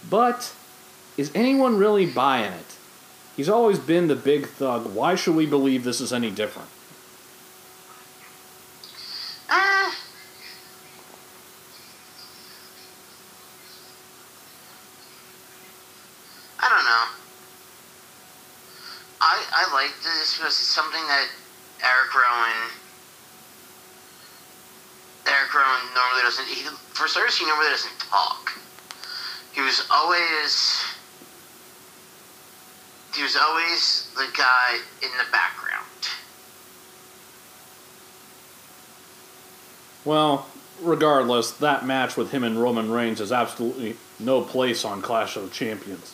But 0.10 0.54
is 1.16 1.32
anyone 1.34 1.78
really 1.78 2.06
buying 2.06 2.52
it? 2.52 2.77
He's 3.38 3.50
always 3.50 3.78
been 3.78 4.08
the 4.08 4.16
big 4.16 4.48
thug. 4.48 4.96
Why 4.96 5.14
should 5.14 5.36
we 5.36 5.46
believe 5.46 5.84
this 5.84 6.02
is 6.02 6.12
any 6.12 6.32
different? 6.32 6.70
Uh, 9.48 9.92
I 16.60 16.68
don't 16.68 16.84
know. 16.84 17.06
I 19.22 19.46
I 19.54 19.72
like 19.72 19.94
this 20.02 20.36
because 20.36 20.54
it's 20.54 20.74
something 20.74 21.06
that 21.06 21.28
Eric 21.84 22.16
Rowan. 22.16 22.72
Eric 25.28 25.54
Rowan 25.54 25.94
normally 25.94 26.22
doesn't. 26.24 26.48
He, 26.48 26.64
for 26.90 27.08
starters, 27.08 27.38
he 27.38 27.46
normally 27.46 27.70
doesn't 27.70 28.00
talk. 28.00 28.52
He 29.54 29.62
was 29.62 29.86
always. 29.92 30.97
He 33.18 33.24
was 33.24 33.36
always 33.36 34.08
the 34.16 34.28
guy 34.38 34.76
in 35.02 35.10
the 35.18 35.32
background. 35.32 35.86
Well, 40.06 40.46
regardless, 40.80 41.50
that 41.54 41.84
match 41.84 42.16
with 42.16 42.30
him 42.30 42.44
and 42.44 42.62
Roman 42.62 42.92
Reigns 42.92 43.18
has 43.18 43.32
absolutely 43.32 43.98
no 44.20 44.42
place 44.42 44.86
on 44.86 45.02
Clash 45.02 45.36
of 45.36 45.52
Champions. 45.52 46.14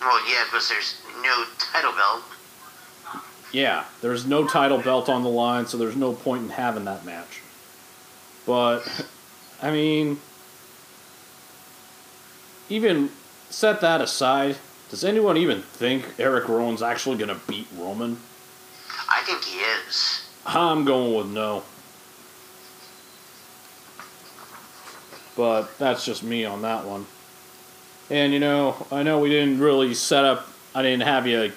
Well, 0.00 0.18
yeah, 0.26 0.44
because 0.44 0.70
there's 0.70 0.96
no 1.22 1.44
title 1.58 1.92
belt. 1.92 2.22
Yeah, 3.52 3.84
there's 4.00 4.24
no 4.24 4.48
title 4.48 4.78
belt 4.78 5.10
on 5.10 5.22
the 5.22 5.28
line, 5.28 5.66
so 5.66 5.76
there's 5.76 5.96
no 5.96 6.14
point 6.14 6.44
in 6.44 6.48
having 6.48 6.86
that 6.86 7.04
match. 7.04 7.42
But, 8.46 8.80
I 9.62 9.70
mean, 9.70 10.18
even 12.70 13.10
set 13.50 13.82
that 13.82 14.00
aside, 14.00 14.56
does 14.90 15.04
anyone 15.04 15.36
even 15.36 15.62
think 15.62 16.14
Eric 16.18 16.48
Rowan's 16.48 16.82
actually 16.82 17.16
going 17.16 17.28
to 17.28 17.40
beat 17.46 17.68
Roman? 17.76 18.18
I 19.08 19.22
think 19.22 19.44
he 19.44 19.58
is. 19.58 20.28
I'm 20.44 20.84
going 20.84 21.14
with 21.14 21.28
no. 21.28 21.64
But 25.36 25.76
that's 25.78 26.04
just 26.04 26.22
me 26.22 26.44
on 26.44 26.62
that 26.62 26.84
one. 26.84 27.06
And 28.08 28.32
you 28.32 28.38
know, 28.38 28.86
I 28.90 29.02
know 29.02 29.18
we 29.18 29.28
didn't 29.28 29.58
really 29.60 29.92
set 29.94 30.24
up 30.24 30.48
I 30.76 30.82
didn't 30.82 31.04
have 31.04 31.26
you 31.26 31.52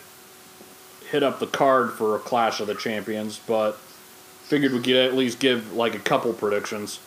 hit 1.11 1.23
up 1.23 1.39
the 1.39 1.47
card 1.47 1.91
for 1.91 2.15
a 2.15 2.19
Clash 2.19 2.61
of 2.61 2.67
the 2.67 2.73
Champions, 2.73 3.37
but 3.45 3.75
figured 4.43 4.71
we 4.71 4.79
could 4.79 4.95
at 4.95 5.13
least 5.13 5.39
give 5.39 5.73
like 5.73 5.93
a 5.93 5.99
couple 5.99 6.31
predictions. 6.31 7.01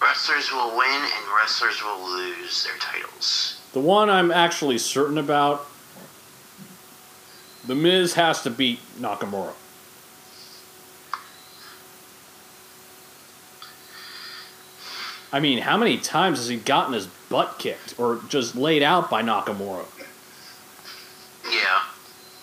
Wrestlers 0.00 0.52
will 0.52 0.78
win 0.78 1.02
and 1.02 1.24
wrestlers 1.36 1.82
will 1.82 2.08
lose 2.08 2.62
their 2.62 2.78
titles. 2.78 3.60
The 3.76 3.82
one 3.82 4.08
I'm 4.08 4.30
actually 4.30 4.78
certain 4.78 5.18
about, 5.18 5.66
The 7.66 7.74
Miz 7.74 8.14
has 8.14 8.40
to 8.44 8.50
beat 8.50 8.80
Nakamura. 8.98 9.52
I 15.30 15.40
mean, 15.40 15.58
how 15.58 15.76
many 15.76 15.98
times 15.98 16.38
has 16.38 16.48
he 16.48 16.56
gotten 16.56 16.94
his 16.94 17.06
butt 17.28 17.58
kicked 17.58 18.00
or 18.00 18.22
just 18.30 18.56
laid 18.56 18.82
out 18.82 19.10
by 19.10 19.22
Nakamura? 19.22 19.84
Yeah. 21.44 21.82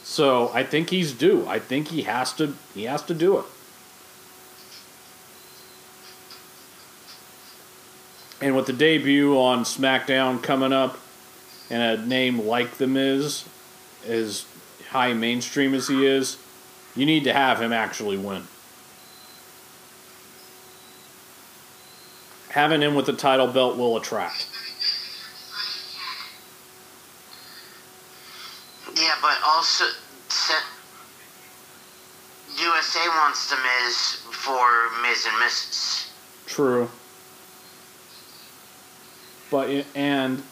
So 0.04 0.52
I 0.54 0.64
think 0.64 0.92
he's 0.92 1.14
due. 1.14 1.48
I 1.48 1.58
think 1.58 1.88
he 1.88 2.04
has 2.04 2.32
to. 2.34 2.54
He 2.76 2.84
has 2.84 3.02
to 3.06 3.16
do 3.16 3.40
it. 3.40 3.46
And 8.40 8.56
with 8.56 8.68
the 8.68 8.74
debut 8.74 9.36
on 9.36 9.64
SmackDown 9.64 10.44
coming 10.44 10.72
up, 10.72 11.00
and 11.74 11.82
a 11.82 12.06
name 12.06 12.46
like 12.46 12.78
The 12.78 12.86
Miz, 12.86 13.46
as 14.08 14.46
high 14.90 15.14
mainstream 15.14 15.74
as 15.74 15.88
he 15.88 16.06
is, 16.06 16.38
you 16.96 17.04
need 17.04 17.24
to 17.24 17.34
have 17.34 17.60
him 17.60 17.74
actually 17.74 18.16
win. 18.16 18.44
Having 22.50 22.82
him 22.82 22.94
with 22.94 23.08
the 23.08 23.14
title 23.14 23.48
belt 23.48 23.76
will 23.76 23.98
attract. 23.98 24.46
Yeah, 28.96 29.16
but 29.20 29.38
also 29.44 29.86
USA 32.56 33.08
wants 33.08 33.50
the 33.50 33.56
Miz 33.56 34.22
for 34.32 34.90
Miz 35.02 35.26
and 35.26 35.36
Mrs. 35.42 36.12
True. 36.46 36.88
But 39.50 39.88
and 39.96 40.44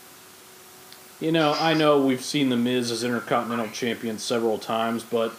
you 1.22 1.32
know, 1.32 1.56
I 1.58 1.74
know 1.74 2.02
we've 2.02 2.24
seen 2.24 2.50
the 2.50 2.58
Miz 2.58 2.92
as 2.92 3.04
Intercontinental 3.04 3.70
Champion 3.70 4.18
several 4.18 4.58
times, 4.58 5.04
but 5.04 5.34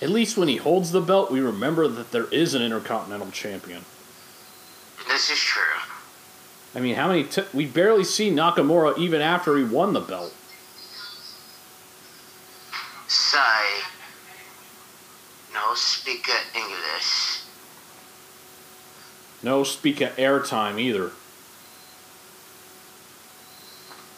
at 0.00 0.08
least 0.08 0.36
when 0.36 0.48
he 0.48 0.56
holds 0.56 0.90
the 0.90 1.00
belt, 1.00 1.30
we 1.30 1.40
remember 1.40 1.86
that 1.86 2.10
there 2.10 2.26
is 2.32 2.54
an 2.54 2.62
Intercontinental 2.62 3.30
Champion. 3.30 3.84
This 5.06 5.30
is 5.30 5.38
true. 5.38 5.62
I 6.74 6.80
mean, 6.80 6.94
how 6.94 7.08
many? 7.08 7.24
T- 7.24 7.44
we 7.52 7.66
barely 7.66 8.04
see 8.04 8.30
Nakamura 8.30 8.96
even 8.98 9.20
after 9.20 9.56
he 9.56 9.64
won 9.64 9.92
the 9.92 10.00
belt. 10.00 10.34
Say, 13.08 13.38
no 15.52 15.74
speak 15.74 16.28
English. 16.54 17.42
No 19.42 19.64
speak 19.64 20.00
of 20.00 20.14
airtime 20.16 20.78
either. 20.78 21.12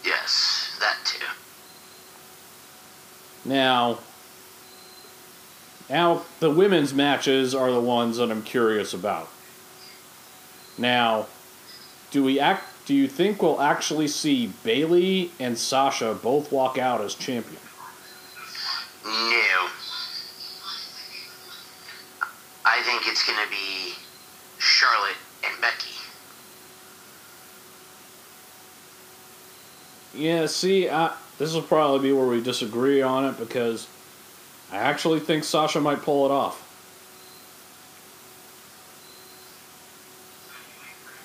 Yes, 0.04 0.76
that 0.80 0.96
too. 1.04 1.24
Now, 3.44 3.98
now 5.88 6.22
the 6.40 6.50
women's 6.50 6.92
matches 6.92 7.54
are 7.54 7.70
the 7.70 7.80
ones 7.80 8.18
that 8.18 8.30
I'm 8.30 8.42
curious 8.42 8.92
about. 8.92 9.28
Now, 10.76 11.26
do 12.10 12.24
we 12.24 12.40
act? 12.40 12.64
Do 12.86 12.94
you 12.94 13.06
think 13.06 13.42
we'll 13.42 13.60
actually 13.60 14.08
see 14.08 14.52
Bayley 14.64 15.30
and 15.38 15.56
Sasha 15.56 16.14
both 16.14 16.50
walk 16.50 16.78
out 16.78 17.00
as 17.00 17.14
champion? 17.14 17.60
No. 19.04 19.68
I 22.64 22.82
think 22.82 23.06
it's 23.06 23.24
gonna 23.26 23.48
be 23.50 23.94
Charlotte 24.58 25.16
and 25.44 25.60
Becky. 25.60 25.94
Yeah. 30.14 30.46
See, 30.46 30.88
I, 30.88 31.14
this 31.40 31.54
will 31.54 31.62
probably 31.62 32.10
be 32.10 32.12
where 32.12 32.26
we 32.26 32.42
disagree 32.42 33.00
on 33.00 33.24
it 33.24 33.38
because 33.38 33.88
I 34.70 34.76
actually 34.76 35.20
think 35.20 35.42
Sasha 35.42 35.80
might 35.80 36.02
pull 36.02 36.26
it 36.26 36.30
off. 36.30 36.66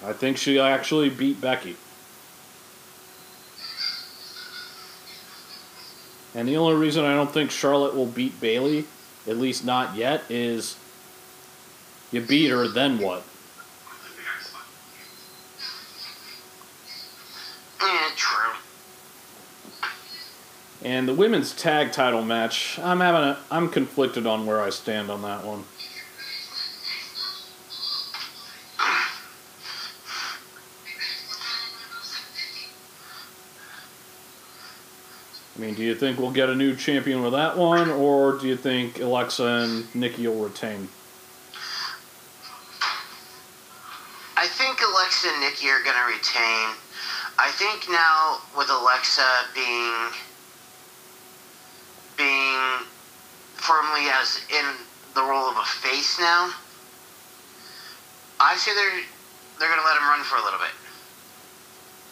I 0.05 0.13
think 0.13 0.37
she 0.37 0.57
actually 0.57 1.09
beat 1.09 1.41
Becky. 1.41 1.75
And 6.33 6.47
the 6.47 6.55
only 6.55 6.75
reason 6.75 7.03
I 7.03 7.13
don't 7.13 7.31
think 7.31 7.51
Charlotte 7.51 7.93
will 7.93 8.05
beat 8.05 8.39
Bayley, 8.39 8.85
at 9.27 9.35
least 9.35 9.65
not 9.65 9.97
yet, 9.97 10.23
is 10.29 10.77
you 12.13 12.21
beat 12.21 12.51
her, 12.51 12.69
then 12.69 12.99
what? 12.99 13.23
Yeah, 17.81 18.09
true. 18.15 18.53
And 20.85 21.07
the 21.07 21.15
women's 21.15 21.51
tag 21.51 21.91
title 21.91 22.23
match, 22.23 22.77
I'm 22.77 22.99
having 22.99 23.21
a, 23.21 23.39
I'm 23.49 23.69
conflicted 23.69 24.27
on 24.27 24.45
where 24.45 24.61
I 24.61 24.69
stand 24.69 25.09
on 25.09 25.23
that 25.23 25.43
one. 25.43 25.63
I 35.55 35.59
mean, 35.59 35.73
do 35.73 35.81
you 35.81 35.95
think 35.95 36.19
we'll 36.19 36.29
get 36.29 36.49
a 36.49 36.55
new 36.55 36.75
champion 36.75 37.23
with 37.23 37.31
that 37.31 37.57
one, 37.57 37.89
or 37.89 38.37
do 38.37 38.47
you 38.47 38.55
think 38.55 38.99
Alexa 38.99 39.43
and 39.43 39.95
Nikki 39.95 40.27
will 40.27 40.43
retain? 40.43 40.87
I 44.37 44.45
think 44.45 44.77
Alexa 44.81 45.29
and 45.29 45.41
Nikki 45.41 45.67
are 45.67 45.81
gonna 45.83 46.05
retain. 46.05 46.75
I 47.39 47.49
think 47.53 47.89
now 47.89 48.37
with 48.55 48.69
Alexa 48.69 49.25
being 49.55 50.11
firmly 53.65 54.07
as 54.09 54.41
in 54.49 54.65
the 55.15 55.21
role 55.21 55.49
of 55.49 55.57
a 55.57 55.65
face 55.65 56.19
now, 56.19 56.51
I 58.39 58.55
say 58.55 58.71
they're 58.73 59.01
they're 59.59 59.69
gonna 59.69 59.87
let 59.87 59.97
him 59.97 60.07
run 60.07 60.23
for 60.23 60.37
a 60.37 60.43
little 60.43 60.59
bit. 60.59 60.71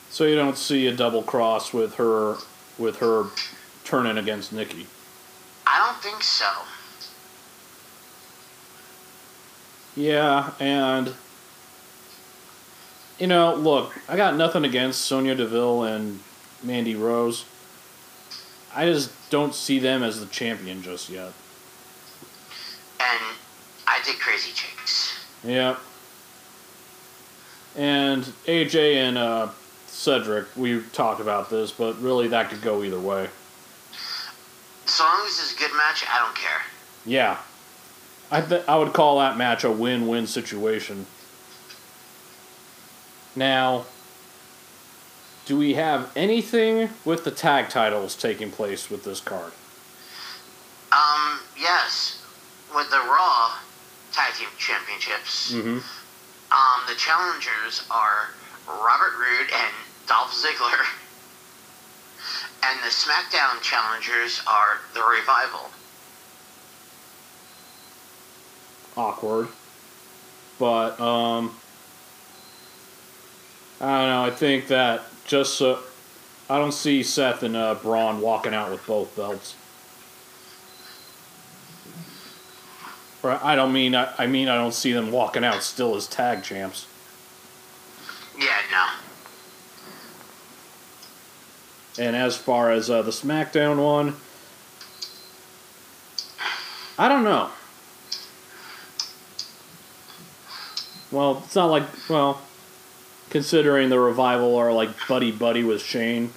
So 0.10 0.26
you 0.26 0.36
don't 0.36 0.58
see 0.58 0.88
a 0.88 0.96
double 0.96 1.24
cross 1.24 1.74
with 1.74 1.96
her, 1.96 2.38
with 2.78 2.98
her 2.98 3.26
turning 3.84 4.18
against 4.18 4.54
Nikki. 4.54 4.86
I 5.66 5.86
don't 5.86 6.02
think 6.04 6.22
so. 6.22 6.46
Yeah, 9.96 10.52
and 10.60 11.14
you 13.20 13.28
know, 13.28 13.56
look, 13.56 14.00
I 14.08 14.16
got 14.16 14.36
nothing 14.36 14.66
against 14.66 15.02
Sonya 15.02 15.36
Deville 15.36 15.84
and 15.84 16.20
Mandy 16.62 16.96
Rose. 16.96 17.46
I 18.76 18.86
just 18.86 19.12
don't 19.30 19.54
see 19.54 19.80
them 19.80 20.04
as 20.04 20.20
the 20.20 20.26
champion 20.28 20.82
just 20.82 21.10
yet. 21.10 21.34
And 23.12 23.36
I 23.88 24.00
did 24.06 24.20
Crazy 24.20 24.52
Chicks. 24.54 25.26
Yeah. 25.44 25.78
And 27.76 28.24
AJ 28.46 28.96
and 28.96 29.18
uh, 29.18 29.50
Cedric, 29.88 30.46
we 30.56 30.82
talked 30.94 31.20
about 31.20 31.50
this, 31.50 31.72
but 31.72 32.00
really 32.02 32.28
that 32.30 32.50
could 32.50 32.62
go 32.62 32.84
either 32.84 33.00
way. 33.00 33.30
So 34.86 35.04
long 35.04 35.26
as 35.26 35.40
it's 35.40 35.56
a 35.56 35.60
good 35.60 35.76
match, 35.76 36.06
I 36.10 36.20
don't 36.20 36.36
care. 36.36 36.62
Yeah. 37.06 37.38
I 38.32 38.42
th- 38.42 38.64
I 38.68 38.78
would 38.78 38.94
call 38.94 39.20
that 39.20 39.38
match 39.38 39.64
a 39.64 39.72
win-win 39.72 40.28
situation. 40.28 41.06
Now, 43.36 43.86
do 45.46 45.58
we 45.58 45.74
have 45.74 46.12
anything 46.16 46.90
with 47.04 47.24
the 47.24 47.32
tag 47.32 47.70
titles 47.70 48.16
taking 48.16 48.52
place 48.52 48.90
with 48.90 49.04
this 49.04 49.20
card? 49.20 49.52
Um, 50.92 51.40
yes, 51.60 52.23
with 52.76 52.90
the 52.90 52.98
Raw 52.98 53.54
Tag 54.12 54.34
Team 54.36 54.48
Championships, 54.58 55.54
Mm-hmm. 55.54 55.78
um, 56.52 56.80
the 56.88 56.96
challengers 56.96 57.84
are 57.92 58.30
Robert 58.68 59.14
Roode 59.20 59.50
and 59.54 59.74
Dolph 60.08 60.32
Ziggler, 60.34 60.86
and 62.64 62.80
the 62.84 62.90
SmackDown 62.90 63.62
challengers 63.62 64.42
are 64.48 64.80
the 64.94 65.02
Revival. 65.04 65.70
Awkward. 68.96 69.48
But, 70.60 71.00
um, 71.00 71.56
I 73.82 74.00
don't 74.00 74.10
know. 74.10 74.24
I 74.26 74.30
think 74.30 74.68
that 74.68 75.02
just 75.26 75.56
so. 75.56 75.80
I 76.50 76.60
don't 76.60 76.74
see 76.74 77.02
Seth 77.02 77.42
and 77.42 77.56
uh, 77.56 77.74
Braun 77.76 78.22
walking 78.22 78.54
out 78.54 78.70
with 78.70 78.86
both 78.86 79.16
belts. 79.16 79.56
I 83.24 83.56
don't 83.56 83.72
mean 83.72 83.96
I, 83.96 84.14
I 84.18 84.28
mean 84.28 84.50
I 84.50 84.56
don't 84.56 84.74
see 84.74 84.92
them 84.92 85.12
walking 85.12 85.44
out 85.44 85.64
still 85.64 85.96
as 85.96 86.08
tag 86.08 86.44
champs. 86.44 86.88
Yeah, 88.38 88.58
no. 88.72 88.88
And 92.04 92.16
as 92.16 92.36
far 92.36 92.72
as 92.72 92.90
uh, 92.90 93.02
the 93.02 93.12
SmackDown 93.12 93.84
one, 93.84 94.16
I 96.98 97.08
don't 97.08 97.24
know. 97.24 97.50
Well, 101.12 101.44
it's 101.46 101.56
not 101.56 101.68
like 101.68 101.84
well, 102.10 102.42
considering 103.30 103.90
the 103.90 104.00
revival 104.00 104.56
are 104.56 104.74
like 104.74 104.90
buddy 105.08 105.32
buddy 105.32 105.64
with 105.64 105.82
Shane, 105.82 106.32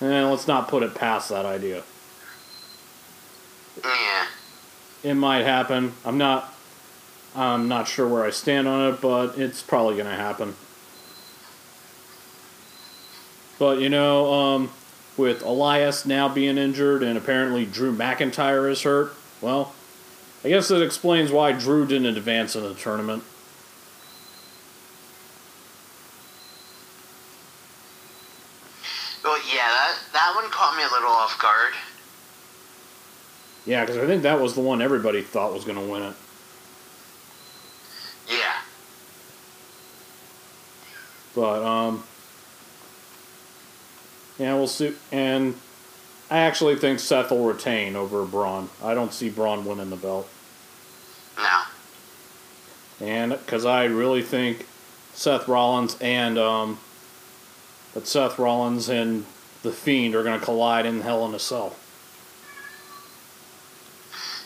eh, 0.00 0.22
let's 0.24 0.46
not 0.46 0.68
put 0.68 0.82
it 0.82 0.94
past 0.94 1.28
that 1.28 1.44
idea. 1.44 1.82
It 5.02 5.14
might 5.14 5.44
happen. 5.44 5.94
I'm 6.04 6.18
not. 6.18 6.54
I'm 7.34 7.66
not 7.66 7.88
sure 7.88 8.06
where 8.06 8.24
I 8.24 8.30
stand 8.30 8.68
on 8.68 8.92
it, 8.92 9.00
but 9.00 9.38
it's 9.38 9.62
probably 9.62 9.94
going 9.94 10.06
to 10.06 10.14
happen. 10.14 10.54
But 13.58 13.80
you 13.80 13.88
know, 13.88 14.32
um, 14.32 14.70
with 15.16 15.42
Elias 15.42 16.04
now 16.04 16.28
being 16.28 16.58
injured 16.58 17.02
and 17.02 17.16
apparently 17.16 17.64
Drew 17.64 17.94
McIntyre 17.96 18.70
is 18.70 18.82
hurt, 18.82 19.14
well, 19.40 19.72
I 20.44 20.48
guess 20.48 20.68
that 20.68 20.82
explains 20.82 21.30
why 21.30 21.52
Drew 21.52 21.86
didn't 21.86 22.16
advance 22.16 22.54
in 22.56 22.64
the 22.64 22.74
tournament. 22.74 23.22
Well, 29.22 29.38
yeah, 29.54 29.68
that 29.68 29.98
that 30.12 30.32
one 30.34 30.50
caught 30.50 30.76
me 30.76 30.82
a 30.82 30.90
little 30.92 31.08
off 31.08 31.38
guard. 31.40 31.72
Yeah, 33.64 33.84
because 33.84 33.98
I 33.98 34.06
think 34.06 34.22
that 34.22 34.40
was 34.40 34.54
the 34.54 34.60
one 34.60 34.82
everybody 34.82 35.22
thought 35.22 35.52
was 35.52 35.64
going 35.64 35.78
to 35.78 35.92
win 35.92 36.02
it. 36.02 36.14
Yeah. 38.28 38.56
But 41.34 41.62
um, 41.62 42.04
yeah, 44.38 44.54
we'll 44.54 44.66
see. 44.66 44.94
And 45.12 45.54
I 46.30 46.38
actually 46.38 46.76
think 46.76 46.98
Seth 46.98 47.30
will 47.30 47.44
retain 47.44 47.94
over 47.94 48.24
Braun. 48.24 48.68
I 48.82 48.94
don't 48.94 49.12
see 49.12 49.28
Braun 49.28 49.64
winning 49.64 49.90
the 49.90 49.96
belt. 49.96 50.28
No. 51.36 51.62
And 53.00 53.32
because 53.32 53.64
I 53.64 53.84
really 53.84 54.22
think 54.22 54.66
Seth 55.14 55.46
Rollins 55.46 55.96
and 56.00 56.38
um, 56.38 56.78
that 57.94 58.06
Seth 58.06 58.38
Rollins 58.38 58.88
and 58.88 59.24
the 59.62 59.72
Fiend 59.72 60.14
are 60.14 60.22
going 60.22 60.38
to 60.38 60.44
collide 60.44 60.86
in 60.86 61.02
Hell 61.02 61.24
in 61.26 61.34
a 61.34 61.38
Cell. 61.38 61.76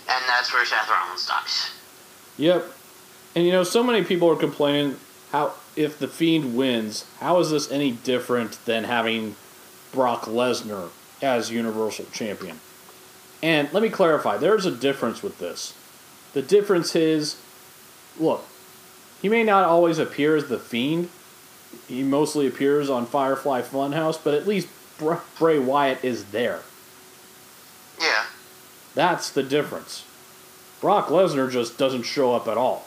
And 0.09 0.25
that's 0.29 0.53
where 0.53 0.65
Seth 0.65 0.89
Rollins 0.89 1.27
dies. 1.27 1.71
Yep. 2.39 2.65
And 3.35 3.45
you 3.45 3.53
know, 3.53 3.65
so 3.65 3.83
many 3.83 4.05
people 4.05 4.31
are 4.31 4.37
complaining 4.37 4.97
how 5.33 5.55
if 5.75 5.99
the 5.99 6.09
Fiend 6.09 6.57
wins, 6.57 7.05
how 7.21 7.39
is 7.41 7.51
this 7.51 7.71
any 7.71 7.93
different 7.93 8.65
than 8.65 8.85
having 8.85 9.37
Brock 9.93 10.23
Lesnar 10.23 10.91
as 11.21 11.51
Universal 11.51 12.07
Champion? 12.13 12.61
And 13.43 13.73
let 13.73 13.83
me 13.83 13.91
clarify, 13.91 14.39
there's 14.39 14.65
a 14.65 14.71
difference 14.71 15.23
with 15.23 15.39
this. 15.39 15.75
The 16.33 16.43
difference 16.43 16.97
is 16.97 17.41
look, 18.19 18.45
he 19.21 19.29
may 19.29 19.43
not 19.43 19.65
always 19.65 19.99
appear 19.99 20.37
as 20.37 20.49
the 20.49 20.59
Fiend. 20.59 21.11
He 21.89 22.03
mostly 22.03 22.47
appears 22.47 22.89
on 22.89 23.07
Firefly 23.07 23.63
Funhouse, 23.63 24.19
but 24.23 24.35
at 24.35 24.47
least 24.47 24.69
Br- 24.99 25.17
Bray 25.39 25.59
Wyatt 25.59 26.05
is 26.05 26.27
there. 26.27 26.61
That's 28.97 29.31
the 29.31 29.43
difference. 29.43 30.07
Brock 30.81 31.09
Lesnar 31.09 31.51
just 31.51 31.77
doesn't 31.77 32.05
show 32.05 32.33
up 32.33 32.49
at 32.49 32.57
all. 32.57 32.87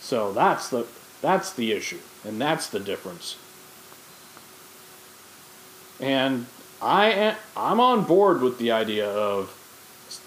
So 0.00 0.32
that's 0.32 0.68
the 0.68 0.86
that's 1.22 1.52
the 1.52 1.72
issue, 1.72 2.00
and 2.24 2.40
that's 2.40 2.68
the 2.68 2.78
difference. 2.78 3.36
And 5.98 6.46
I 6.80 7.10
am, 7.10 7.36
I'm 7.56 7.80
on 7.80 8.04
board 8.04 8.42
with 8.42 8.58
the 8.58 8.70
idea 8.72 9.08
of 9.08 9.54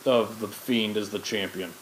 of 0.05 0.39
the 0.39 0.47
Fiend 0.47 0.97
as 0.97 1.11
the 1.11 1.19
champion. 1.19 1.73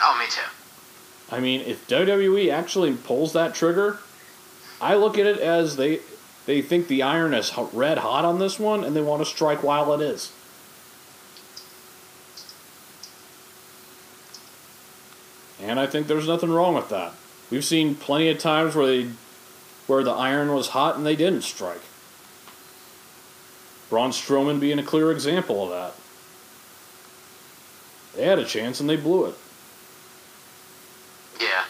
Oh, 0.00 0.16
me 0.18 0.26
too. 0.28 1.34
I 1.34 1.38
mean, 1.38 1.60
if 1.60 1.86
WWE 1.86 2.52
actually 2.52 2.92
pulls 2.94 3.32
that 3.34 3.54
trigger, 3.54 3.98
I 4.80 4.96
look 4.96 5.16
at 5.16 5.26
it 5.26 5.38
as 5.38 5.76
they 5.76 6.00
they 6.46 6.62
think 6.62 6.88
the 6.88 7.02
iron 7.02 7.34
is 7.34 7.52
red 7.72 7.98
hot 7.98 8.24
on 8.24 8.38
this 8.38 8.58
one, 8.58 8.84
and 8.84 8.96
they 8.96 9.02
want 9.02 9.22
to 9.22 9.26
strike 9.26 9.62
while 9.62 9.92
it 9.92 10.00
is. 10.00 10.32
And 15.62 15.78
I 15.78 15.86
think 15.86 16.06
there's 16.06 16.26
nothing 16.26 16.50
wrong 16.50 16.74
with 16.74 16.88
that. 16.88 17.14
We've 17.50 17.64
seen 17.64 17.94
plenty 17.94 18.28
of 18.28 18.38
times 18.38 18.74
where 18.74 18.86
they 18.86 19.10
where 19.86 20.02
the 20.02 20.12
iron 20.12 20.52
was 20.54 20.68
hot 20.68 20.96
and 20.96 21.04
they 21.04 21.16
didn't 21.16 21.42
strike. 21.42 21.82
Braun 23.90 24.10
Strowman 24.10 24.58
being 24.58 24.78
a 24.78 24.82
clear 24.82 25.12
example 25.12 25.64
of 25.64 25.70
that. 25.70 25.94
They 28.16 28.24
had 28.24 28.38
a 28.38 28.44
chance 28.44 28.80
and 28.80 28.88
they 28.88 28.96
blew 28.96 29.26
it. 29.26 29.34
Yeah. 31.40 31.64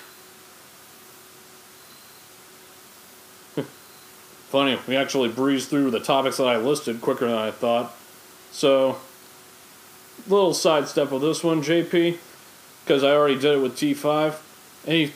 Funny, 4.52 4.78
we 4.86 4.96
actually 4.96 5.30
breezed 5.30 5.70
through 5.70 5.90
the 5.90 5.98
topics 5.98 6.36
that 6.36 6.44
I 6.44 6.58
listed 6.58 7.00
quicker 7.00 7.26
than 7.26 7.38
I 7.38 7.50
thought. 7.50 7.94
So, 8.50 8.98
little 10.28 10.52
sidestep 10.52 11.10
with 11.10 11.22
this 11.22 11.42
one, 11.42 11.62
JP, 11.62 12.18
because 12.84 13.02
I 13.02 13.12
already 13.12 13.36
did 13.36 13.54
it 13.54 13.62
with 13.62 13.78
T5. 13.78 14.34
Any 14.86 15.12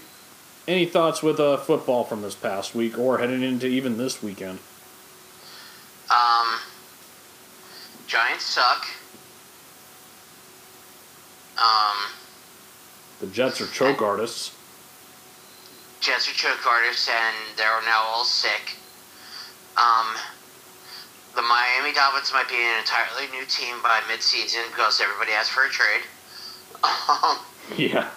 any 0.66 0.86
thoughts 0.86 1.22
with 1.22 1.38
uh, 1.38 1.58
football 1.58 2.02
from 2.02 2.22
this 2.22 2.34
past 2.34 2.74
week 2.74 2.98
or 2.98 3.18
heading 3.18 3.42
into 3.42 3.66
even 3.66 3.98
this 3.98 4.22
weekend? 4.22 4.58
Um, 6.08 6.60
Giants 8.06 8.46
suck. 8.46 8.86
Um, 11.58 12.10
The 13.20 13.26
Jets 13.26 13.60
are 13.60 13.66
choke 13.66 14.00
artists. 14.00 14.56
Jets 16.00 16.26
are 16.26 16.32
choke 16.32 16.66
artists, 16.66 17.10
and 17.10 17.36
they're 17.58 17.82
now 17.84 18.02
all 18.02 18.24
sick. 18.24 18.76
Um, 19.76 20.16
the 21.34 21.42
Miami 21.42 21.92
Dolphins 21.94 22.32
might 22.32 22.48
be 22.48 22.54
an 22.56 22.78
entirely 22.80 23.30
new 23.30 23.44
team 23.46 23.76
by 23.82 24.00
midseason 24.10 24.66
because 24.70 25.00
everybody 25.00 25.32
asked 25.32 25.50
for 25.52 25.64
a 25.64 25.68
trade. 25.68 26.02
Um, 26.82 27.38
Yeah. 27.76 28.08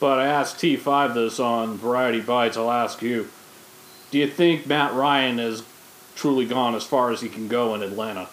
But 0.00 0.18
I 0.20 0.26
asked 0.26 0.58
T5 0.58 1.14
this 1.14 1.40
on 1.40 1.76
Variety 1.76 2.20
Bites. 2.20 2.56
I'll 2.56 2.70
ask 2.70 3.02
you. 3.02 3.28
Do 4.10 4.18
you 4.18 4.28
think 4.28 4.66
Matt 4.66 4.94
Ryan 4.94 5.38
has 5.38 5.64
truly 6.14 6.46
gone 6.46 6.74
as 6.74 6.84
far 6.84 7.10
as 7.10 7.20
he 7.20 7.28
can 7.28 7.48
go 7.48 7.74
in 7.74 7.82
Atlanta? 7.82 8.28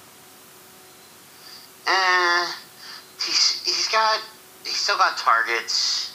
eh, 1.88 2.52
he's 3.18 3.62
he's 3.64 3.88
got 3.90 4.22
he's 4.64 4.76
still 4.76 4.98
got 4.98 5.18
targets. 5.18 6.15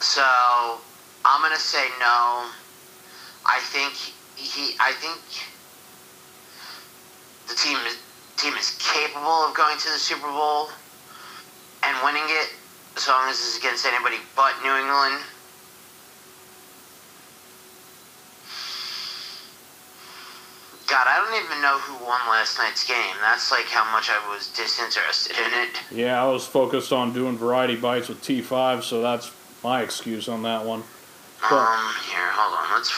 So 0.00 0.22
I'm 1.24 1.42
gonna 1.42 1.56
say 1.56 1.84
no. 1.98 2.46
I 3.46 3.58
think 3.60 3.94
he. 4.36 4.76
I 4.78 4.92
think 4.92 5.18
the 7.48 7.54
team 7.54 7.78
team 8.36 8.54
is 8.54 8.78
capable 8.78 9.46
of 9.48 9.54
going 9.54 9.76
to 9.78 9.88
the 9.90 9.98
Super 9.98 10.28
Bowl 10.28 10.68
and 11.82 11.96
winning 12.04 12.22
it, 12.26 12.50
as 12.96 13.08
long 13.08 13.28
as 13.28 13.36
it's 13.36 13.58
against 13.58 13.86
anybody 13.86 14.16
but 14.36 14.54
New 14.62 14.74
England. 14.74 15.22
God, 20.86 21.06
I 21.06 21.18
don't 21.18 21.44
even 21.44 21.60
know 21.60 21.78
who 21.78 22.02
won 22.06 22.18
last 22.30 22.56
night's 22.56 22.86
game. 22.86 23.14
That's 23.20 23.50
like 23.50 23.66
how 23.66 23.84
much 23.92 24.08
I 24.08 24.18
was 24.32 24.48
disinterested 24.56 25.36
in 25.36 25.52
it. 25.52 25.68
Yeah, 25.90 26.22
I 26.22 26.26
was 26.28 26.46
focused 26.46 26.92
on 26.92 27.12
doing 27.12 27.36
Variety 27.36 27.76
Bites 27.76 28.08
with 28.08 28.22
T5, 28.22 28.82
so 28.82 29.02
that's 29.02 29.30
my 29.62 29.82
excuse 29.82 30.28
on 30.28 30.42
that 30.42 30.64
one. 30.64 30.82
But, 31.40 31.52
Um, 31.56 31.94
here, 32.10 32.28
hold 32.32 32.54
on. 32.58 32.76
Let's 32.76 32.92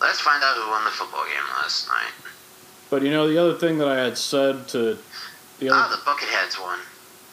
let's 0.00 0.20
find 0.20 0.42
out 0.42 0.56
who 0.56 0.68
won 0.70 0.84
the 0.84 0.90
football 0.90 1.24
game 1.24 1.44
last 1.62 1.88
night. 1.88 2.12
but 2.88 3.02
you 3.02 3.10
know, 3.10 3.28
the 3.28 3.38
other 3.38 3.54
thing 3.54 3.78
that 3.78 3.88
I 3.88 3.96
had 3.98 4.16
said 4.18 4.68
to 4.68 4.98
the 5.58 5.70
other. 5.70 5.96
the 5.96 6.02
Bucketheads 6.02 6.60
won. 6.60 6.78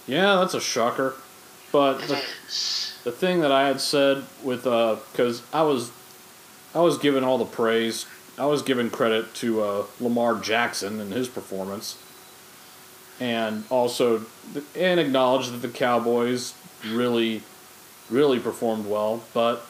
Yeah, 0.08 0.36
that's 0.36 0.54
a 0.54 0.62
shocker. 0.62 1.16
But 1.72 2.02
It 2.04 2.08
the, 2.08 2.22
is. 2.48 2.98
the 3.04 3.12
thing 3.12 3.42
that 3.42 3.52
I 3.52 3.68
had 3.68 3.80
said 3.82 4.24
with 4.44 4.66
uh, 4.66 4.98
because 5.12 5.44
I 5.54 5.62
was, 5.64 5.92
I 6.74 6.80
was 6.80 6.98
giving 6.98 7.24
all 7.24 7.38
the 7.38 7.46
praise. 7.46 8.06
I 8.40 8.46
was 8.46 8.62
giving 8.62 8.90
credit 8.90 9.34
to 9.36 9.62
uh, 9.64 9.84
Lamar 10.00 10.36
Jackson 10.36 11.00
and 11.02 11.12
his 11.12 11.28
performance, 11.28 11.98
and 13.20 13.64
also 13.70 14.26
and 14.76 15.00
acknowledge 15.00 15.50
that 15.50 15.58
the 15.58 15.68
Cowboys 15.70 16.54
really, 16.86 17.42
really 18.10 18.40
performed 18.40 18.86
well. 18.86 19.24
But 19.34 19.66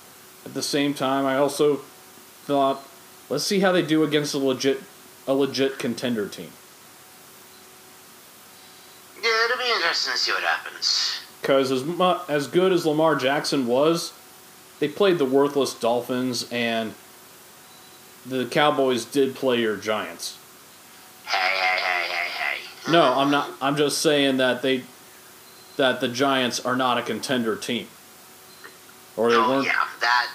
at 0.46 0.54
the 0.54 0.64
same 0.64 0.94
time, 0.94 1.26
I 1.26 1.38
also 1.38 1.78
thought, 2.44 2.84
let's 3.30 3.44
see 3.44 3.60
how 3.60 3.72
they 3.72 3.82
do 3.82 4.04
against 4.04 4.34
a 4.34 4.38
legit, 4.38 4.82
a 5.28 5.34
legit 5.34 5.80
contender 5.80 6.28
team. 6.28 6.52
Yeah, 9.22 9.46
it'll 9.46 9.58
be 9.58 9.72
interesting 9.76 10.14
to 10.14 10.20
see 10.20 10.32
what 10.32 10.44
happens. 10.44 11.20
Because 11.42 11.72
as 11.72 11.84
mu- 11.84 12.20
as 12.28 12.48
good 12.48 12.72
as 12.72 12.86
Lamar 12.86 13.16
Jackson 13.16 13.68
was, 13.68 14.14
they 14.80 14.88
played 14.88 15.18
the 15.18 15.26
worthless 15.26 15.74
Dolphins, 15.74 16.48
and 16.52 16.94
the 18.26 18.46
Cowboys 18.46 19.06
did 19.06 19.36
play 19.36 19.62
your 19.62 19.76
Giants. 19.76 20.38
Hey, 21.26 21.38
hey, 21.38 21.80
hey, 21.80 22.08
hey, 22.10 22.56
hey. 22.86 22.92
No, 22.92 23.14
I'm 23.14 23.32
not. 23.32 23.50
I'm 23.62 23.76
just 23.76 24.00
saying 24.00 24.38
that 24.38 24.62
they 24.62 24.84
that 25.78 26.00
the 26.02 26.08
Giants 26.08 26.60
are 26.60 26.76
not 26.76 26.98
a 26.98 27.02
contender 27.02 27.56
team, 27.56 27.88
or 29.18 29.30
they 29.32 29.36
Oh, 29.36 29.50
weren't 29.50 29.66
yeah, 29.66 29.74
that 30.00 30.30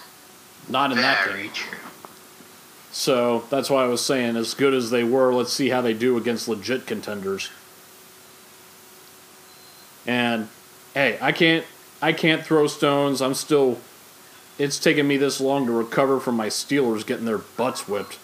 not 0.69 0.93
in 0.93 0.99
that 0.99 1.27
game. 1.29 1.51
true. 1.53 1.79
So 2.91 3.45
that's 3.49 3.71
why 3.71 3.85
I 3.85 3.87
was 3.87 4.05
saying, 4.05 4.37
as 4.37 4.53
good 4.53 4.75
as 4.75 4.91
they 4.91 5.03
were, 5.03 5.33
let's 5.33 5.53
see 5.53 5.71
how 5.71 5.81
they 5.81 5.95
do 5.95 6.19
against 6.19 6.47
legit 6.47 6.87
contenders. 6.87 7.49
And 10.07 10.49
hey, 10.95 11.17
I 11.21 11.33
can't 11.33 11.65
I 12.03 12.13
can't 12.13 12.45
throw 12.45 12.67
stones. 12.67 13.23
I'm 13.23 13.35
still 13.35 13.79
it's 14.59 14.79
taken 14.79 15.07
me 15.09 15.17
this 15.17 15.41
long 15.41 15.65
to 15.67 15.73
recover 15.73 16.21
from 16.21 16.37
my 16.37 16.49
Steelers 16.49 17.07
getting 17.07 17.25
their 17.25 17.39
butts 17.39 17.89
whipped. 17.89 18.19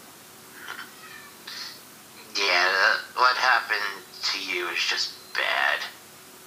Yeah, 2.36 2.96
what 3.16 3.36
happened 3.36 4.04
to 4.22 4.38
you 4.44 4.68
is 4.68 4.78
just 4.78 5.14
bad. 5.34 5.78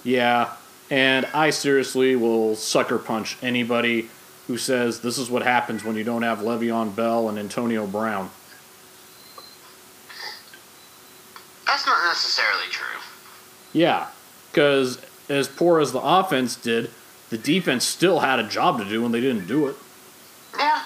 Yeah, 0.04 0.52
and 0.92 1.24
I 1.32 1.48
seriously 1.48 2.16
will 2.16 2.54
sucker 2.54 2.98
punch 2.98 3.38
anybody 3.42 4.10
who 4.46 4.58
says 4.58 5.00
this 5.00 5.16
is 5.16 5.30
what 5.30 5.42
happens 5.42 5.82
when 5.82 5.96
you 5.96 6.04
don't 6.04 6.20
have 6.20 6.40
Le'Veon 6.40 6.94
Bell 6.94 7.30
and 7.30 7.38
Antonio 7.38 7.86
Brown. 7.86 8.30
That's 11.66 11.86
not 11.86 12.06
necessarily 12.06 12.68
true. 12.70 13.00
Yeah, 13.72 14.08
because 14.50 15.00
as 15.30 15.48
poor 15.48 15.80
as 15.80 15.92
the 15.92 16.00
offense 16.00 16.56
did, 16.56 16.90
the 17.30 17.38
defense 17.38 17.84
still 17.84 18.20
had 18.20 18.38
a 18.38 18.46
job 18.46 18.78
to 18.78 18.84
do 18.84 19.02
and 19.06 19.14
they 19.14 19.22
didn't 19.22 19.46
do 19.46 19.68
it. 19.68 19.76
Yeah. 20.58 20.84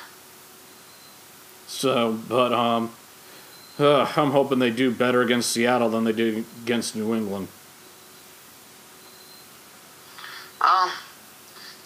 So, 1.67 2.17
but 2.29 2.53
um, 2.53 2.93
uh, 3.81 4.03
I'm 4.17 4.31
hoping 4.31 4.61
they 4.61 4.71
do 4.71 4.93
better 4.93 5.23
against 5.23 5.51
Seattle 5.51 5.89
than 5.89 6.05
they 6.05 6.13
did 6.13 6.45
against 6.63 6.95
New 6.95 7.13
England. 7.13 7.49
Well, 10.67 10.91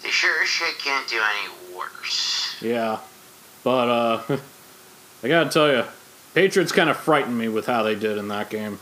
sure 0.11 0.45
shit 0.45 0.77
can't 0.79 1.07
do 1.07 1.17
any 1.17 1.75
worse. 1.77 2.57
Yeah, 2.61 2.99
but 3.63 3.89
uh, 3.89 4.21
I 5.23 5.27
gotta 5.27 5.49
tell 5.49 5.71
you, 5.71 5.83
Patriots 6.33 6.71
kind 6.71 6.89
of 6.89 6.97
frightened 6.97 7.37
me 7.37 7.47
with 7.47 7.65
how 7.65 7.83
they 7.83 7.95
did 7.95 8.17
in 8.17 8.27
that 8.27 8.49
game. 8.49 8.79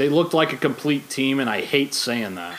They 0.00 0.08
looked 0.08 0.32
like 0.32 0.54
a 0.54 0.56
complete 0.56 1.10
team, 1.10 1.40
and 1.40 1.50
I 1.50 1.60
hate 1.60 1.92
saying 1.92 2.36
that. 2.36 2.58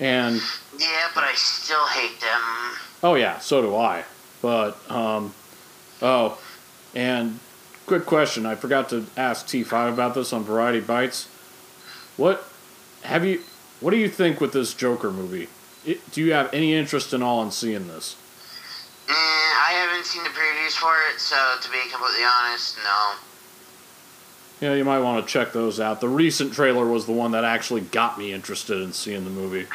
And 0.00 0.40
Yeah, 0.78 1.08
but 1.14 1.24
I 1.24 1.34
still 1.34 1.86
hate 1.88 2.18
them. 2.22 2.78
Oh 3.02 3.16
yeah, 3.16 3.38
so 3.38 3.60
do 3.60 3.76
I. 3.76 4.04
But 4.40 4.78
um, 4.90 5.34
oh, 6.00 6.40
and 6.94 7.38
quick 7.84 8.06
question: 8.06 8.46
I 8.46 8.54
forgot 8.54 8.88
to 8.88 9.04
ask 9.14 9.46
T 9.46 9.62
five 9.62 9.92
about 9.92 10.14
this 10.14 10.32
on 10.32 10.42
Variety 10.42 10.80
Bites. 10.80 11.26
What 12.16 12.47
have 13.08 13.24
you? 13.24 13.40
What 13.80 13.92
do 13.92 13.96
you 13.96 14.08
think 14.08 14.40
with 14.40 14.52
this 14.52 14.74
Joker 14.74 15.10
movie? 15.10 15.48
It, 15.86 16.10
do 16.12 16.22
you 16.22 16.32
have 16.34 16.52
any 16.52 16.74
interest 16.74 17.14
in 17.14 17.22
all 17.22 17.42
in 17.42 17.50
seeing 17.50 17.88
this? 17.88 18.16
Mm, 19.06 19.12
I 19.12 19.70
haven't 19.72 20.04
seen 20.04 20.22
the 20.24 20.30
previews 20.30 20.72
for 20.72 20.94
it, 21.10 21.18
so 21.18 21.36
to 21.62 21.70
be 21.70 21.78
completely 21.90 22.24
honest, 22.24 22.76
no. 22.84 23.12
Yeah, 24.60 24.74
you 24.74 24.84
might 24.84 24.98
want 24.98 25.24
to 25.24 25.32
check 25.32 25.52
those 25.52 25.80
out. 25.80 26.00
The 26.00 26.08
recent 26.08 26.52
trailer 26.52 26.86
was 26.86 27.06
the 27.06 27.12
one 27.12 27.30
that 27.30 27.44
actually 27.44 27.80
got 27.80 28.18
me 28.18 28.32
interested 28.32 28.82
in 28.82 28.92
seeing 28.92 29.24
the 29.24 29.30
movie. 29.30 29.66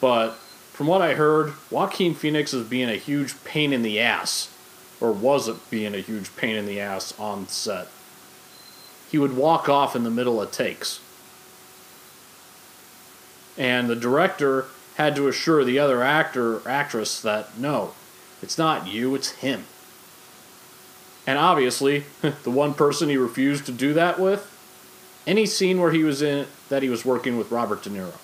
But 0.00 0.32
from 0.72 0.88
what 0.88 1.00
I 1.00 1.14
heard, 1.14 1.54
Joaquin 1.70 2.14
Phoenix 2.14 2.52
is 2.52 2.66
being 2.66 2.90
a 2.90 2.96
huge 2.96 3.42
pain 3.44 3.72
in 3.72 3.82
the 3.82 4.00
ass, 4.00 4.52
or 5.00 5.12
was 5.12 5.48
it 5.48 5.70
being 5.70 5.94
a 5.94 6.00
huge 6.00 6.34
pain 6.36 6.56
in 6.56 6.66
the 6.66 6.80
ass 6.80 7.18
on 7.18 7.48
set. 7.48 7.88
He 9.10 9.16
would 9.16 9.36
walk 9.36 9.68
off 9.68 9.96
in 9.96 10.04
the 10.04 10.10
middle 10.10 10.42
of 10.42 10.50
takes. 10.50 11.00
And 13.60 13.90
the 13.90 13.94
director 13.94 14.64
had 14.96 15.14
to 15.16 15.28
assure 15.28 15.64
the 15.64 15.78
other 15.78 16.02
actor 16.02 16.56
or 16.56 16.68
actress 16.68 17.20
that 17.20 17.58
no, 17.58 17.92
it's 18.40 18.56
not 18.56 18.88
you, 18.88 19.14
it's 19.14 19.32
him. 19.32 19.66
And 21.26 21.38
obviously, 21.38 22.04
the 22.42 22.50
one 22.50 22.72
person 22.72 23.10
he 23.10 23.18
refused 23.18 23.66
to 23.66 23.72
do 23.72 23.92
that 23.92 24.18
with, 24.18 24.50
any 25.26 25.44
scene 25.44 25.78
where 25.78 25.92
he 25.92 26.02
was 26.02 26.22
in 26.22 26.46
that 26.70 26.82
he 26.82 26.88
was 26.88 27.04
working 27.04 27.36
with 27.36 27.50
Robert 27.50 27.82
De 27.82 27.90
Niro. 27.90 28.14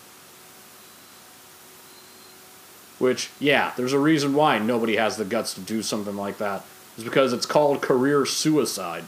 Which, 2.99 3.29
yeah, 3.39 3.75
there's 3.77 3.93
a 3.93 3.99
reason 3.99 4.33
why 4.33 4.59
nobody 4.59 4.97
has 4.97 5.19
the 5.19 5.27
guts 5.27 5.53
to 5.53 5.61
do 5.61 5.83
something 5.83 6.17
like 6.17 6.39
that. 6.39 6.65
It's 6.95 7.05
because 7.05 7.35
it's 7.35 7.45
called 7.45 7.83
career 7.83 8.25
suicide. 8.25 9.05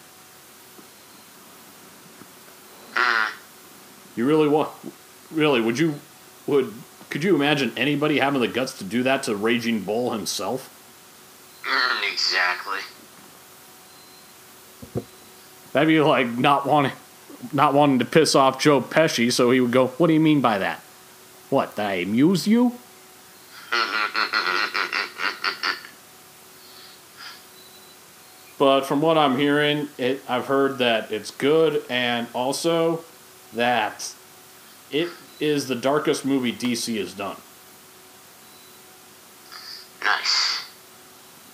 Hmm. 2.93 3.33
You 4.15 4.27
really 4.27 4.49
want 4.49 4.69
really 5.31 5.61
would 5.61 5.79
you 5.79 5.95
would 6.49 6.73
could 7.11 7.23
you 7.23 7.35
imagine 7.35 7.73
anybody 7.77 8.19
having 8.19 8.41
the 8.41 8.49
guts 8.49 8.77
to 8.79 8.85
do 8.85 9.03
that 9.05 9.23
to 9.25 9.37
Raging 9.37 9.81
Bull 9.83 10.13
himself? 10.13 10.75
Mm, 11.65 12.13
exactly. 12.13 12.81
That'd 15.73 15.89
be 15.89 16.01
like 16.01 16.27
not 16.27 16.67
wanting, 16.67 16.93
not 17.53 17.73
wanting 17.75 17.99
to 18.01 18.05
piss 18.05 18.35
off 18.35 18.61
Joe 18.61 18.81
Pesci, 18.81 19.33
so 19.33 19.51
he 19.51 19.61
would 19.61 19.71
go, 19.71 19.87
"What 19.89 20.09
do 20.09 20.15
you 20.15 20.21
mean 20.21 20.41
by 20.41 20.59
that? 20.59 20.81
What? 21.51 21.77
That 21.77 21.87
I 21.87 21.95
amuse 21.95 22.49
you?" 22.49 22.73
but 28.59 28.83
from 28.83 29.01
what 29.01 29.17
I'm 29.17 29.39
hearing, 29.39 29.89
it 29.99 30.23
I've 30.29 30.47
heard 30.47 30.79
that 30.79 31.13
it's 31.13 31.31
good, 31.31 31.85
and 31.89 32.27
also 32.35 33.05
that 33.55 34.13
it 34.91 35.09
is 35.41 35.69
the 35.69 35.75
darkest 35.75 36.25
movie 36.25 36.53
DC 36.53 36.99
has 36.99 37.15
done. 37.15 37.37
Nice. 40.05 40.65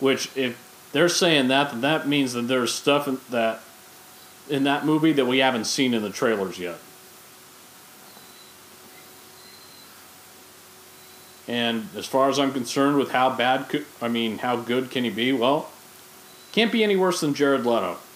Which, 0.01 0.37
if 0.37 0.59
they're 0.93 1.09
saying 1.09 1.49
that, 1.49 1.71
then 1.71 1.81
that 1.83 2.09
means 2.09 2.33
that 2.35 2.43
there's 2.43 2.73
stuff 2.73 3.09
in 3.09 3.19
that 3.31 3.61
in 4.49 4.65
that 4.65 4.85
movie 4.85 5.13
that 5.13 5.25
we 5.25 5.39
haven't 5.39 5.65
seen 5.65 5.95
in 5.95 6.03
the 6.03 6.11
trailers 6.11 6.59
yet. 6.59 6.79
And 11.49 11.89
as 11.97 12.07
far 12.07 12.29
as 12.29 12.39
I'm 12.39 12.53
concerned 12.53 12.97
with 12.97 13.11
how 13.11 13.35
bad 13.35 13.69
could 13.69 13.87
I 14.01 14.09
mean 14.09 14.39
how 14.39 14.57
good 14.57 14.91
can 14.91 15.05
he 15.05 15.11
be? 15.11 15.33
Well, 15.33 15.71
can't 16.53 16.73
be 16.73 16.85
any 16.85 16.97
worse 16.97 17.21
than 17.21 17.35
Jared 17.35 17.67
Leto. 17.67 17.97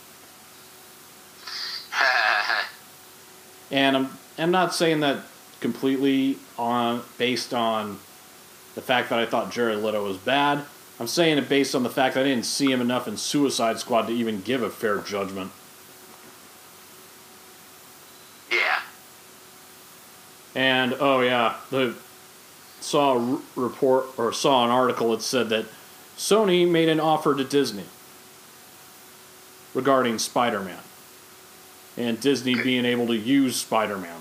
And 3.70 3.96
I'm 3.96 4.18
I'm 4.38 4.50
not 4.50 4.74
saying 4.74 5.00
that 5.00 5.18
completely 5.60 6.38
on 6.58 7.02
based 7.16 7.52
on 7.52 7.98
the 8.74 8.82
fact 8.82 9.10
that 9.10 9.18
I 9.18 9.26
thought 9.26 9.50
Jared 9.50 9.78
Leto 9.78 10.04
was 10.04 10.16
bad. 10.16 10.64
I'm 11.00 11.06
saying 11.06 11.38
it 11.38 11.48
based 11.48 11.74
on 11.74 11.82
the 11.82 11.90
fact 11.90 12.14
that 12.14 12.20
I 12.22 12.24
didn't 12.24 12.44
see 12.44 12.70
him 12.70 12.80
enough 12.80 13.06
in 13.06 13.16
Suicide 13.16 13.78
Squad 13.78 14.06
to 14.06 14.12
even 14.12 14.40
give 14.40 14.62
a 14.62 14.70
fair 14.70 14.98
judgment. 14.98 15.50
yeah. 18.50 18.80
And 20.54 20.94
oh 20.98 21.20
yeah, 21.20 21.56
the 21.70 21.94
saw 22.80 23.16
a 23.16 23.40
report 23.56 24.06
or 24.16 24.32
saw 24.32 24.64
an 24.64 24.70
article 24.70 25.10
that 25.10 25.22
said 25.22 25.48
that 25.50 25.66
Sony 26.16 26.68
made 26.68 26.88
an 26.88 27.00
offer 27.00 27.34
to 27.34 27.44
Disney 27.44 27.84
regarding 29.74 30.18
Spider-Man 30.18 30.78
and 31.96 32.20
Disney 32.20 32.54
being 32.54 32.84
able 32.84 33.06
to 33.08 33.16
use 33.16 33.56
Spider-Man. 33.56 34.20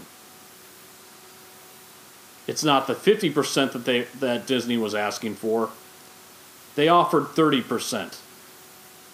It's 2.47 2.63
not 2.63 2.87
the 2.87 2.95
50% 2.95 3.73
that 3.73 3.85
they 3.85 4.01
that 4.19 4.47
Disney 4.47 4.77
was 4.77 4.95
asking 4.95 5.35
for. 5.35 5.69
They 6.75 6.87
offered 6.87 7.23
30% 7.23 8.19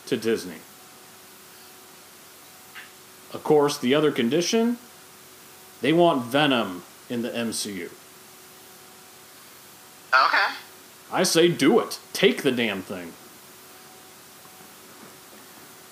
to 0.05 0.17
Disney. 0.17 0.57
Of 3.33 3.43
course, 3.43 3.77
the 3.77 3.95
other 3.95 4.11
condition, 4.11 4.77
they 5.81 5.91
want 5.91 6.25
Venom 6.25 6.83
in 7.09 7.23
the 7.23 7.29
MCU. 7.29 7.89
Okay. 10.13 10.53
I 11.11 11.23
say 11.23 11.47
do 11.47 11.79
it. 11.79 11.99
Take 12.11 12.43
the 12.43 12.51
damn 12.51 12.81
thing. 12.81 13.13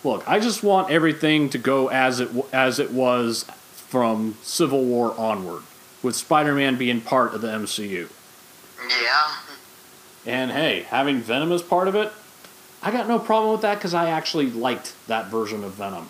Look, 0.04 0.28
I 0.28 0.40
just 0.40 0.64
want 0.64 0.92
everything 0.92 1.50
to 1.50 1.58
go 1.58 1.90
as 1.90 2.20
it 2.20 2.30
as 2.52 2.80
it 2.80 2.92
was 2.92 3.46
from 3.74 4.38
Civil 4.42 4.84
War 4.84 5.14
onward, 5.18 5.64
with 6.04 6.16
Spider-Man 6.16 6.78
being 6.78 7.02
part 7.02 7.34
of 7.34 7.42
the 7.42 7.48
MCU. 7.48 8.10
Yeah. 8.90 9.36
And 10.26 10.52
hey, 10.52 10.84
having 10.90 11.20
Venom 11.20 11.52
as 11.52 11.62
part 11.62 11.88
of 11.88 11.96
it, 11.96 12.12
I 12.84 12.92
got 12.92 13.08
no 13.08 13.20
problem 13.20 13.52
with 13.52 13.62
that 13.62 13.76
because 13.76 13.94
I 13.94 14.10
actually 14.10 14.50
liked 14.50 14.94
that 15.08 15.28
version 15.28 15.64
of 15.64 15.74
Venom. 15.74 16.10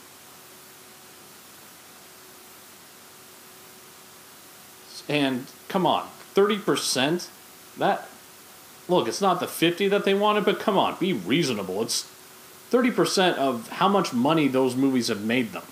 And 5.10 5.46
come 5.68 5.86
on, 5.86 6.08
30%? 6.36 7.28
That 7.78 8.08
look, 8.88 9.08
it's 9.08 9.22
not 9.22 9.40
the 9.40 9.48
50 9.48 9.88
that 9.90 10.06
they 10.06 10.14
wanted, 10.14 10.46
but 10.46 10.60
come 10.60 10.78
on, 10.78 10.96
be 11.00 11.14
reasonable. 11.14 11.82
It's 11.82 12.10
30% 12.72 13.36
of 13.36 13.68
how 13.70 13.88
much 13.88 14.14
money 14.14 14.48
those 14.48 14.76
movies 14.76 15.08
have 15.08 15.24
made 15.24 15.52
them. 15.52 15.64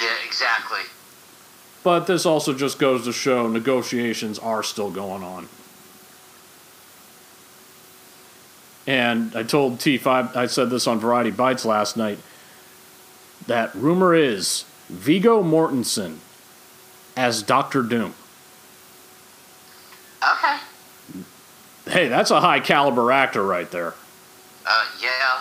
Yeah, 0.00 0.14
exactly. 0.26 0.82
But 1.88 2.06
this 2.06 2.26
also 2.26 2.52
just 2.52 2.78
goes 2.78 3.04
to 3.06 3.14
show 3.14 3.48
negotiations 3.48 4.38
are 4.38 4.62
still 4.62 4.90
going 4.90 5.22
on. 5.22 5.48
And 8.86 9.34
I 9.34 9.42
told 9.42 9.78
T5, 9.78 10.36
I 10.36 10.44
said 10.48 10.68
this 10.68 10.86
on 10.86 11.00
Variety 11.00 11.30
Bites 11.30 11.64
last 11.64 11.96
night, 11.96 12.18
that 13.46 13.74
rumor 13.74 14.14
is 14.14 14.66
Viggo 14.90 15.42
Mortensen 15.42 16.18
as 17.16 17.42
Doctor 17.42 17.82
Doom. 17.82 18.12
Okay. 20.22 20.58
Hey, 21.86 22.08
that's 22.08 22.30
a 22.30 22.42
high 22.42 22.60
caliber 22.60 23.10
actor 23.10 23.42
right 23.42 23.70
there. 23.70 23.94
Uh, 24.66 24.84
yeah. 25.00 25.40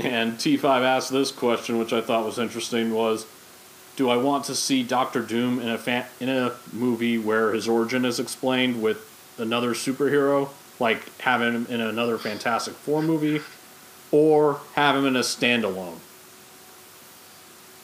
And 0.00 0.34
T5 0.34 0.82
asked 0.82 1.12
this 1.12 1.30
question, 1.30 1.78
which 1.78 1.92
I 1.92 2.00
thought 2.00 2.24
was 2.24 2.38
interesting, 2.38 2.92
was 2.94 3.26
do 3.96 4.08
I 4.08 4.16
want 4.16 4.44
to 4.46 4.54
see 4.54 4.82
Doctor 4.82 5.20
Doom 5.20 5.60
in 5.60 5.68
a 5.68 5.76
fa- 5.76 6.08
in 6.20 6.30
a 6.30 6.54
movie 6.72 7.18
where 7.18 7.52
his 7.52 7.68
origin 7.68 8.04
is 8.06 8.18
explained 8.18 8.80
with 8.82 9.06
another 9.36 9.72
superhero, 9.74 10.48
like 10.78 11.18
have 11.20 11.42
him 11.42 11.66
in 11.68 11.80
another 11.82 12.16
Fantastic 12.16 12.74
Four 12.74 13.02
movie, 13.02 13.42
or 14.10 14.60
have 14.74 14.96
him 14.96 15.04
in 15.04 15.16
a 15.16 15.20
standalone? 15.20 15.98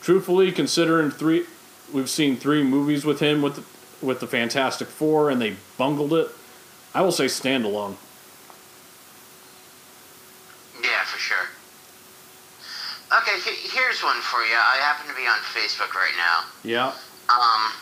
Truthfully, 0.01 0.53
considering 0.53 1.11
three, 1.11 1.45
we've 1.93 2.09
seen 2.09 2.37
three 2.37 2.63
movies 2.63 3.05
with 3.05 3.21
him 3.21 3.43
with 3.43 3.57
the, 3.57 4.07
with 4.07 4.21
the 4.21 4.27
Fantastic 4.27 4.89
Four, 4.89 5.29
and 5.31 5.43
they 5.43 5.57
bungled 5.77 6.15
it. 6.15 6.29
I 6.95 7.03
will 7.03 7.13
say 7.13 7.27
standalone. 7.27 7.97
Yeah, 10.83 11.05
for 11.05 11.19
sure. 11.19 11.49
Okay, 13.13 13.39
here's 13.71 14.03
one 14.03 14.21
for 14.21 14.43
you. 14.43 14.57
I 14.57 14.79
happen 14.83 15.09
to 15.09 15.15
be 15.15 15.27
on 15.27 15.39
Facebook 15.55 15.95
right 15.95 16.15
now. 16.19 16.43
Yeah. 16.65 16.93
Um, 17.29 17.73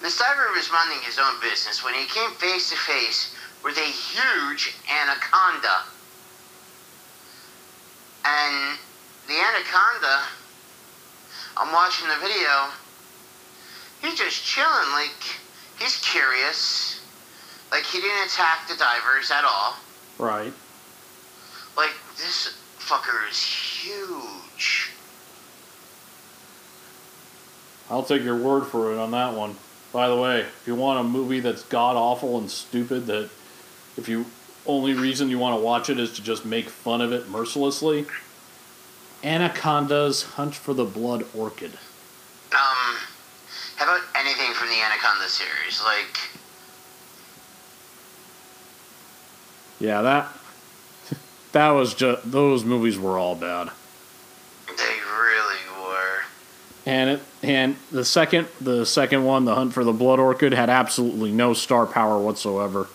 the 0.00 0.06
Cyber 0.06 0.54
was 0.54 0.70
minding 0.70 0.98
his 1.02 1.18
own 1.18 1.40
business 1.42 1.82
when 1.84 1.94
he 1.94 2.06
came 2.06 2.30
face 2.32 2.70
to 2.70 2.76
face 2.76 3.34
with 3.64 3.76
a 3.76 3.90
huge 3.90 4.76
anaconda. 4.88 5.82
And 8.24 8.78
the 9.26 9.34
anaconda, 9.34 10.22
I'm 11.56 11.72
watching 11.72 12.08
the 12.08 12.16
video, 12.20 12.70
he's 14.02 14.18
just 14.18 14.44
chilling, 14.44 14.92
like, 14.92 15.18
he's 15.80 15.98
curious. 15.98 17.00
Like, 17.72 17.84
he 17.84 18.00
didn't 18.00 18.26
attack 18.26 18.68
the 18.68 18.76
divers 18.76 19.30
at 19.30 19.44
all. 19.44 19.76
Right. 20.18 20.52
Like, 21.76 21.92
this 22.16 22.59
fucker 22.90 23.30
is 23.30 23.40
huge. 23.40 24.90
I'll 27.88 28.02
take 28.02 28.24
your 28.24 28.36
word 28.36 28.66
for 28.66 28.92
it 28.92 28.98
on 28.98 29.12
that 29.12 29.34
one. 29.34 29.54
By 29.92 30.08
the 30.08 30.16
way, 30.16 30.40
if 30.40 30.62
you 30.66 30.74
want 30.74 30.98
a 30.98 31.04
movie 31.04 31.38
that's 31.38 31.62
god 31.62 31.96
awful 31.96 32.36
and 32.38 32.50
stupid, 32.50 33.06
that 33.06 33.30
if 33.96 34.08
you 34.08 34.26
only 34.66 34.94
reason 34.94 35.30
you 35.30 35.38
want 35.38 35.58
to 35.58 35.64
watch 35.64 35.88
it 35.88 36.00
is 36.00 36.12
to 36.14 36.22
just 36.22 36.44
make 36.44 36.68
fun 36.68 37.00
of 37.00 37.12
it 37.12 37.28
mercilessly, 37.28 38.06
Anacondas 39.22 40.22
Hunt 40.22 40.56
for 40.56 40.74
the 40.74 40.84
Blood 40.84 41.24
Orchid. 41.32 41.72
Um, 42.52 42.96
how 43.76 43.84
about 43.84 44.00
anything 44.16 44.52
from 44.54 44.68
the 44.68 44.80
Anaconda 44.80 45.28
series? 45.28 45.80
Like, 45.84 46.18
Yeah, 49.78 50.02
that 50.02 50.39
that 51.52 51.70
was 51.70 51.94
just 51.94 52.30
those 52.30 52.64
movies 52.64 52.98
were 52.98 53.18
all 53.18 53.34
bad. 53.34 53.70
they 54.68 54.72
really 54.82 55.82
were. 55.82 56.20
And 56.86 57.10
it 57.10 57.20
and 57.42 57.76
the 57.90 58.04
second 58.04 58.48
the 58.60 58.84
second 58.84 59.24
one, 59.24 59.44
The 59.44 59.54
Hunt 59.54 59.72
for 59.72 59.84
the 59.84 59.92
Blood 59.92 60.20
Orchid, 60.20 60.52
had 60.52 60.70
absolutely 60.70 61.32
no 61.32 61.54
star 61.54 61.86
power 61.86 62.18
whatsoever. 62.18 62.88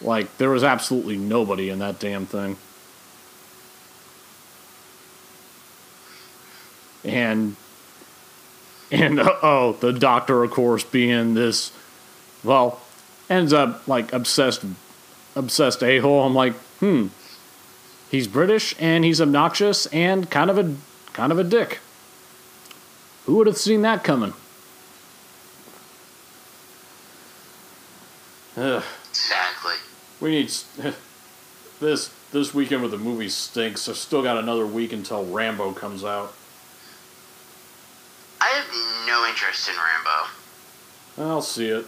Like 0.00 0.36
there 0.36 0.50
was 0.50 0.62
absolutely 0.62 1.16
nobody 1.16 1.70
in 1.70 1.78
that 1.78 1.98
damn 1.98 2.26
thing. 2.26 2.56
And 7.04 7.56
and 8.90 9.20
uh, 9.20 9.36
oh, 9.42 9.72
the 9.80 9.92
doctor 9.92 10.44
of 10.44 10.50
course 10.50 10.84
being 10.84 11.34
this 11.34 11.72
well, 12.42 12.80
ends 13.30 13.52
up 13.52 13.86
like 13.88 14.12
obsessed 14.12 14.64
obsessed 15.36 15.82
a-hole. 15.82 16.24
I'm 16.24 16.34
like, 16.34 16.54
"Hmm, 16.80 17.08
He's 18.10 18.28
British 18.28 18.74
and 18.78 19.04
he's 19.04 19.20
obnoxious 19.20 19.86
and 19.86 20.30
kind 20.30 20.50
of 20.50 20.58
a 20.58 20.74
kind 21.12 21.32
of 21.32 21.38
a 21.38 21.44
dick. 21.44 21.80
Who 23.26 23.36
would 23.36 23.46
have 23.46 23.56
seen 23.56 23.82
that 23.82 24.04
coming? 24.04 24.34
Ugh, 28.56 28.82
Exactly. 29.10 29.74
we 30.20 30.30
need 30.30 30.52
this 31.80 32.10
this 32.32 32.54
weekend 32.54 32.82
with 32.82 32.90
the 32.92 32.98
movie 32.98 33.28
stinks. 33.28 33.88
I've 33.88 33.96
still 33.96 34.22
got 34.22 34.36
another 34.36 34.66
week 34.66 34.92
until 34.92 35.24
Rambo 35.24 35.72
comes 35.72 36.04
out. 36.04 36.32
I 38.40 38.48
have 38.48 38.66
no 39.06 39.26
interest 39.28 39.68
in 39.68 39.74
Rambo. 39.76 41.30
I'll 41.32 41.42
see 41.42 41.68
it. 41.68 41.86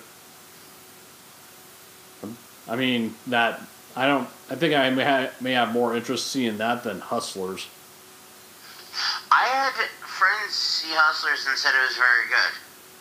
I 2.68 2.76
mean 2.76 3.14
that 3.28 3.60
I 3.94 4.06
don't. 4.06 4.28
I 4.50 4.54
think 4.54 4.74
I 4.74 4.90
may 4.90 5.04
have, 5.04 5.40
may 5.40 5.52
have 5.52 5.72
more 5.72 5.96
interest 5.96 6.28
seeing 6.28 6.58
that 6.58 6.84
than 6.84 7.00
Hustlers. 7.00 7.68
I 9.30 9.44
had 9.44 9.72
friends 10.00 10.52
see 10.52 10.88
Hustlers 10.90 11.46
and 11.48 11.58
said 11.58 11.72
it 11.74 11.86
was 11.86 11.96
very 11.96 12.28
good. 12.28 12.58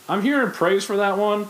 I'm 0.08 0.22
hearing 0.22 0.52
praise 0.52 0.84
for 0.84 0.98
that 0.98 1.18
one, 1.18 1.48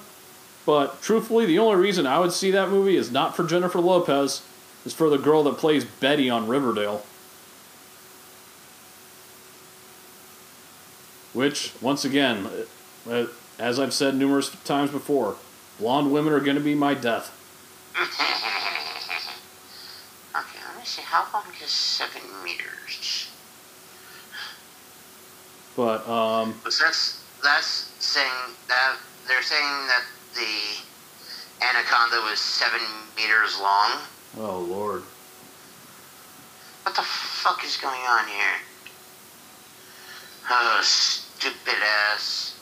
but 0.66 1.02
truthfully, 1.02 1.46
the 1.46 1.60
only 1.60 1.82
reason 1.82 2.08
I 2.08 2.20
would 2.20 2.32
see 2.32 2.52
that 2.52 2.70
movie 2.70 2.98
is 2.98 3.12
not 3.12 3.36
for 3.36 3.46
Jennifer 3.46 3.80
Lopez, 3.80 4.42
is 4.86 4.94
for 4.94 5.10
the 5.10 5.18
girl 5.18 5.44
that 5.44 5.58
plays 5.58 5.86
Betty 5.86 6.30
on 6.30 6.48
Riverdale. 6.48 7.06
Which, 11.34 11.74
once 11.82 12.06
again, 12.06 12.48
uh, 13.10 13.26
as 13.60 13.78
I've 13.80 13.94
said 13.94 14.16
numerous 14.16 14.50
times 14.64 14.92
before, 14.92 15.36
blonde 15.80 16.12
women 16.12 16.32
are 16.32 16.40
going 16.40 16.56
to 16.56 16.64
be 16.64 16.76
my 16.76 16.94
death. 16.94 17.32
Okay, 20.36 20.60
let 20.68 20.78
me 20.78 20.84
see. 20.84 21.02
How 21.02 21.26
long 21.34 21.46
is 21.64 21.70
seven 21.72 22.22
meters? 22.44 23.30
But 25.78 26.06
um, 26.10 26.60
So 26.68 26.84
that's 26.84 27.24
that's 27.42 27.90
saying 28.00 28.28
that 28.68 28.98
they're 29.30 29.42
saying 29.42 29.88
that 29.88 30.04
the 30.34 31.66
anaconda 31.66 32.18
was 32.30 32.40
seven 32.40 32.82
meters 33.16 33.58
long. 33.62 34.02
oh 34.40 34.60
lord, 34.60 35.04
What 36.84 36.96
the 36.96 37.02
fuck 37.02 37.64
is 37.64 37.78
going 37.78 38.02
on 38.02 38.28
here? 38.28 38.58
Oh, 40.52 40.80
stupid 40.84 41.82
ass. 42.12 42.58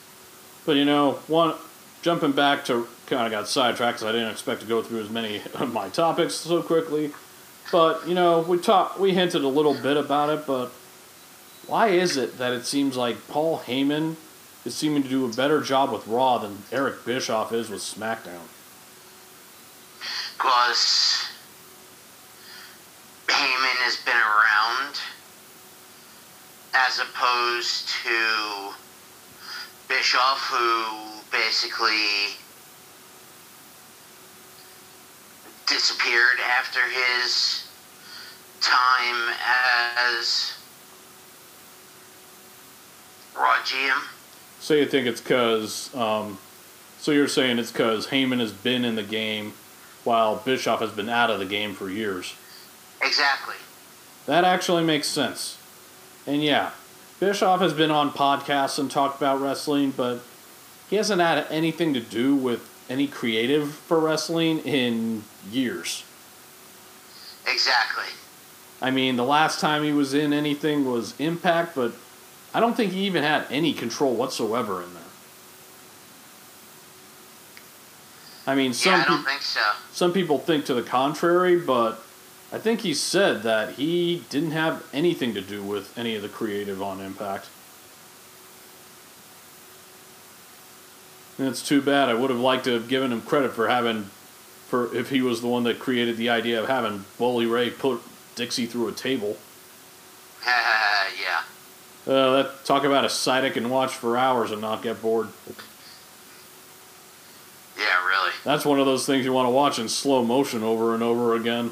But 0.67 0.75
you 0.75 0.85
know, 0.85 1.13
one 1.27 1.55
jumping 2.03 2.33
back 2.33 2.65
to 2.65 2.87
kind 3.13 3.25
of 3.27 3.31
got 3.31 3.47
sidetracked 3.47 3.99
because 3.99 4.09
I 4.09 4.11
didn't 4.11 4.31
expect 4.31 4.61
to 4.61 4.67
go 4.67 4.81
through 4.81 5.01
as 5.01 5.09
many 5.09 5.41
of 5.53 5.71
my 5.71 5.89
topics 5.89 6.33
so 6.33 6.61
quickly. 6.61 7.11
But 7.71 8.07
you 8.07 8.15
know, 8.15 8.41
we 8.41 8.57
talked, 8.57 8.99
we 8.99 9.13
hinted 9.13 9.43
a 9.43 9.47
little 9.47 9.75
bit 9.75 9.97
about 9.97 10.29
it. 10.29 10.47
But 10.47 10.71
why 11.67 11.89
is 11.89 12.17
it 12.17 12.37
that 12.39 12.53
it 12.53 12.65
seems 12.65 12.97
like 12.97 13.27
Paul 13.27 13.59
Heyman 13.59 14.15
is 14.65 14.75
seeming 14.75 15.03
to 15.03 15.09
do 15.09 15.25
a 15.25 15.29
better 15.29 15.61
job 15.61 15.91
with 15.91 16.07
Raw 16.07 16.39
than 16.39 16.63
Eric 16.71 17.05
Bischoff 17.05 17.53
is 17.53 17.69
with 17.69 17.81
SmackDown? 17.81 18.47
Because 20.33 21.27
Heyman 23.27 23.77
has 23.85 23.97
been 23.97 24.15
around 24.15 24.99
as 26.73 26.99
opposed 26.99 27.89
to 28.03 28.73
Bischoff, 29.87 30.39
who 30.49 31.21
basically 31.31 32.37
disappeared 35.67 36.39
after 36.57 36.79
his 36.81 37.67
time 38.61 39.33
as 40.19 40.53
Raw 43.35 43.55
GM. 43.63 44.01
So 44.59 44.73
you 44.73 44.85
think 44.85 45.07
it's 45.07 45.21
because? 45.21 45.93
Um, 45.95 46.37
so 46.99 47.11
you're 47.11 47.27
saying 47.27 47.59
it's 47.59 47.71
because 47.71 48.07
Heyman 48.07 48.39
has 48.39 48.53
been 48.53 48.85
in 48.85 48.95
the 48.95 49.03
game 49.03 49.53
while 50.03 50.37
Bischoff 50.37 50.79
has 50.79 50.91
been 50.91 51.09
out 51.09 51.29
of 51.29 51.39
the 51.39 51.45
game 51.45 51.73
for 51.73 51.89
years? 51.89 52.35
Exactly. 53.01 53.55
That 54.25 54.43
actually 54.43 54.83
makes 54.83 55.07
sense. 55.07 55.57
And 56.25 56.43
yeah, 56.43 56.71
Bischoff 57.19 57.59
has 57.59 57.73
been 57.73 57.91
on 57.91 58.11
podcasts 58.11 58.79
and 58.79 58.89
talked 58.89 59.17
about 59.17 59.41
wrestling, 59.41 59.91
but 59.91 60.21
he 60.89 60.95
hasn't 60.95 61.21
had 61.21 61.45
anything 61.49 61.93
to 61.93 61.99
do 61.99 62.35
with 62.35 62.69
any 62.89 63.07
creative 63.07 63.73
for 63.73 63.99
wrestling 63.99 64.59
in 64.59 65.23
years. 65.51 66.03
Exactly. 67.47 68.05
I 68.81 68.91
mean, 68.91 69.15
the 69.15 69.23
last 69.23 69.59
time 69.59 69.83
he 69.83 69.91
was 69.93 70.13
in 70.13 70.33
anything 70.33 70.85
was 70.89 71.13
Impact, 71.19 71.75
but 71.75 71.93
I 72.53 72.59
don't 72.59 72.75
think 72.75 72.91
he 72.91 73.05
even 73.05 73.23
had 73.23 73.45
any 73.49 73.73
control 73.73 74.13
whatsoever 74.15 74.81
in 74.83 74.93
there. 74.93 75.03
I 78.45 78.55
mean, 78.55 78.73
some 78.73 78.93
yeah, 78.93 79.01
I 79.01 79.05
don't 79.05 79.17
peop- 79.19 79.27
think 79.27 79.41
so. 79.41 79.61
some 79.91 80.11
people 80.11 80.37
think 80.37 80.65
to 80.65 80.73
the 80.73 80.83
contrary, 80.83 81.57
but 81.57 82.03
I 82.51 82.57
think 82.59 82.81
he 82.81 82.93
said 82.93 83.43
that 83.43 83.75
he 83.75 84.23
didn't 84.29 84.51
have 84.51 84.83
anything 84.93 85.33
to 85.33 85.41
do 85.41 85.63
with 85.63 85.97
any 85.97 86.15
of 86.15 86.21
the 86.21 86.29
creative 86.29 86.81
on 86.81 86.99
Impact. 86.99 87.47
And 91.37 91.47
it's 91.47 91.67
too 91.67 91.81
bad. 91.81 92.09
I 92.09 92.13
would 92.13 92.29
have 92.29 92.39
liked 92.39 92.65
to 92.65 92.73
have 92.73 92.87
given 92.87 93.11
him 93.11 93.21
credit 93.21 93.53
for 93.53 93.67
having, 93.67 94.03
for 94.67 94.95
if 94.95 95.09
he 95.09 95.21
was 95.21 95.41
the 95.41 95.47
one 95.47 95.63
that 95.63 95.79
created 95.79 96.17
the 96.17 96.29
idea 96.29 96.61
of 96.61 96.67
having 96.67 97.05
Bully 97.17 97.45
Ray 97.45 97.69
put 97.69 98.01
Dixie 98.35 98.65
through 98.65 98.87
a 98.87 98.91
table. 98.91 99.37
yeah. 100.45 101.41
Uh, 102.05 102.43
that 102.43 102.65
talk 102.65 102.83
about 102.83 103.05
a 103.05 103.09
sight 103.09 103.43
I 103.43 103.49
can 103.49 103.69
watch 103.69 103.93
for 103.93 104.17
hours 104.17 104.51
and 104.51 104.61
not 104.61 104.83
get 104.83 105.01
bored. 105.01 105.29
Yeah, 107.77 108.07
really. 108.07 108.31
That's 108.43 108.65
one 108.65 108.79
of 108.79 108.85
those 108.85 109.05
things 109.05 109.25
you 109.25 109.33
want 109.33 109.47
to 109.47 109.51
watch 109.51 109.79
in 109.79 109.89
slow 109.89 110.23
motion 110.23 110.63
over 110.63 110.93
and 110.93 111.01
over 111.01 111.35
again. 111.35 111.71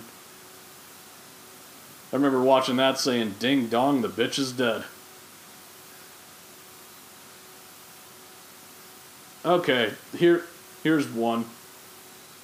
I 2.11 2.15
remember 2.15 2.41
watching 2.41 2.75
that 2.77 2.97
saying, 2.99 3.35
Ding 3.39 3.67
dong, 3.67 4.01
the 4.01 4.09
bitch 4.09 4.37
is 4.37 4.51
dead. 4.51 4.83
Okay, 9.43 9.93
here, 10.15 10.43
here's 10.83 11.07
one. 11.07 11.45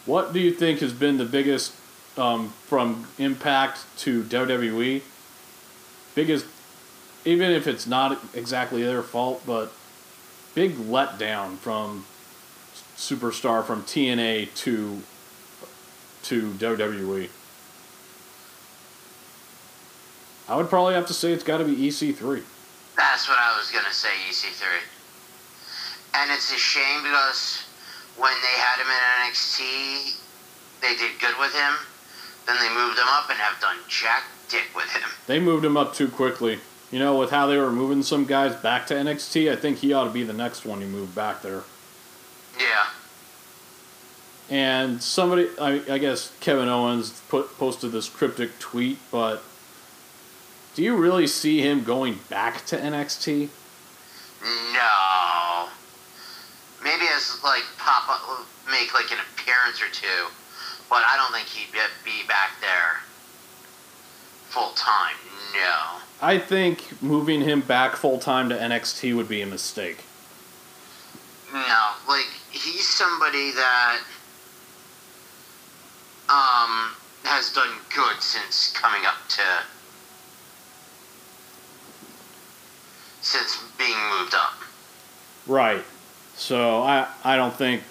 What 0.06 0.34
do 0.34 0.40
you 0.40 0.52
think 0.52 0.80
has 0.80 0.94
been 0.94 1.18
the 1.18 1.26
biggest, 1.26 1.74
um, 2.18 2.50
from 2.66 3.08
Impact 3.20 3.86
to 4.00 4.24
WWE? 4.24 5.02
Biggest, 6.16 6.46
even 7.24 7.52
if 7.52 7.68
it's 7.68 7.86
not 7.86 8.20
exactly 8.34 8.82
their 8.82 9.04
fault, 9.04 9.44
but 9.46 9.72
big 10.56 10.76
letdown 10.76 11.58
from 11.58 12.06
superstar 12.96 13.64
from 13.64 13.84
TNA 13.84 14.52
to 14.56 15.04
to 16.24 16.52
WWE. 16.54 17.30
I 20.50 20.56
would 20.56 20.68
probably 20.68 20.96
have 20.96 21.06
to 21.08 21.14
say 21.14 21.32
it's 21.32 21.44
got 21.44 21.60
to 21.60 21.64
be 21.64 21.76
EC3. 21.76 22.42
That's 22.98 23.30
what 23.30 23.38
I 23.38 23.56
was 23.56 23.70
gonna 23.70 23.94
say, 23.94 24.10
EC3. 24.30 24.97
And 26.18 26.32
it's 26.32 26.52
a 26.52 26.58
shame 26.58 27.04
because 27.04 27.64
when 28.18 28.34
they 28.42 28.60
had 28.60 28.82
him 28.82 28.88
in 28.88 29.32
NXT, 29.32 30.18
they 30.82 30.96
did 30.96 31.20
good 31.22 31.36
with 31.40 31.54
him. 31.54 31.76
Then 32.48 32.56
they 32.60 32.70
moved 32.74 32.98
him 32.98 33.06
up 33.08 33.30
and 33.30 33.38
have 33.38 33.60
done 33.62 33.78
jack 33.88 34.24
dick 34.50 34.66
with 34.76 34.90
him. 34.92 35.10
They 35.28 35.40
moved 35.40 35.64
him 35.64 35.78
up 35.78 35.94
too 35.94 36.08
quickly. 36.08 36.60
You 36.92 37.00
know, 37.00 37.18
with 37.18 37.32
how 37.32 37.48
they 37.48 37.58
were 37.58 37.72
moving 37.72 38.02
some 38.02 38.26
guys 38.26 38.56
back 38.56 38.88
to 38.88 38.94
NXT, 38.94 39.52
I 39.52 39.58
think 39.58 39.80
he 39.80 39.94
ought 39.94 40.06
to 40.06 40.10
be 40.10 40.24
the 40.24 40.34
next 40.34 40.66
one 40.66 40.82
you 40.82 40.88
move 40.88 41.14
back 41.14 41.42
there. 41.42 41.64
Yeah. 42.58 42.88
And 44.50 45.04
somebody, 45.04 45.50
I, 45.60 45.82
I 45.90 45.98
guess 45.98 46.32
Kevin 46.40 46.70
Owens 46.70 47.20
put 47.28 47.58
posted 47.58 47.92
this 47.92 48.08
cryptic 48.08 48.58
tweet, 48.60 49.00
but 49.12 49.44
do 50.74 50.82
you 50.82 50.96
really 50.96 51.28
see 51.28 51.60
him 51.62 51.84
going 51.84 52.20
back 52.30 52.66
to 52.68 52.78
NXT? 52.78 53.50
No. 54.74 55.68
Maybe 56.88 57.04
as 57.14 57.44
like 57.44 57.64
pop 57.78 58.08
up, 58.08 58.48
make 58.72 58.94
like 58.94 59.12
an 59.12 59.18
appearance 59.20 59.82
or 59.82 59.92
two, 59.92 60.32
but 60.90 61.04
I 61.06 61.18
don't 61.18 61.34
think 61.34 61.48
he'd 61.50 61.70
be, 61.74 61.80
be 62.06 62.26
back 62.30 62.52
there 62.62 63.02
full 64.48 64.72
time. 64.72 65.16
No. 65.54 66.00
I 66.22 66.38
think 66.38 67.02
moving 67.02 67.42
him 67.42 67.60
back 67.60 67.98
full 67.98 68.20
time 68.20 68.48
to 68.50 68.56
NXT 68.56 69.18
would 69.18 69.28
be 69.28 69.42
a 69.42 69.46
mistake. 69.46 70.06
No, 71.52 71.90
like 72.08 72.28
he's 72.52 72.88
somebody 72.88 73.52
that 73.52 74.00
um 76.30 76.96
has 77.24 77.52
done 77.54 77.70
good 77.94 78.22
since 78.22 78.72
coming 78.72 79.06
up 79.06 79.28
to 79.28 79.42
since 83.22 83.62
being 83.78 83.98
moved 84.18 84.34
up. 84.34 84.54
Right. 85.46 85.84
So 86.38 86.82
I 86.84 87.08
I 87.24 87.36
don't 87.36 87.54
think 87.54 87.84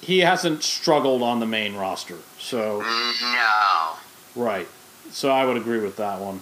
he 0.00 0.20
hasn't 0.20 0.62
struggled 0.62 1.22
on 1.22 1.40
the 1.40 1.46
main 1.46 1.74
roster. 1.74 2.18
So 2.38 2.80
No. 2.80 3.92
right. 4.36 4.68
So 5.10 5.30
I 5.30 5.44
would 5.44 5.56
agree 5.56 5.80
with 5.80 5.96
that 5.96 6.20
one. 6.20 6.40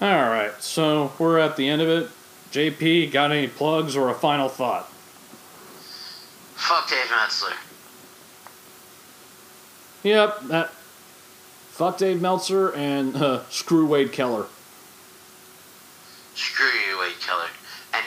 All 0.00 0.28
right. 0.30 0.52
So 0.62 1.12
we're 1.18 1.38
at 1.38 1.56
the 1.56 1.68
end 1.68 1.82
of 1.82 1.88
it. 1.88 2.10
JP, 2.52 3.12
got 3.12 3.30
any 3.30 3.46
plugs 3.46 3.96
or 3.96 4.08
a 4.08 4.14
final 4.14 4.48
thought? 4.48 4.88
Fuck 6.56 6.88
Dave 6.90 7.10
Meltzer. 7.10 7.54
Yep. 10.02 10.40
That. 10.48 10.70
Fuck 11.70 11.98
Dave 11.98 12.20
Meltzer 12.20 12.74
and 12.74 13.16
uh, 13.16 13.42
screw 13.50 13.86
Wade 13.86 14.12
Keller. 14.12 14.46
Screw 16.34 16.66
you, 16.66 16.98
Wade 16.98 17.20
Keller. 17.20 17.48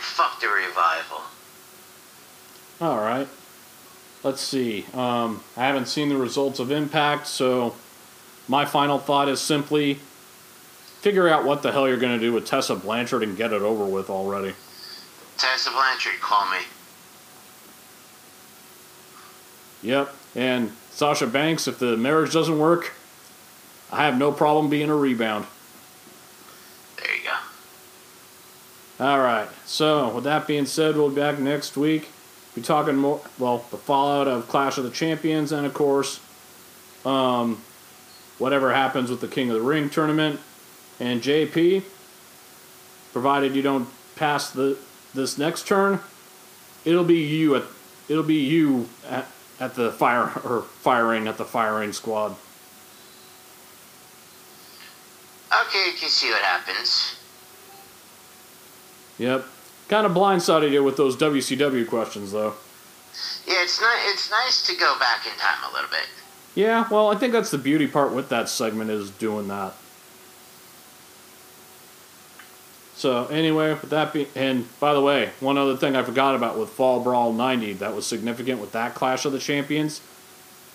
Fuck 0.04 0.42
the 0.42 0.48
revival. 0.48 1.22
All 2.82 2.98
right. 2.98 3.28
Let's 4.22 4.42
see. 4.42 4.86
Um, 4.94 5.42
I 5.58 5.62
haven't 5.62 5.88
seen 5.88 6.10
the 6.10 6.18
results 6.18 6.60
of 6.60 6.72
Impact, 6.72 7.26
so 7.26 7.76
my 8.48 8.66
final 8.66 9.00
thought 9.00 9.30
is 9.30 9.40
simply 9.42 9.96
figure 11.02 11.28
out 11.28 11.46
what 11.46 11.64
the 11.64 11.72
hell 11.72 11.88
you're 11.88 11.98
going 11.98 12.18
to 12.18 12.24
do 12.24 12.32
with 12.32 12.46
Tessa 12.46 12.76
Blanchard 12.76 13.24
and 13.24 13.36
get 13.36 13.52
it 13.54 13.62
over 13.62 13.86
with 13.86 14.10
already. 14.10 14.54
Tessa 15.38 15.72
Blanchard, 15.72 16.20
call 16.22 16.50
me. 16.52 16.60
Yep. 19.82 20.14
And 20.36 20.72
Sasha 20.92 21.28
Banks, 21.28 21.68
if 21.68 21.80
the 21.80 21.98
marriage 21.98 22.34
doesn't 22.34 22.60
work, 22.60 22.94
I 23.92 24.06
have 24.06 24.18
no 24.18 24.32
problem 24.32 24.70
being 24.70 24.90
a 24.90 24.96
rebound. 24.96 25.46
There 26.98 27.16
you 27.16 27.24
go. 27.24 27.36
All 29.00 29.20
right. 29.20 29.50
So, 29.66 30.10
with 30.10 30.24
that 30.26 30.48
being 30.48 30.66
said, 30.66 30.96
we'll 30.96 31.10
be 31.10 31.16
back 31.16 31.40
next 31.40 31.76
week. 31.76 32.10
Be 32.54 32.62
talking 32.62 32.96
more, 32.96 33.22
well, 33.40 33.66
the 33.72 33.78
fallout 33.78 34.28
of 34.28 34.48
Clash 34.48 34.78
of 34.78 34.84
the 34.84 34.92
Champions, 34.92 35.52
and 35.52 35.66
of 35.66 35.74
course, 35.74 36.20
um, 37.04 37.62
whatever 38.38 38.74
happens 38.74 39.10
with 39.10 39.22
the 39.22 39.28
King 39.28 39.50
of 39.50 39.56
the 39.56 39.62
Ring 39.62 39.90
tournament. 39.90 40.40
And 41.00 41.22
JP, 41.22 41.84
provided 43.12 43.56
you 43.56 43.64
don't 43.64 43.90
pass 44.16 44.52
the 44.52 44.78
this 45.14 45.38
next 45.38 45.68
turn, 45.68 46.00
it'll 46.86 47.04
be 47.04 47.20
you 47.20 47.56
at 47.56 47.64
it'll 48.08 48.24
be 48.24 48.42
you 48.42 48.90
at, 49.08 49.26
at 49.60 49.76
the 49.76 49.92
fire 49.92 50.24
or 50.44 50.62
firing 50.62 51.28
at 51.28 51.38
the 51.38 51.46
firing 51.46 51.94
squad. 51.94 52.36
Okay, 55.68 55.86
you 55.88 55.94
can 55.98 56.10
see 56.10 56.30
what 56.30 56.42
happens. 56.42 57.16
Yep. 59.24 59.46
Kind 59.88 60.06
of 60.06 60.12
blindsided 60.12 60.72
you 60.72 60.84
with 60.84 60.98
those 60.98 61.16
WCW 61.16 61.88
questions, 61.88 62.34
though. 62.34 62.56
Yeah, 63.48 63.64
it's 63.64 63.80
not. 63.80 63.96
It's 64.08 64.30
nice 64.30 64.68
to 64.68 64.76
go 64.76 65.00
back 65.00 65.26
in 65.26 65.32
time 65.40 65.60
a 65.70 65.74
little 65.74 65.90
bit. 65.90 66.08
Yeah, 66.56 66.88
well, 66.92 67.10
I 67.10 67.16
think 67.16 67.32
that's 67.32 67.50
the 67.50 67.58
beauty 67.58 67.88
part 67.88 68.12
with 68.12 68.28
that 68.30 68.50
segment 68.50 68.90
is 68.90 69.12
doing 69.12 69.48
that. 69.48 69.76
So 72.96 73.28
anyway, 73.28 73.72
with 73.72 73.90
that 73.92 74.12
being, 74.12 74.28
and 74.36 74.68
by 74.82 74.94
the 74.94 75.02
way, 75.02 75.32
one 75.40 75.58
other 75.58 75.78
thing 75.78 75.96
I 75.96 76.04
forgot 76.04 76.36
about 76.36 76.60
with 76.60 76.70
Fall 76.70 77.02
Brawl 77.02 77.32
'90 77.32 77.74
that 77.74 77.96
was 77.96 78.06
significant 78.06 78.60
with 78.60 78.74
that 78.74 78.94
Clash 78.94 79.24
of 79.24 79.32
the 79.32 79.40
Champions. 79.40 80.02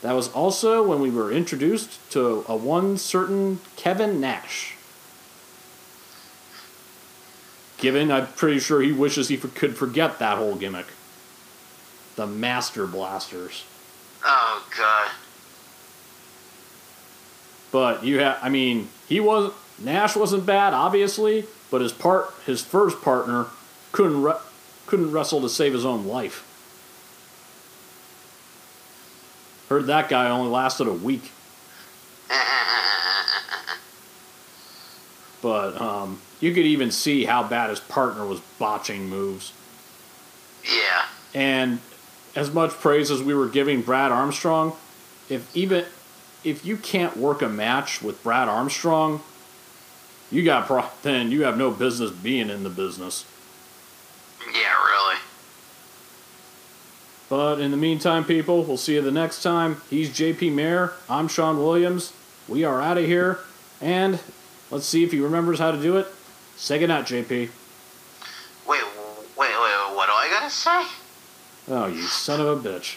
That 0.01 0.13
was 0.13 0.29
also 0.33 0.83
when 0.83 1.01
we 1.01 1.11
were 1.11 1.31
introduced 1.31 1.99
to 2.13 2.47
a 2.49 2.57
one 2.57 2.97
certain 2.97 3.61
Kevin 3.77 4.23
Nash. 4.23 4.78
Given, 7.79 8.11
I'm 8.11 8.27
pretty 8.29 8.59
sure 8.59 8.81
he 8.83 8.93
wishes 8.93 9.29
he 9.29 9.37
for, 9.37 9.49
could 9.49 9.77
forget 9.77 10.19
that 10.19 10.37
whole 10.37 10.57
gimmick. 10.57 10.87
The 12.17 12.27
Master 12.27 12.87
Blasters. 12.87 13.65
Oh 14.25 14.67
god. 14.77 15.11
But 17.71 18.05
you 18.05 18.19
have, 18.19 18.39
I 18.43 18.49
mean, 18.49 18.89
he 19.09 19.21
wasn't 19.21 19.55
Nash 19.79 20.17
wasn't 20.17 20.45
bad, 20.45 20.75
obviously, 20.75 21.45
but 21.71 21.81
his 21.81 21.93
part, 21.93 22.35
his 22.45 22.61
first 22.61 23.01
partner, 23.01 23.47
couldn't 23.93 24.23
re- 24.23 24.35
couldn't 24.87 25.13
wrestle 25.13 25.41
to 25.43 25.49
save 25.49 25.73
his 25.73 25.85
own 25.85 26.07
life. 26.07 26.45
Heard 29.69 29.87
that 29.87 30.09
guy 30.09 30.29
only 30.31 30.51
lasted 30.51 30.89
a 30.89 30.93
week. 30.93 31.31
But 35.41 35.81
um, 35.81 36.21
you 36.41 36.53
could 36.53 36.67
even 36.67 36.91
see 36.91 37.25
how 37.25 37.43
bad 37.47 37.71
his 37.71 37.81
partner 37.81 38.27
was 38.27 38.41
botching 38.59 39.09
moves. 39.09 39.53
yeah. 40.65 41.07
And 41.35 41.81
as 42.35 42.53
much 42.53 42.71
praise 42.73 43.11
as 43.11 43.23
we 43.23 43.35
were 43.35 43.49
giving 43.49 43.83
Brad 43.83 44.13
Armstrong, 44.13 44.77
if 45.29 45.55
even 45.57 45.85
if 46.45 46.65
you 46.65 46.77
can't 46.77 47.17
work 47.17 47.43
a 47.43 47.49
match 47.49 48.03
with 48.03 48.23
Brad 48.23 48.49
Armstrong, 48.49 49.21
you 50.31 50.45
got 50.45 50.67
pro- 50.67 50.85
then 51.03 51.31
you 51.31 51.43
have 51.43 51.59
no 51.59 51.71
business 51.71 52.11
being 52.11 52.49
in 52.51 52.63
the 52.63 52.71
business. 52.71 53.25
Yeah, 54.41 54.85
really. 54.87 55.17
But 57.29 57.61
in 57.61 57.71
the 57.71 57.77
meantime, 57.77 58.25
people, 58.25 58.65
we'll 58.65 58.77
see 58.79 58.95
you 58.95 59.03
the 59.03 59.11
next 59.11 59.43
time. 59.43 59.83
He's 59.91 60.09
JP 60.09 60.53
Mayer. 60.53 60.93
I'm 61.11 61.29
Sean 61.29 61.59
Williams. 61.59 62.13
We 62.47 62.65
are 62.65 62.81
out 62.81 62.97
of 62.97 63.05
here. 63.05 63.41
And 63.81 64.19
let's 64.71 64.87
see 64.87 65.05
if 65.05 65.13
he 65.13 65.21
remembers 65.21 65.59
how 65.59 65.71
to 65.71 65.81
do 65.81 65.97
it. 65.97 66.07
Say 66.57 66.79
goodnight, 66.79 67.05
JP. 67.07 67.31
Wait, 67.31 67.51
wait, 68.67 68.83
wait, 69.37 69.37
wait, 69.37 69.95
what 69.95 70.07
do 70.07 70.13
I 70.13 70.29
gotta 70.31 70.51
say? 70.51 70.87
Oh, 71.69 71.87
you 71.87 72.03
son 72.03 72.41
of 72.41 72.47
a 72.65 72.69
bitch. 72.69 72.97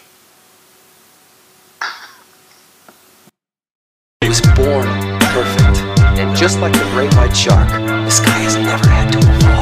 He 4.22 4.27
was 4.27 4.41
born 4.41 4.85
perfect. 5.19 5.80
And 6.19 6.35
just 6.35 6.60
like 6.60 6.73
the 6.73 6.89
great 6.91 7.14
white 7.15 7.35
shark, 7.35 7.69
this 8.06 8.19
guy 8.19 8.39
has 8.39 8.56
never 8.56 8.88
had 8.88 9.11
to 9.14 9.60